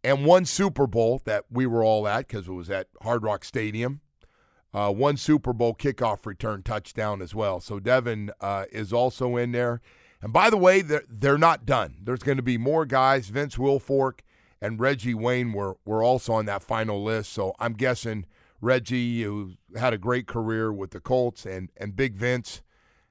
and 0.03 0.27
one 0.27 0.45
Super 0.45 0.87
Bowl 0.87 1.23
that 1.25 1.45
we 1.51 1.65
were 1.65 1.83
all 1.83 2.07
at 2.07 2.29
because 2.29 2.47
it 2.47 2.53
was 2.53 2.69
at 2.69 2.89
Hard 3.03 3.23
Rock 3.23 3.43
Stadium. 3.45 4.03
Uh, 4.75 4.93
one 4.93 5.17
Super 5.17 5.53
Bowl 5.53 5.75
kickoff 5.75 6.27
return 6.27 6.63
touchdown 6.63 7.23
as 7.23 7.35
well. 7.35 7.61
So 7.61 7.81
Devin 7.81 8.33
uh, 8.41 8.67
is 8.71 8.93
also 8.93 9.37
in 9.37 9.53
there. 9.53 9.81
And 10.21 10.33
by 10.33 10.51
the 10.51 10.57
way, 10.57 10.83
they're, 10.83 11.05
they're 11.09 11.39
not 11.39 11.65
done. 11.65 11.97
There's 12.03 12.23
going 12.23 12.37
to 12.37 12.43
be 12.43 12.59
more 12.59 12.85
guys. 12.85 13.29
Vince 13.29 13.57
Wilfork 13.57 14.21
and 14.61 14.81
Reggie 14.81 15.15
Wayne 15.15 15.53
were, 15.53 15.77
were 15.85 16.03
also 16.03 16.35
on 16.35 16.47
that 16.47 16.63
final 16.63 17.03
list. 17.03 17.33
So 17.33 17.55
I'm 17.59 17.75
guessing 17.75 18.27
Reggie, 18.61 19.23
who 19.23 19.55
had 19.77 19.93
a 19.93 19.99
great 19.99 20.27
career 20.27 20.73
with 20.73 20.91
the 20.91 21.01
Colts, 21.01 21.45
and, 21.45 21.71
and 21.77 21.97
Big 21.97 22.15
Vince 22.15 22.63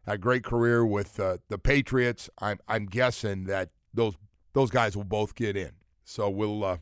had 0.05 0.15
a 0.15 0.17
great 0.17 0.43
career 0.43 0.85
with 0.85 1.19
uh, 1.19 1.37
the 1.49 1.57
Patriots. 1.57 2.29
I'm, 2.39 2.59
I'm 2.67 2.85
guessing 2.85 3.45
that 3.45 3.69
those 3.93 4.15
those 4.53 4.69
guys 4.69 4.95
will 4.95 5.03
both 5.03 5.35
get 5.35 5.57
in. 5.57 5.71
So 6.03 6.29
we'll 6.29 6.63
uh, 6.63 6.77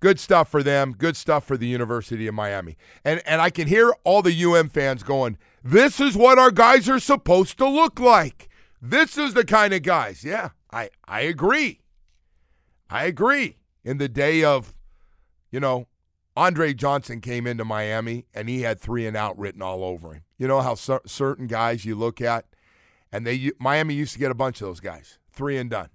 good 0.00 0.20
stuff 0.20 0.48
for 0.48 0.62
them. 0.62 0.92
Good 0.92 1.16
stuff 1.16 1.44
for 1.44 1.56
the 1.56 1.66
University 1.66 2.26
of 2.26 2.34
Miami. 2.34 2.76
And 3.04 3.22
and 3.26 3.40
I 3.40 3.50
can 3.50 3.68
hear 3.68 3.92
all 4.04 4.22
the 4.22 4.44
UM 4.44 4.68
fans 4.68 5.02
going, 5.02 5.38
"This 5.62 6.00
is 6.00 6.16
what 6.16 6.38
our 6.38 6.50
guys 6.50 6.88
are 6.88 7.00
supposed 7.00 7.58
to 7.58 7.68
look 7.68 7.98
like. 7.98 8.48
This 8.80 9.16
is 9.16 9.34
the 9.34 9.44
kind 9.44 9.72
of 9.72 9.82
guys." 9.82 10.24
Yeah, 10.24 10.50
I 10.70 10.90
I 11.06 11.22
agree. 11.22 11.81
I 12.92 13.04
agree. 13.04 13.56
In 13.84 13.98
the 13.98 14.08
day 14.08 14.44
of, 14.44 14.74
you 15.50 15.58
know, 15.58 15.86
Andre 16.36 16.74
Johnson 16.74 17.20
came 17.20 17.46
into 17.46 17.64
Miami 17.64 18.26
and 18.34 18.48
he 18.48 18.62
had 18.62 18.78
three 18.78 19.06
and 19.06 19.16
out 19.16 19.38
written 19.38 19.62
all 19.62 19.82
over 19.82 20.14
him. 20.14 20.22
You 20.38 20.46
know 20.46 20.60
how 20.60 20.74
cer- 20.74 21.00
certain 21.06 21.46
guys 21.46 21.84
you 21.84 21.94
look 21.94 22.20
at, 22.20 22.44
and 23.10 23.26
they 23.26 23.52
Miami 23.58 23.94
used 23.94 24.12
to 24.14 24.18
get 24.18 24.30
a 24.30 24.34
bunch 24.34 24.60
of 24.60 24.66
those 24.66 24.80
guys, 24.80 25.18
three 25.32 25.56
and 25.56 25.70
done. 25.70 25.88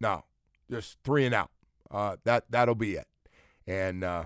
No, 0.00 0.24
just 0.70 0.98
three 1.04 1.24
and 1.26 1.34
out. 1.34 1.50
Uh, 1.90 2.16
that 2.24 2.44
that'll 2.50 2.74
be 2.74 2.94
it. 2.94 3.06
And 3.66 4.02
uh, 4.02 4.24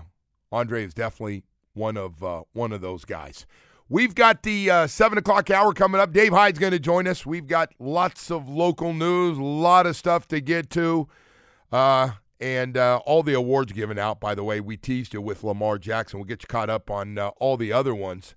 Andre 0.51 0.85
is 0.85 0.93
definitely 0.93 1.43
one 1.73 1.97
of 1.97 2.23
uh, 2.23 2.43
one 2.53 2.71
of 2.71 2.81
those 2.81 3.05
guys. 3.05 3.45
We've 3.89 4.15
got 4.15 4.43
the 4.43 4.69
uh, 4.69 4.87
seven 4.87 5.17
o'clock 5.17 5.49
hour 5.49 5.73
coming 5.73 6.01
up. 6.01 6.11
Dave 6.11 6.33
Hyde's 6.33 6.59
going 6.59 6.73
to 6.73 6.79
join 6.79 7.07
us. 7.07 7.25
We've 7.25 7.47
got 7.47 7.71
lots 7.79 8.29
of 8.31 8.49
local 8.49 8.93
news, 8.93 9.37
a 9.37 9.43
lot 9.43 9.85
of 9.85 9.95
stuff 9.95 10.27
to 10.29 10.41
get 10.41 10.69
to. 10.71 11.07
Uh, 11.71 12.11
and 12.39 12.77
uh, 12.77 13.01
all 13.05 13.23
the 13.23 13.33
awards 13.33 13.71
given 13.71 13.97
out, 13.97 14.19
by 14.19 14.35
the 14.35 14.43
way, 14.43 14.59
we 14.59 14.77
teased 14.77 15.13
you 15.13 15.21
with 15.21 15.43
Lamar 15.43 15.77
Jackson. 15.77 16.19
We'll 16.19 16.27
get 16.27 16.43
you 16.43 16.47
caught 16.47 16.69
up 16.69 16.89
on 16.91 17.17
uh, 17.17 17.29
all 17.39 17.57
the 17.57 17.73
other 17.73 17.95
ones. 17.95 18.35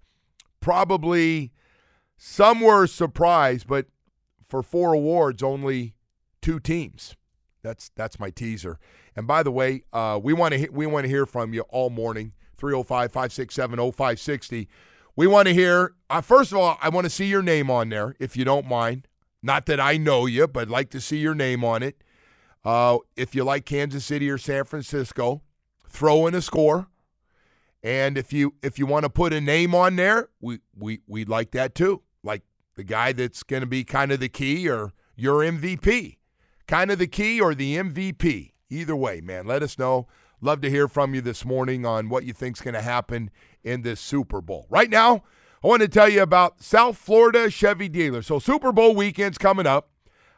Probably 0.61 1.53
some 2.16 2.61
were 2.61 2.87
surprised, 2.87 3.66
but 3.66 3.87
for 4.49 4.62
four 4.62 4.93
awards, 4.93 5.43
only 5.43 5.95
two 6.41 6.61
teams. 6.61 7.16
That's 7.62 7.91
that's 7.95 8.18
my 8.18 8.31
teaser. 8.31 8.78
And 9.14 9.26
by 9.26 9.43
the 9.43 9.51
way, 9.51 9.85
uh, 9.93 10.18
we 10.22 10.33
want 10.33 10.55
to 10.55 10.68
we 10.70 10.87
want 10.87 11.05
to 11.05 11.09
hear 11.09 11.26
from 11.26 11.53
you 11.53 11.62
all 11.68 11.91
morning. 11.91 12.33
305 12.61 13.11
567 13.11 13.93
0560. 13.93 14.68
We 15.16 15.26
want 15.26 15.49
to 15.49 15.55
hear, 15.55 15.95
uh, 16.09 16.20
first 16.20 16.53
of 16.53 16.59
all, 16.59 16.78
I 16.81 16.89
want 16.91 17.05
to 17.05 17.11
see 17.11 17.26
your 17.26 17.43
name 17.43 17.70
on 17.70 17.89
there, 17.89 18.14
if 18.20 18.37
you 18.37 18.45
don't 18.45 18.66
mind. 18.66 19.09
Not 19.43 19.66
that 19.66 19.81
I 19.81 19.97
know 19.97 20.26
you, 20.26 20.47
but 20.47 20.62
I'd 20.62 20.68
like 20.68 20.91
to 20.91 21.01
see 21.01 21.18
your 21.18 21.35
name 21.35 21.64
on 21.64 21.83
it. 21.83 22.03
Uh, 22.64 22.98
if 23.16 23.34
you 23.34 23.44
like 23.44 23.64
Kansas 23.64 24.04
City 24.04 24.30
or 24.30 24.38
San 24.38 24.64
Francisco, 24.64 25.42
throw 25.88 26.26
in 26.26 26.34
a 26.34 26.42
score. 26.42 26.88
And 27.82 28.18
if 28.18 28.32
you 28.32 28.54
if 28.62 28.78
you 28.78 28.84
want 28.86 29.04
to 29.04 29.11
put 29.11 29.32
a 29.32 29.40
name 29.40 29.74
on 29.74 29.96
there, 29.96 30.28
we 30.40 30.61
we 30.76 31.00
we'd 31.06 31.30
like 31.30 31.52
that 31.52 31.74
too. 31.74 32.02
Like 32.22 32.42
the 32.76 32.84
guy 32.84 33.12
that's 33.12 33.42
going 33.42 33.62
to 33.62 33.66
be 33.66 33.84
kind 33.84 34.12
of 34.12 34.20
the 34.20 34.28
key 34.28 34.68
or 34.68 34.92
your 35.16 35.40
MVP. 35.40 36.18
Kind 36.66 36.90
of 36.90 36.98
the 36.98 37.06
key 37.06 37.40
or 37.40 37.54
the 37.54 37.76
MVP. 37.76 38.52
Either 38.68 38.94
way, 38.94 39.20
man, 39.20 39.46
let 39.46 39.62
us 39.62 39.78
know. 39.78 40.06
Love 40.40 40.61
to 40.61 40.70
hear 40.70 40.88
from 40.88 41.14
you 41.14 41.20
this 41.20 41.44
morning 41.44 41.84
on 41.84 42.08
what 42.08 42.24
you 42.24 42.32
think's 42.32 42.61
going 42.61 42.74
to 42.74 42.80
happen 42.80 43.30
in 43.62 43.82
this 43.82 44.00
Super 44.00 44.40
Bowl. 44.40 44.66
Right 44.70 44.88
now, 44.88 45.24
I 45.62 45.66
want 45.66 45.82
to 45.82 45.88
tell 45.88 46.08
you 46.08 46.22
about 46.22 46.62
South 46.62 46.96
Florida 46.96 47.50
Chevy 47.50 47.88
Dealer. 47.88 48.22
So 48.22 48.38
Super 48.38 48.72
Bowl 48.72 48.94
weekend's 48.94 49.36
coming 49.36 49.66
up. 49.66 49.90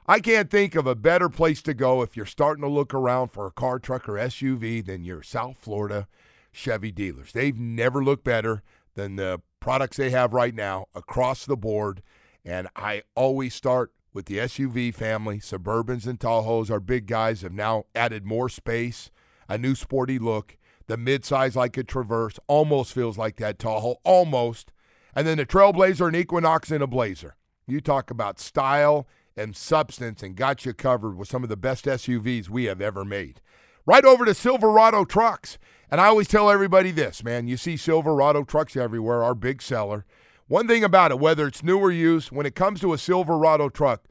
I 0.07 0.19
can't 0.19 0.51
think 0.51 0.75
of 0.75 0.87
a 0.87 0.97
better 0.97 1.29
place 1.29 1.63
to 1.63 1.75
go 1.75 2.03
if 2.03 2.17
you're 2.17 2.27
starting 2.27 2.63
to 2.63 2.69
look 2.69 2.93
around 2.93 3.29
for 3.29 3.47
a 3.47 3.53
car, 3.53 3.79
truck, 3.79 4.09
or 4.09 4.15
SUV 4.15 4.85
than 4.85 5.05
your 5.05 5.23
South 5.23 5.59
Florida 5.61 6.09
Chevy 6.51 6.91
dealers. 6.91 7.31
They've 7.33 7.57
never 7.57 8.03
looked 8.03 8.25
better 8.25 8.65
than 8.95 9.15
the 9.15 9.41
products 9.61 9.97
they 9.97 10.11
have 10.11 10.35
right 10.35 10.55
now 10.55 10.87
across 10.93 11.47
the 11.47 11.57
board. 11.57 12.03
And 12.45 12.67
I 12.75 13.03
always 13.15 13.55
start 13.55 13.93
with 14.13 14.27
the 14.27 14.39
SUV 14.39 14.93
family. 14.93 15.39
Suburbans 15.39 16.09
and 16.09 16.19
Tahoes, 16.19 16.69
our 16.69 16.81
big 16.81 17.07
guys, 17.07 17.43
have 17.43 17.53
now 17.53 17.85
added 17.95 18.27
more 18.27 18.49
space, 18.49 19.13
a 19.49 19.57
new 19.57 19.77
sporty 19.77 20.19
look. 20.19 20.59
The 20.89 20.97
midsize, 20.97 21.55
like 21.55 21.77
a 21.77 21.85
Traverse, 21.85 22.41
almost 22.49 22.93
feels 22.93 23.17
like 23.17 23.37
that 23.37 23.61
Tahoe, 23.61 24.01
almost. 24.03 24.73
And 25.15 25.29
then 25.29 25.39
the 25.39 25.47
Trailblazer, 25.47 26.09
and 26.09 26.17
Equinox, 26.17 26.73
and 26.73 26.83
a 26.83 26.89
Blazer. 26.89 27.37
You 27.69 27.81
talk 27.81 28.11
about 28.11 28.41
style 28.41 29.07
and 29.37 29.57
substance 29.57 30.23
and 30.23 30.37
got 30.37 30.65
you 30.65 30.73
covered 30.73 31.17
with 31.17 31.29
some 31.29 31.43
of 31.43 31.49
the 31.49 31.57
best 31.57 31.85
SUVs 31.85 32.49
we 32.49 32.65
have 32.65 32.81
ever 32.81 33.05
made. 33.05 33.41
Right 33.85 34.05
over 34.05 34.25
to 34.25 34.35
Silverado 34.35 35.05
Trucks. 35.05 35.59
And 35.91 36.01
I 36.01 36.07
always 36.07 36.29
tell 36.29 36.51
everybody 36.51 36.91
this, 36.91 37.23
man, 37.23 37.49
you 37.49 37.57
see 37.57 37.77
Silverado 37.77 38.45
trucks 38.45 38.77
everywhere, 38.77 39.23
our 39.23 39.35
big 39.35 39.61
seller. 39.61 40.07
One 40.49 40.67
thing 40.67 40.85
about 40.85 41.11
it, 41.11 41.19
whether 41.19 41.47
it's 41.47 41.63
new 41.63 41.79
or 41.79 41.91
used, 41.91 42.31
when 42.31 42.47
it 42.47 42.55
comes 42.55 42.81
to 42.81 42.93
a 42.93 42.99
Silverado 42.99 43.69
truck, 43.69 44.05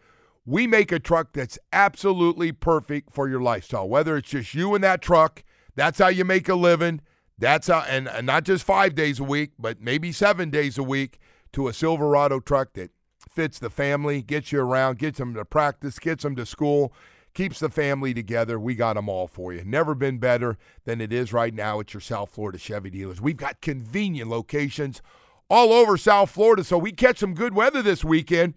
we 0.46 0.68
make 0.68 0.92
a 0.92 1.00
truck 1.00 1.34
that's 1.34 1.60
absolutely 1.72 2.52
perfect 2.52 3.14
for 3.14 3.30
your 3.30 3.42
lifestyle. 3.42 3.88
Whether 3.88 4.18
it's 4.18 4.30
just 4.30 4.54
you 4.54 4.76
in 4.76 4.82
that 4.82 5.02
truck, 5.02 5.44
that's 5.76 6.00
how 6.00 6.08
you 6.08 6.26
make 6.26 6.50
a 6.50 6.56
living. 6.56 7.02
That's 7.38 7.68
how, 7.68 7.80
and, 7.82 8.08
and 8.08 8.28
not 8.28 8.44
just 8.44 8.64
five 8.64 8.94
days 8.94 9.20
a 9.20 9.24
week, 9.24 9.52
but 9.58 9.82
maybe 9.82 10.12
seven 10.12 10.50
days 10.50 10.78
a 10.78 10.84
week 10.84 11.20
to 11.54 11.68
a 11.68 11.74
Silverado 11.74 12.40
truck 12.40 12.74
that 12.74 12.92
fits 13.32 13.60
the 13.60 13.70
family, 13.70 14.22
gets 14.22 14.52
you 14.52 14.60
around, 14.60 15.00
gets 15.00 15.18
them 15.18 15.34
to 15.34 15.46
practice, 15.46 16.00
gets 16.00 16.24
them 16.24 16.36
to 16.36 16.46
school, 16.46 16.94
keeps 17.34 17.60
the 17.60 17.70
family 17.70 18.14
together. 18.14 18.60
We 18.60 18.76
got 18.76 18.96
them 18.96 19.10
all 19.10 19.28
for 19.28 19.54
you. 19.54 19.64
Never 19.64 19.96
been 19.96 20.18
better 20.18 20.58
than 20.86 21.02
it 21.02 21.14
is 21.14 21.32
right 21.34 21.54
now 21.54 21.80
at 21.80 21.94
your 21.94 22.02
South 22.02 22.32
Florida 22.32 22.58
Chevy 22.58 22.90
dealers. 22.90 23.22
We've 23.22 23.38
got 23.38 23.62
convenient 23.62 24.30
locations 24.30 25.02
all 25.50 25.74
over 25.74 25.98
South 25.98 26.32
Florida, 26.32 26.64
so 26.64 26.78
we 26.78 26.92
catch 26.92 27.20
some 27.20 27.34
good 27.34 27.54
weather 27.54 27.82
this 27.82 28.04
weekend. 28.04 28.54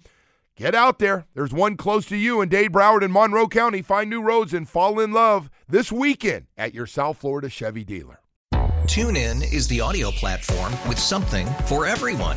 Get 0.56 0.74
out 0.74 1.00
there. 1.00 1.26
There's 1.34 1.52
one 1.52 1.76
close 1.76 2.06
to 2.06 2.16
you 2.16 2.40
in 2.40 2.48
Dade, 2.48 2.72
Broward, 2.72 3.02
and 3.02 3.12
Monroe 3.12 3.48
County. 3.48 3.82
Find 3.82 4.08
new 4.08 4.22
roads 4.22 4.54
and 4.54 4.68
fall 4.68 5.00
in 5.00 5.12
love 5.12 5.50
this 5.68 5.90
weekend 5.90 6.46
at 6.56 6.74
your 6.74 6.86
South 6.86 7.18
Florida 7.18 7.48
Chevy 7.48 7.84
dealer. 7.84 8.20
TuneIn 8.86 9.52
is 9.52 9.66
the 9.66 9.80
audio 9.80 10.10
platform 10.12 10.72
with 10.88 10.98
something 10.98 11.46
for 11.66 11.86
everyone. 11.86 12.36